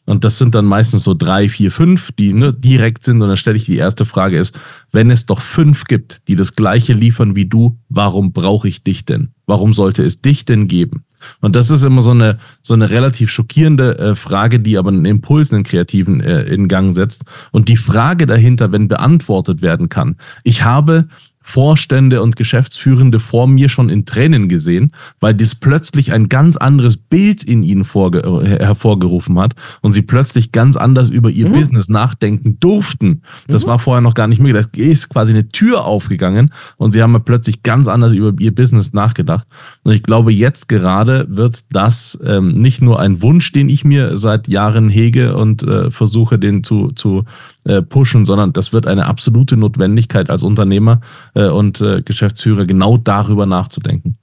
Und 0.06 0.24
das 0.24 0.38
sind 0.38 0.54
dann 0.54 0.66
meistens 0.66 1.04
so 1.04 1.14
drei, 1.14 1.48
vier, 1.48 1.72
fünf, 1.72 2.12
die 2.12 2.34
ne, 2.34 2.54
direkt 2.54 3.06
sind. 3.06 3.22
Und 3.22 3.30
dann 3.30 3.38
stelle 3.38 3.56
ich 3.56 3.66
die 3.66 3.78
erste 3.78 4.06
Frage 4.06 4.38
ist, 4.38 4.60
wenn 4.92 5.10
es 5.10 5.26
doch 5.26 5.40
fünf 5.40 5.86
gibt, 5.86 6.28
die 6.28 6.36
das 6.36 6.56
gleiche 6.56 6.94
liefern 6.94 7.36
wie 7.36 7.46
du, 7.46 7.78
warum 7.90 8.34
brauche 8.34 8.68
ich 8.68 8.84
dich 8.84 9.06
denn? 9.06 9.30
Warum 9.46 9.74
sollte 9.74 10.04
es 10.04 10.22
dich 10.22 10.46
denn 10.46 10.68
geben? 10.68 11.06
Und 11.42 11.56
das 11.56 11.72
ist 11.72 11.84
immer 11.84 12.02
so 12.02 12.12
eine, 12.12 12.38
so 12.62 12.74
eine 12.74 12.90
relativ 12.90 13.30
schockierende 13.30 13.98
äh, 13.98 14.16
Frage, 14.16 14.60
die 14.60 14.78
aber 14.78 14.90
einen 14.90 15.06
Impuls, 15.06 15.52
einen 15.52 15.64
kreativen 15.64 16.22
äh, 16.22 16.44
in 16.44 16.68
Gang 16.68 16.94
setzt. 16.94 17.24
Und 17.52 17.70
die 17.70 17.78
Frage 17.78 18.26
dahinter, 18.26 18.72
wenn 18.72 18.88
beantwortet 18.88 19.62
werden 19.62 19.90
kann, 19.90 20.18
ich 20.44 20.64
habe 20.64 21.08
Vorstände 21.46 22.22
und 22.22 22.38
Geschäftsführende 22.38 23.20
vor 23.20 23.48
mir 23.48 23.68
schon 23.68 23.90
in 23.90 24.06
Tränen 24.06 24.48
gesehen, 24.48 24.94
weil 25.20 25.34
dies 25.34 25.56
plötzlich 25.56 26.14
ein 26.14 26.30
ganz 26.30 26.56
anderes 26.56 26.96
Bild 26.96 27.44
in 27.44 27.64
ihnen 27.64 27.84
äh, 27.84 28.60
hervorgerufen 28.64 29.38
hat 29.38 29.54
und 29.82 29.92
sie 29.92 30.02
plötzlich 30.02 30.54
ganz 30.54 30.78
anders 30.78 31.10
über 31.10 31.30
ihr 31.30 31.50
mhm. 31.50 31.54
Business 31.54 31.90
nachdenken 31.90 32.60
durften. 32.62 33.24
Das 33.48 33.66
mhm. 33.66 33.72
war 33.72 33.80
vorher 33.80 34.02
noch 34.02 34.14
gar 34.14 34.28
nicht 34.28 34.40
möglich. 34.40 34.66
Da 34.72 34.82
ist 34.82 35.10
quasi 35.10 35.34
eine 35.34 35.50
Tür 35.50 35.86
aufgegangen 35.86 36.52
und 36.78 36.94
sie 36.94 37.04
haben 37.04 37.22
plötzlich 37.26 37.62
ganz 37.62 37.90
anders 37.90 38.14
über 38.14 38.34
ihr 38.40 38.56
Business 38.56 38.94
nachgedacht. 38.94 39.46
Und 39.84 39.92
ich 39.92 40.02
glaube, 40.02 40.32
jetzt 40.32 40.70
gerade 40.70 41.28
wird 41.30 41.66
das 41.72 42.18
ähm, 42.26 42.62
nicht 42.62 42.82
nur 42.82 43.02
ein 43.02 43.22
Wunsch, 43.22 43.52
den 43.52 43.68
ich 43.68 43.84
mir 43.84 44.18
seit 44.18 44.48
Jahren 44.48 44.88
hege 44.88 45.36
und 45.36 45.62
äh, 45.64 45.92
versuche, 45.92 46.40
den 46.40 46.64
zu, 46.64 46.94
zu 46.94 47.26
äh, 47.66 47.82
pushen, 47.82 48.26
sondern 48.26 48.54
das 48.54 48.74
wird 48.74 48.88
eine 48.88 49.06
absolute 49.06 49.58
Notwendigkeit 49.58 50.30
als 50.30 50.44
Unternehmer 50.44 51.02
äh, 51.34 51.48
und 51.48 51.82
äh, 51.82 52.02
Geschäftsführer 52.02 52.66
genau 52.66 52.98
darüber 52.98 53.46
nachzudenken. 53.46 54.18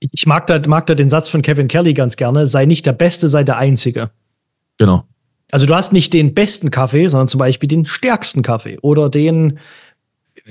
Ich 0.00 0.26
mag 0.26 0.46
da, 0.46 0.60
mag 0.66 0.86
da 0.86 0.94
den 0.94 1.08
Satz 1.08 1.28
von 1.28 1.42
Kevin 1.42 1.68
Kelly 1.68 1.94
ganz 1.94 2.16
gerne, 2.16 2.46
sei 2.46 2.66
nicht 2.66 2.86
der 2.86 2.92
Beste, 2.92 3.28
sei 3.28 3.44
der 3.44 3.58
Einzige. 3.58 4.10
Genau. 4.78 5.04
Also 5.50 5.66
du 5.66 5.74
hast 5.74 5.92
nicht 5.92 6.12
den 6.12 6.34
besten 6.34 6.70
Kaffee, 6.70 7.08
sondern 7.08 7.28
zum 7.28 7.38
Beispiel 7.38 7.68
den 7.68 7.84
stärksten 7.84 8.42
Kaffee 8.42 8.78
oder 8.82 9.08
den 9.08 9.58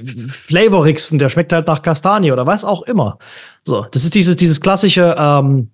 flavorigsten, 0.03 1.19
der 1.19 1.29
schmeckt 1.29 1.53
halt 1.53 1.67
nach 1.67 1.81
Kastanie 1.81 2.31
oder 2.31 2.45
was 2.45 2.65
auch 2.65 2.81
immer. 2.83 3.17
So, 3.63 3.85
das 3.91 4.03
ist 4.03 4.15
dieses, 4.15 4.35
dieses 4.35 4.61
klassische, 4.61 5.15
ähm, 5.17 5.69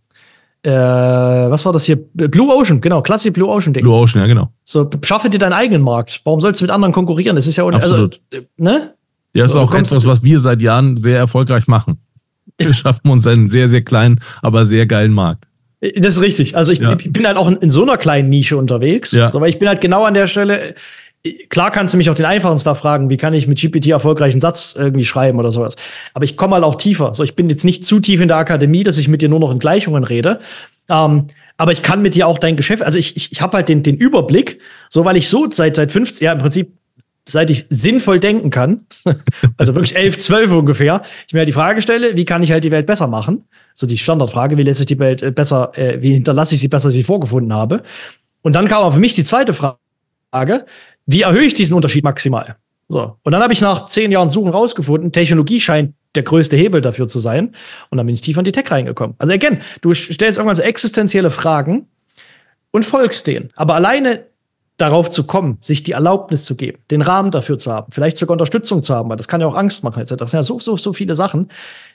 äh, 0.64 0.72
was 0.72 1.66
war 1.66 1.74
das 1.74 1.86
hier? 1.86 1.96
Blue 1.96 2.54
Ocean, 2.54 2.82
genau, 2.82 3.02
klassische 3.02 3.32
Blue 3.32 3.50
Ocean 3.50 3.74
Ding. 3.74 3.84
Blue 3.84 3.96
Ocean, 3.96 4.22
ja, 4.22 4.28
genau. 4.28 4.52
So, 4.64 4.90
schaffe 5.04 5.30
dir 5.30 5.40
deinen 5.40 5.54
eigenen 5.54 5.82
Markt. 5.82 6.22
Warum 6.24 6.40
sollst 6.40 6.62
du 6.62 6.66
mit 6.66 6.72
anderen 6.72 6.94
konkurrieren? 6.94 7.36
Das 7.36 7.48
ist 7.48 7.58
ja, 7.58 7.66
also, 7.66 7.78
Absolut. 7.78 8.22
also, 8.32 8.46
ne? 8.58 8.94
Ja, 9.34 9.46
ist 9.46 9.54
so, 9.54 9.62
auch 9.62 9.74
etwas, 9.74 10.06
was 10.06 10.24
wir 10.24 10.40
seit 10.40 10.62
Jahren 10.62 10.98
sehr 10.98 11.18
erfolgreich 11.18 11.68
machen. 11.68 11.98
Wir 12.58 12.74
schaffen 12.74 13.10
uns 13.10 13.26
einen 13.26 13.50
sehr, 13.50 13.70
sehr 13.70 13.82
kleinen, 13.82 14.20
aber 14.42 14.66
sehr 14.66 14.86
geilen 14.86 15.14
Markt. 15.14 15.46
Das 15.96 16.18
ist 16.18 16.22
richtig. 16.22 16.56
Also 16.56 16.74
ich, 16.74 16.80
ja. 16.80 16.96
bin 16.96 17.26
halt 17.26 17.38
auch 17.38 17.48
in, 17.48 17.56
in, 17.58 17.70
so 17.70 17.82
einer 17.82 17.98
kleinen 17.98 18.30
Nische 18.30 18.58
unterwegs. 18.58 19.14
Ja. 19.14 19.32
So, 19.32 19.38
aber 19.38 19.48
ich 19.48 19.58
bin 19.58 19.68
halt 19.68 19.82
genau 19.82 20.06
an 20.06 20.14
der 20.14 20.28
Stelle, 20.28 20.76
Klar 21.50 21.72
kannst 21.72 21.94
du 21.94 21.98
mich 21.98 22.10
auch 22.10 22.16
den 22.16 22.26
einfachen 22.26 22.58
Stuff 22.58 22.80
fragen, 22.80 23.10
wie 23.12 23.18
kann 23.18 23.34
ich 23.34 23.48
mit 23.48 23.60
GPT 23.60 23.88
erfolgreichen 23.88 24.42
Satz 24.42 24.76
irgendwie 24.78 25.06
schreiben 25.06 25.38
oder 25.38 25.52
sowas. 25.52 25.76
Aber 26.14 26.26
ich 26.26 26.36
komme 26.36 26.56
halt 26.56 26.64
auch 26.64 26.76
tiefer. 26.76 27.14
So, 27.14 27.24
ich 27.24 27.36
bin 27.36 27.50
jetzt 27.50 27.64
nicht 27.64 27.86
zu 27.86 28.00
tief 28.00 28.22
in 28.22 28.28
der 28.28 28.38
Akademie, 28.38 28.84
dass 28.84 28.98
ich 28.98 29.08
mit 29.08 29.22
dir 29.22 29.30
nur 29.30 29.40
noch 29.40 29.52
in 29.52 29.60
Gleichungen 29.60 30.04
rede. 30.04 30.40
Ähm, 30.90 31.28
aber 31.58 31.72
ich 31.72 31.84
kann 31.84 32.02
mit 32.02 32.16
dir 32.16 32.26
auch 32.26 32.40
dein 32.40 32.56
Geschäft, 32.56 32.82
also 32.82 32.98
ich, 32.98 33.16
ich, 33.16 33.32
ich 33.32 33.42
habe 33.42 33.58
halt 33.58 33.70
den, 33.70 33.84
den 33.84 33.96
Überblick, 33.96 34.60
so 34.90 35.06
weil 35.06 35.16
ich 35.16 35.30
so 35.30 35.48
seit, 35.50 35.76
seit 35.76 35.92
15, 35.92 36.26
ja 36.26 36.34
im 36.34 36.40
Prinzip, 36.40 36.74
seit 37.28 37.52
ich 37.52 37.68
sinnvoll 37.70 38.20
denken 38.20 38.50
kann, 38.50 38.88
also 39.58 39.76
wirklich 39.76 39.96
11, 39.96 40.18
12 40.18 40.52
ungefähr, 40.52 41.02
ich 41.28 41.34
mir 41.34 41.42
halt 41.42 41.48
die 41.48 41.54
Frage 41.54 41.84
stelle, 41.84 42.16
wie 42.16 42.26
kann 42.26 42.42
ich 42.42 42.52
halt 42.52 42.64
die 42.64 42.72
Welt 42.72 42.88
besser 42.88 43.06
machen? 43.06 43.46
So 43.76 43.86
die 43.86 44.00
Standardfrage, 44.00 44.58
wie 44.58 44.64
lässt 44.64 44.80
sich 44.80 44.88
die 44.88 44.98
Welt 44.98 45.22
äh, 45.22 45.30
besser, 45.30 45.72
äh, 45.78 46.02
wie 46.02 46.14
hinterlasse 46.16 46.56
ich 46.56 46.62
sie 46.62 46.68
besser, 46.68 46.88
als 46.88 46.96
ich 46.96 47.02
sie 47.02 47.06
vorgefunden 47.06 47.54
habe? 47.54 47.84
Und 48.42 48.56
dann 48.56 48.68
kam 48.68 48.82
auch 48.82 48.94
für 48.96 49.00
mich 49.00 49.14
die 49.14 49.24
zweite 49.24 49.54
Frage, 49.54 50.66
wie 51.06 51.22
erhöhe 51.22 51.44
ich 51.44 51.54
diesen 51.54 51.76
Unterschied 51.76 52.04
maximal? 52.04 52.58
So. 52.88 53.18
Und 53.24 53.32
dann 53.32 53.42
habe 53.42 53.54
ich 53.54 53.62
nach 53.62 53.86
zehn 53.86 54.12
Jahren 54.12 54.30
Suchen 54.30 54.52
rausgefunden, 54.52 55.12
Technologie 55.12 55.60
scheint 55.60 55.94
der 56.16 56.24
größte 56.24 56.58
Hebel 56.58 56.82
dafür 56.82 57.08
zu 57.08 57.20
sein. 57.20 57.56
Und 57.90 57.98
dann 57.98 58.06
bin 58.06 58.16
ich 58.16 58.22
tiefer 58.22 58.40
in 58.40 58.46
die 58.46 58.52
Tech 58.52 58.70
reingekommen. 58.70 59.16
Also 59.18 59.34
again, 59.34 59.60
du 59.82 59.94
stellst 59.94 60.38
irgendwann 60.38 60.56
so 60.56 60.62
existenzielle 60.62 61.30
Fragen 61.30 61.88
und 62.72 62.84
folgst 62.84 63.28
denen. 63.28 63.50
Aber 63.56 63.76
alleine 63.76 64.26
darauf 64.78 65.10
zu 65.10 65.26
kommen, 65.26 65.58
sich 65.62 65.84
die 65.84 65.92
Erlaubnis 65.92 66.44
zu 66.46 66.56
geben, 66.56 66.80
den 66.90 67.02
Rahmen 67.02 67.30
dafür 67.30 67.58
zu 67.58 67.72
haben, 67.72 67.92
vielleicht 67.92 68.18
sogar 68.18 68.34
Unterstützung 68.34 68.82
zu 68.82 68.96
haben, 68.96 69.10
weil 69.10 69.18
das 69.18 69.28
kann 69.28 69.40
ja 69.40 69.48
auch 69.48 69.56
Angst 69.56 69.84
machen, 69.84 70.02
etc. 70.02 70.16
Das 70.18 70.32
sind 70.32 70.40
ja 70.40 70.44
so, 70.44 70.60
so, 70.60 70.76
so 70.76 70.92
viele 70.92 71.14
Sachen. 71.14 71.50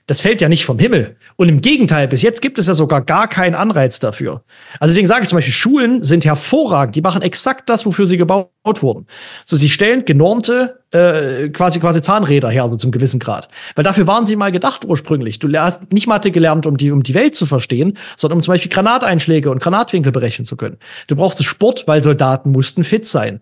Das 0.07 0.21
fällt 0.21 0.41
ja 0.41 0.49
nicht 0.49 0.65
vom 0.65 0.79
Himmel. 0.79 1.17
Und 1.35 1.49
im 1.49 1.61
Gegenteil, 1.61 2.07
bis 2.07 2.23
jetzt 2.23 2.41
gibt 2.41 2.59
es 2.59 2.69
ja 2.69 2.75
sogar 2.75 3.03
gar 3.03 3.29
keinen 3.29 3.57
Anreiz 3.57 3.99
dafür. 3.99 4.45
Also 4.79 4.93
deswegen 4.93 5.09
sage 5.09 5.23
ich 5.23 5.29
zum 5.29 5.37
Beispiel, 5.37 5.53
Schulen 5.53 6.03
sind 6.05 6.25
hervorragend. 6.25 6.95
Die 6.95 7.01
machen 7.01 7.23
exakt 7.23 7.69
das, 7.69 7.87
wofür 7.87 8.07
sie 8.07 8.17
gebaut 8.17 8.51
wurden. 8.83 9.07
So, 9.45 9.57
sie 9.57 9.69
stellen 9.69 10.05
genormte 10.05 10.85
äh, 10.93 11.49
quasi 11.49 11.81
quasi 11.81 12.01
Zahnräder 12.01 12.51
her, 12.51 12.69
so 12.69 12.77
zum 12.77 12.93
gewissen 12.93 13.19
Grad. 13.19 13.49
Weil 13.75 13.83
dafür 13.83 14.07
waren 14.07 14.27
sie 14.27 14.37
mal 14.37 14.53
gedacht 14.53 14.85
ursprünglich. 14.85 15.41
Du 15.41 15.53
hast 15.59 15.93
nicht 15.93 16.07
Mathe 16.07 16.31
gelernt, 16.31 16.67
um 16.67 16.77
die, 16.77 16.93
um 16.93 17.03
die 17.03 17.15
Welt 17.15 17.35
zu 17.35 17.45
verstehen, 17.45 17.99
sondern 18.17 18.39
um 18.39 18.43
zum 18.43 18.53
Beispiel 18.53 18.71
Granateinschläge 18.71 19.51
und 19.51 19.61
Granatwinkel 19.61 20.13
berechnen 20.13 20.47
zu 20.47 20.57
können. 20.57 20.79
Du 21.09 21.17
brauchst 21.17 21.45
Sport, 21.45 21.89
weil 21.89 22.01
Soldaten 22.01 22.53
mussten 22.53 22.85
fit 22.85 23.07
sein. 23.07 23.41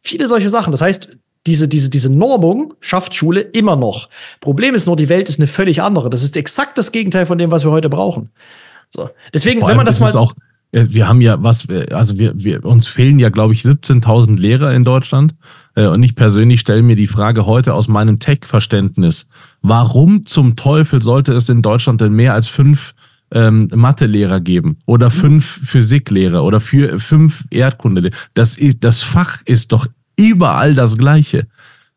Viele 0.00 0.26
solche 0.26 0.48
Sachen. 0.48 0.70
Das 0.70 0.80
heißt, 0.80 1.16
diese, 1.46 1.68
diese, 1.68 1.90
diese 1.90 2.12
Normung 2.12 2.74
schafft 2.80 3.14
Schule 3.14 3.40
immer 3.40 3.76
noch. 3.76 4.08
Problem 4.40 4.74
ist 4.74 4.86
nur, 4.86 4.96
die 4.96 5.08
Welt 5.08 5.28
ist 5.28 5.38
eine 5.38 5.46
völlig 5.46 5.82
andere. 5.82 6.10
Das 6.10 6.22
ist 6.22 6.36
exakt 6.36 6.78
das 6.78 6.92
Gegenteil 6.92 7.26
von 7.26 7.38
dem, 7.38 7.50
was 7.50 7.64
wir 7.64 7.70
heute 7.70 7.88
brauchen. 7.88 8.30
So. 8.90 9.10
Deswegen, 9.32 9.66
wenn 9.66 9.76
man 9.76 9.86
das 9.86 10.00
mal. 10.00 10.14
Auch, 10.16 10.34
wir 10.72 11.08
haben 11.08 11.20
ja 11.20 11.42
was, 11.42 11.68
also 11.92 12.18
wir, 12.18 12.32
wir 12.36 12.64
uns 12.64 12.86
fehlen 12.86 13.18
ja, 13.18 13.28
glaube 13.28 13.54
ich, 13.54 13.62
17.000 13.62 14.38
Lehrer 14.38 14.74
in 14.74 14.84
Deutschland. 14.84 15.34
Äh, 15.74 15.86
und 15.86 16.02
ich 16.02 16.16
persönlich 16.16 16.60
stelle 16.60 16.82
mir 16.82 16.96
die 16.96 17.06
Frage 17.06 17.46
heute 17.46 17.74
aus 17.74 17.88
meinem 17.88 18.18
Tech-Verständnis, 18.18 19.28
warum 19.62 20.26
zum 20.26 20.56
Teufel 20.56 21.00
sollte 21.02 21.32
es 21.32 21.48
in 21.48 21.62
Deutschland 21.62 22.00
denn 22.00 22.12
mehr 22.12 22.34
als 22.34 22.48
fünf 22.48 22.94
ähm, 23.30 23.68
Mathelehrer 23.74 24.40
geben 24.40 24.78
oder 24.86 25.10
fünf 25.10 25.60
Physiklehrer 25.64 26.44
oder 26.44 26.60
für, 26.60 26.98
fünf 26.98 27.44
Erdkundelehrer? 27.50 28.14
Das, 28.34 28.56
ist, 28.56 28.82
das 28.82 29.02
Fach 29.02 29.42
ist 29.44 29.72
doch 29.72 29.86
überall 30.16 30.74
das 30.74 30.98
Gleiche. 30.98 31.46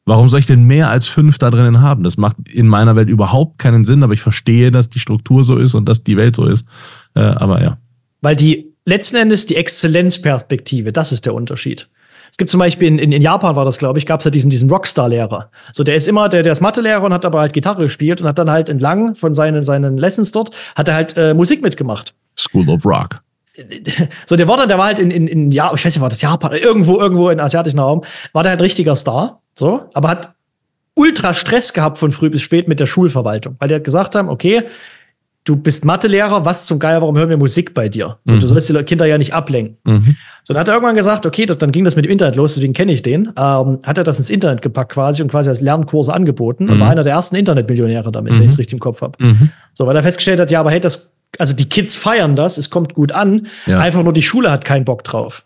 Warum 0.06 0.28
soll 0.28 0.40
ich 0.40 0.46
denn 0.46 0.64
mehr 0.64 0.90
als 0.90 1.08
fünf 1.08 1.38
da 1.38 1.52
drinnen 1.52 1.82
haben? 1.82 2.04
Das 2.04 2.18
macht 2.18 2.38
in 2.52 2.68
meiner 2.68 2.96
Welt 2.96 3.10
überhaupt 3.10 3.60
keinen 3.60 3.84
Sinn, 3.84 4.02
aber 4.02 4.14
ich 4.14 4.22
verstehe, 4.22 4.72
dass 4.72 4.90
die 4.90 5.00
Struktur 5.00 5.44
so 5.44 5.58
ist 5.58 5.76
und 5.76 5.88
dass 5.88 6.04
die 6.04 6.18
Welt 6.18 6.36
so 6.36 6.46
ist. 6.46 6.66
Äh, 7.16 7.22
aber 7.22 7.62
ja. 7.62 7.78
Weil 8.22 8.36
die 8.36 8.74
letzten 8.86 9.18
Endes 9.18 9.46
die 9.46 9.56
Exzellenzperspektive, 9.56 10.92
das 10.92 11.12
ist 11.12 11.26
der 11.26 11.36
Unterschied. 11.36 11.90
Es 12.32 12.38
gibt 12.38 12.50
zum 12.50 12.60
Beispiel 12.60 12.88
in, 12.88 13.00
in, 13.00 13.12
in 13.12 13.22
Japan 13.22 13.56
war 13.56 13.66
das, 13.66 13.78
glaube 13.78 14.00
ich, 14.00 14.06
gab 14.06 14.20
es 14.20 14.26
ja 14.26 14.32
diesen, 14.32 14.50
diesen 14.50 14.70
Rockstar-Lehrer. 14.70 15.52
So, 15.74 15.84
der 15.84 15.96
ist 15.96 16.08
immer, 16.08 16.30
der, 16.30 16.42
der 16.42 16.52
ist 16.54 16.62
Mathelehrer 16.62 17.04
und 17.04 17.14
hat 17.14 17.26
aber 17.26 17.40
halt 17.40 17.54
Gitarre 17.54 17.84
gespielt 17.84 18.22
und 18.22 18.28
hat 18.28 18.40
dann 18.40 18.50
halt 18.50 18.70
entlang 18.70 19.16
von 19.16 19.34
seinen, 19.34 19.64
seinen 19.64 19.98
Lessons 19.98 20.32
dort, 20.32 20.52
hat 20.76 20.88
er 20.88 20.96
halt 20.96 21.18
äh, 21.18 21.34
Musik 21.34 21.62
mitgemacht. 21.62 22.14
School 22.36 22.70
of 22.70 22.86
Rock 22.86 23.22
so 24.26 24.36
der 24.36 24.48
war 24.48 24.58
dann, 24.58 24.68
der 24.68 24.78
war 24.78 24.86
halt 24.86 25.00
in, 25.00 25.12
in, 25.12 25.28
in 25.28 25.52
ja, 25.52 25.72
ich 25.74 25.86
weiß 25.86 25.94
nicht, 25.94 26.02
war 26.02 26.10
das 26.10 26.22
Japan, 26.22 26.54
irgendwo, 26.54 27.00
irgendwo 27.00 27.30
in 27.30 27.40
asiatischen 27.40 27.80
Raum, 27.80 28.04
war 28.34 28.44
der 28.44 28.52
halt 28.52 28.62
richtiger 28.62 28.96
Star, 28.96 29.42
so, 29.54 29.90
aber 29.94 30.10
hat 30.10 30.34
ultra 30.96 31.34
Stress 31.34 31.74
gehabt 31.74 31.98
von 31.98 32.12
früh 32.12 32.30
bis 32.30 32.42
spät 32.42 32.68
mit 32.68 32.80
der 32.80 32.86
Schulverwaltung, 32.86 33.56
weil 33.60 33.70
die 33.70 33.76
halt 33.76 33.84
gesagt 33.84 34.16
haben, 34.16 34.30
okay, 34.30 34.64
du 35.50 35.56
bist 35.56 35.84
Mathelehrer, 35.84 36.46
was 36.46 36.66
zum 36.68 36.78
Geier, 36.78 37.02
warum 37.02 37.18
hören 37.18 37.30
wir 37.30 37.38
Musik 37.38 37.74
bei 37.74 37.90
dir? 37.90 38.20
So, 38.26 38.36
mhm. 38.36 38.40
Du 38.40 38.48
sollst 38.48 38.70
die 38.70 38.84
Kinder 38.84 39.06
ja 39.06 39.18
nicht 39.18 39.34
ablenken. 39.34 39.78
Mhm. 39.84 40.16
So, 40.44 40.54
dann 40.54 40.62
hat 40.62 40.68
er 40.68 40.76
irgendwann 40.76 40.96
gesagt, 40.96 41.26
okay, 41.26 41.46
das, 41.46 41.58
dann 41.58 41.72
ging 41.72 41.84
das 41.86 41.96
mit 41.96 42.06
dem 42.06 42.12
Internet 42.12 42.36
los, 42.36 42.54
deswegen 42.54 42.74
kenne 42.74 42.92
ich 42.92 43.02
den. 43.02 43.34
Ähm, 43.36 43.80
hat 43.84 43.98
er 43.98 44.04
das 44.04 44.20
ins 44.20 44.30
Internet 44.30 44.62
gepackt 44.62 44.92
quasi 44.92 45.22
und 45.22 45.30
quasi 45.30 45.50
als 45.50 45.62
Lernkurse 45.62 46.14
angeboten 46.14 46.66
mhm. 46.66 46.72
und 46.74 46.80
war 46.80 46.90
einer 46.90 47.04
der 47.04 47.14
ersten 47.14 47.36
Internetmillionäre 47.36 48.12
damit, 48.12 48.36
wenn 48.36 48.42
ich 48.42 48.50
es 48.50 48.54
mhm. 48.54 48.62
richtig 48.62 48.74
im 48.74 48.80
Kopf 48.80 49.02
habe. 49.02 49.24
Mhm. 49.24 49.50
So, 49.74 49.88
weil 49.88 49.96
er 49.96 50.04
festgestellt 50.04 50.40
hat, 50.40 50.52
ja, 50.52 50.60
aber 50.60 50.72
hey, 50.72 50.80
das 50.80 51.12
also 51.38 51.56
die 51.56 51.70
Kids 51.70 51.96
feiern 51.96 52.36
das, 52.36 52.58
es 52.58 52.70
kommt 52.70 52.96
gut 52.96 53.12
an. 53.12 53.48
Ja. 53.68 53.80
Einfach 53.80 54.04
nur 54.04 54.14
die 54.14 54.24
Schule 54.24 54.52
hat 54.52 54.66
keinen 54.66 54.84
Bock 54.86 55.04
drauf. 55.04 55.46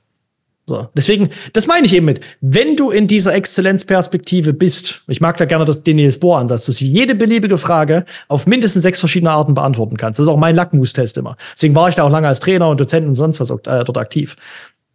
So, 0.66 0.88
deswegen, 0.96 1.30
das 1.52 1.68
meine 1.68 1.86
ich 1.86 1.94
eben 1.94 2.06
mit, 2.06 2.22
wenn 2.40 2.78
du 2.78 2.92
in 2.92 3.08
dieser 3.08 3.34
Exzellenzperspektive 3.36 4.54
bist, 4.54 5.04
ich 5.08 5.20
mag 5.20 5.36
da 5.36 5.44
gerne 5.44 5.66
das, 5.66 5.84
den 5.84 5.98
Niels 5.98 6.20
Bohr-Ansatz, 6.20 6.68
dass 6.68 6.78
du 6.78 6.86
jede 6.86 7.16
beliebige 7.16 7.58
Frage 7.58 8.06
auf 8.30 8.48
mindestens 8.48 8.84
sechs 8.84 9.02
verschiedene 9.02 9.32
Arten 9.32 9.56
beantworten 9.56 9.98
kannst. 9.98 10.20
Das 10.20 10.26
ist 10.26 10.32
auch 10.32 10.38
mein 10.38 10.56
Lackmustest 10.56 11.18
immer. 11.18 11.36
Deswegen 11.54 11.76
war 11.76 11.90
ich 11.90 11.96
da 11.96 12.04
auch 12.04 12.10
lange 12.10 12.30
als 12.30 12.40
Trainer 12.40 12.70
und 12.70 12.80
Dozent 12.80 13.06
und 13.06 13.14
sonst 13.14 13.42
was 13.42 13.50
äh, 13.50 13.84
dort 13.84 13.98
aktiv. 13.98 14.38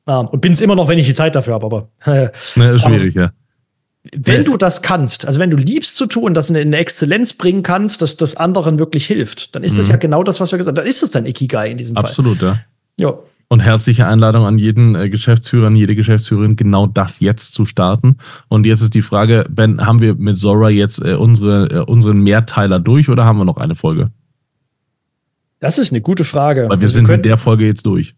Ähm, 0.07 0.27
und 0.29 0.41
bin 0.41 0.53
es 0.53 0.63
immer 0.63 0.75
noch, 0.75 0.89
wenn 0.89 0.99
ich 0.99 1.07
die 1.07 1.13
Zeit 1.15 1.35
dafür 1.35 1.55
habe, 1.55 1.67
aber. 1.67 1.89
Äh, 2.07 2.31
ne, 2.57 2.79
schwierig, 2.79 3.15
ja. 3.15 3.33
Wenn 4.17 4.45
du 4.45 4.57
das 4.57 4.81
kannst, 4.81 5.27
also 5.27 5.39
wenn 5.39 5.51
du 5.51 5.59
liebst 5.59 5.97
zu 5.97 6.07
tun, 6.07 6.33
das 6.33 6.49
in 6.49 6.57
eine 6.57 6.77
Exzellenz 6.79 7.35
bringen 7.35 7.63
kannst, 7.63 8.01
dass 8.01 8.17
das 8.17 8.37
anderen 8.37 8.79
wirklich 8.79 9.05
hilft, 9.05 9.55
dann 9.55 9.63
ist 9.63 9.75
mhm. 9.75 9.79
das 9.79 9.89
ja 9.91 9.97
genau 9.97 10.23
das, 10.23 10.41
was 10.41 10.51
wir 10.51 10.57
gesagt 10.57 10.79
haben. 10.79 10.85
Dann 10.85 10.89
ist 10.89 11.03
es 11.03 11.11
dein 11.11 11.27
Ikigai 11.27 11.71
in 11.71 11.77
diesem 11.77 11.95
Fall. 11.95 12.07
Absolut, 12.07 12.41
ja. 12.41 12.61
Ja. 12.99 13.19
Und 13.51 13.61
herzliche 13.61 14.07
Einladung 14.07 14.45
an 14.45 14.59
jeden 14.59 14.95
äh, 14.95 15.09
Geschäftsführer, 15.09 15.69
an 15.69 15.77
jede 15.77 15.97
Geschäftsführerin, 15.97 16.57
genau 16.57 16.87
das 16.87 17.21
jetzt 17.21 17.55
zu 17.55 17.65
starten. 17.65 18.17
Und 18.49 18.67
jetzt 18.67 18.83
ist 18.83 18.95
die 18.95 19.01
Frage, 19.01 19.47
Ben, 19.49 19.87
haben 19.87 20.03
wir 20.03 20.15
mit 20.15 20.37
Zora 20.37 20.69
jetzt 20.69 21.03
äh, 21.03 21.15
unsere, 21.15 21.71
äh, 21.71 21.79
unseren 21.81 22.21
Mehrteiler 22.21 22.79
durch 22.79 23.09
oder 23.09 23.25
haben 23.25 23.39
wir 23.39 23.47
noch 23.47 23.57
eine 23.57 23.75
Folge? 23.75 24.11
Das 25.61 25.79
ist 25.79 25.93
eine 25.93 26.03
gute 26.03 26.25
Frage. 26.25 26.63
Weil 26.69 26.81
wir 26.81 26.85
also 26.85 26.97
sind 26.97 27.09
mit 27.09 27.25
der 27.25 27.39
Folge 27.39 27.67
jetzt 27.67 27.87
durch. 27.87 28.15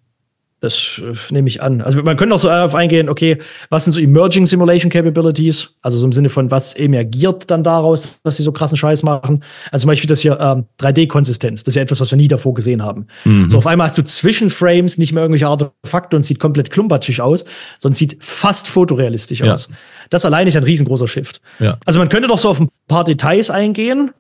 Das 0.61 1.01
äh, 1.03 1.15
nehme 1.33 1.49
ich 1.49 1.63
an. 1.63 1.81
Also 1.81 2.03
man 2.03 2.17
könnte 2.17 2.35
auch 2.35 2.39
so 2.39 2.49
darauf 2.49 2.75
eingehen, 2.75 3.09
okay, 3.09 3.39
was 3.71 3.85
sind 3.85 3.95
so 3.95 4.01
Emerging 4.01 4.45
Simulation 4.45 4.91
Capabilities? 4.91 5.75
Also 5.81 5.99
so 5.99 6.05
im 6.05 6.13
Sinne 6.13 6.29
von, 6.29 6.51
was 6.51 6.75
emergiert 6.75 7.51
dann 7.51 7.63
daraus, 7.63 8.21
dass 8.23 8.37
sie 8.37 8.43
so 8.43 8.53
krassen 8.53 8.77
Scheiß 8.77 9.03
machen? 9.03 9.43
Also 9.73 9.85
zum 9.85 9.89
Beispiel 9.89 10.09
das 10.09 10.21
hier 10.21 10.39
ähm, 10.39 10.67
3D-Konsistenz. 10.79 11.65
Das 11.65 11.73
ist 11.73 11.77
ja 11.77 11.83
etwas, 11.83 12.01
was 12.01 12.11
wir 12.11 12.19
nie 12.19 12.29
davor 12.29 12.53
gesehen 12.53 12.83
haben. 12.83 13.07
Mhm. 13.25 13.49
So 13.49 13.57
auf 13.57 13.67
einmal 13.67 13.87
hast 13.87 13.97
du 13.97 14.05
Zwischenframes 14.05 14.99
nicht 14.99 15.13
mehr 15.13 15.23
irgendwelche 15.23 15.49
Artefakte 15.49 16.17
und 16.17 16.23
sieht 16.23 16.39
komplett 16.39 16.71
klumpatschig 16.71 17.23
aus, 17.23 17.47
sondern 17.79 17.97
sieht 17.97 18.19
fast 18.21 18.69
fotorealistisch 18.69 19.41
ja. 19.41 19.55
aus. 19.55 19.71
Das 20.11 20.27
allein 20.27 20.47
ist 20.47 20.57
ein 20.57 20.65
riesengroßer 20.65 21.09
Shift. 21.09 21.41
Ja. 21.59 21.79
Also 21.87 21.99
man 21.99 22.11
könnte 22.11 22.29
doch 22.29 22.39
so 22.39 22.51
auf 22.51 22.61
ein 22.61 22.69
paar 22.87 23.05
Details 23.05 23.49
eingehen, 23.49 24.11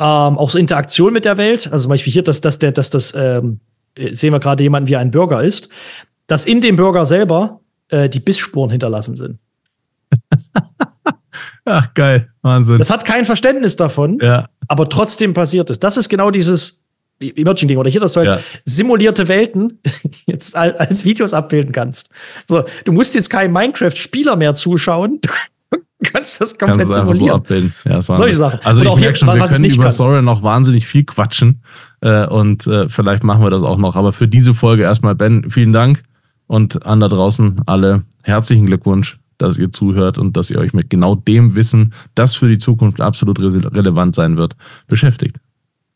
ähm, 0.00 0.38
auch 0.38 0.50
so 0.50 0.58
Interaktion 0.58 1.12
mit 1.12 1.24
der 1.24 1.36
Welt. 1.36 1.68
Also 1.70 1.84
zum 1.84 1.90
Beispiel 1.90 2.12
hier, 2.12 2.22
dass, 2.22 2.40
dass, 2.40 2.58
der, 2.58 2.72
dass 2.72 2.90
das 2.90 3.14
ähm, 3.16 3.60
äh, 3.60 3.77
sehen 4.12 4.32
wir 4.32 4.40
gerade 4.40 4.62
jemanden, 4.62 4.88
wie 4.88 4.96
ein 4.96 5.10
Burger 5.10 5.42
ist, 5.42 5.68
dass 6.26 6.46
in 6.46 6.60
dem 6.60 6.76
Burger 6.76 7.06
selber 7.06 7.60
äh, 7.88 8.08
die 8.08 8.20
Bissspuren 8.20 8.70
hinterlassen 8.70 9.16
sind. 9.16 9.38
Ach, 11.64 11.92
geil. 11.94 12.30
Wahnsinn. 12.42 12.78
Das 12.78 12.90
hat 12.90 13.04
kein 13.04 13.24
Verständnis 13.24 13.76
davon, 13.76 14.18
ja. 14.22 14.48
aber 14.68 14.88
trotzdem 14.88 15.34
passiert 15.34 15.70
es. 15.70 15.78
Das 15.78 15.96
ist 15.96 16.08
genau 16.08 16.30
dieses 16.30 16.82
Emerging-Ding. 17.20 17.78
Oder 17.78 17.90
hier, 17.90 18.00
dass 18.00 18.14
du 18.14 18.20
halt 18.20 18.30
ja. 18.30 18.40
simulierte 18.64 19.28
Welten 19.28 19.80
jetzt 20.26 20.56
als 20.56 21.04
Videos 21.04 21.34
abbilden 21.34 21.72
kannst. 21.72 22.10
So, 22.46 22.64
du 22.84 22.92
musst 22.92 23.14
jetzt 23.14 23.28
kein 23.28 23.52
Minecraft-Spieler 23.52 24.36
mehr 24.36 24.54
zuschauen. 24.54 25.20
Du 25.20 25.28
kannst 26.04 26.40
das 26.40 26.58
komplett 26.58 26.90
kannst 26.90 26.94
simulieren. 26.94 27.28
So 27.28 27.34
abbilden. 27.34 27.74
Ja, 27.84 28.00
Solche 28.00 28.36
Sachen. 28.36 28.60
Also 28.62 28.82
ich 28.82 28.96
merke 28.96 29.16
schon, 29.16 29.28
wir 29.28 29.46
können 29.46 29.64
über 29.64 29.90
Sora 29.90 30.22
noch 30.22 30.42
wahnsinnig 30.42 30.86
viel 30.86 31.04
quatschen. 31.04 31.62
Äh, 32.00 32.26
und 32.26 32.66
äh, 32.66 32.88
vielleicht 32.88 33.24
machen 33.24 33.42
wir 33.42 33.50
das 33.50 33.62
auch 33.62 33.78
noch. 33.78 33.96
Aber 33.96 34.12
für 34.12 34.28
diese 34.28 34.54
Folge 34.54 34.84
erstmal, 34.84 35.14
Ben, 35.14 35.50
vielen 35.50 35.72
Dank. 35.72 36.02
Und 36.46 36.86
an 36.86 37.00
da 37.00 37.08
draußen 37.08 37.62
alle 37.66 38.04
herzlichen 38.22 38.66
Glückwunsch, 38.66 39.18
dass 39.38 39.58
ihr 39.58 39.70
zuhört 39.72 40.18
und 40.18 40.36
dass 40.36 40.50
ihr 40.50 40.58
euch 40.58 40.72
mit 40.72 40.88
genau 40.88 41.14
dem 41.14 41.56
Wissen, 41.56 41.92
das 42.14 42.34
für 42.36 42.48
die 42.48 42.58
Zukunft 42.58 43.00
absolut 43.00 43.38
re 43.38 43.74
relevant 43.74 44.14
sein 44.14 44.36
wird, 44.36 44.56
beschäftigt. 44.86 45.36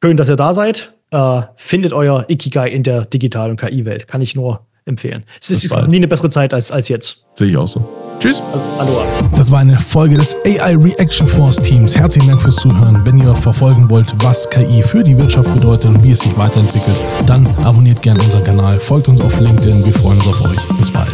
Schön, 0.04 0.16
dass 0.16 0.28
ihr 0.28 0.36
da 0.36 0.52
seid. 0.52 0.94
Äh, 1.10 1.42
findet 1.56 1.92
euer 1.92 2.26
Ikigai 2.28 2.70
in 2.70 2.82
der 2.82 3.04
Digital- 3.04 3.50
und 3.50 3.60
KI-Welt. 3.60 4.08
Kann 4.08 4.20
ich 4.20 4.34
nur 4.34 4.66
empfehlen. 4.84 5.24
Es 5.40 5.50
ist 5.50 5.70
nie 5.86 5.96
eine 5.96 6.08
bessere 6.08 6.30
Zeit 6.30 6.52
als, 6.52 6.72
als 6.72 6.88
jetzt. 6.88 7.24
Sehe 7.34 7.48
ich 7.50 7.56
auch 7.56 7.68
so. 7.68 8.01
Tschüss. 8.22 8.40
Aloha. 8.78 9.04
Das 9.36 9.50
war 9.50 9.58
eine 9.58 9.76
Folge 9.76 10.16
des 10.16 10.36
AI 10.46 10.76
Reaction 10.76 11.26
Force 11.26 11.56
Teams. 11.56 11.96
Herzlichen 11.96 12.28
Dank 12.28 12.40
fürs 12.40 12.54
Zuhören. 12.54 13.04
Wenn 13.04 13.18
ihr 13.18 13.34
verfolgen 13.34 13.90
wollt, 13.90 14.14
was 14.22 14.48
KI 14.48 14.80
für 14.80 15.02
die 15.02 15.18
Wirtschaft 15.18 15.52
bedeutet 15.52 15.86
und 15.86 16.04
wie 16.04 16.12
es 16.12 16.20
sich 16.20 16.38
weiterentwickelt, 16.38 16.96
dann 17.26 17.44
abonniert 17.64 18.00
gerne 18.00 18.20
unseren 18.20 18.44
Kanal, 18.44 18.78
folgt 18.78 19.08
uns 19.08 19.22
auf 19.22 19.40
LinkedIn. 19.40 19.84
Wir 19.84 19.92
freuen 19.92 20.18
uns 20.18 20.28
auf 20.28 20.40
euch. 20.42 20.68
Bis 20.78 20.92
bald. 20.92 21.12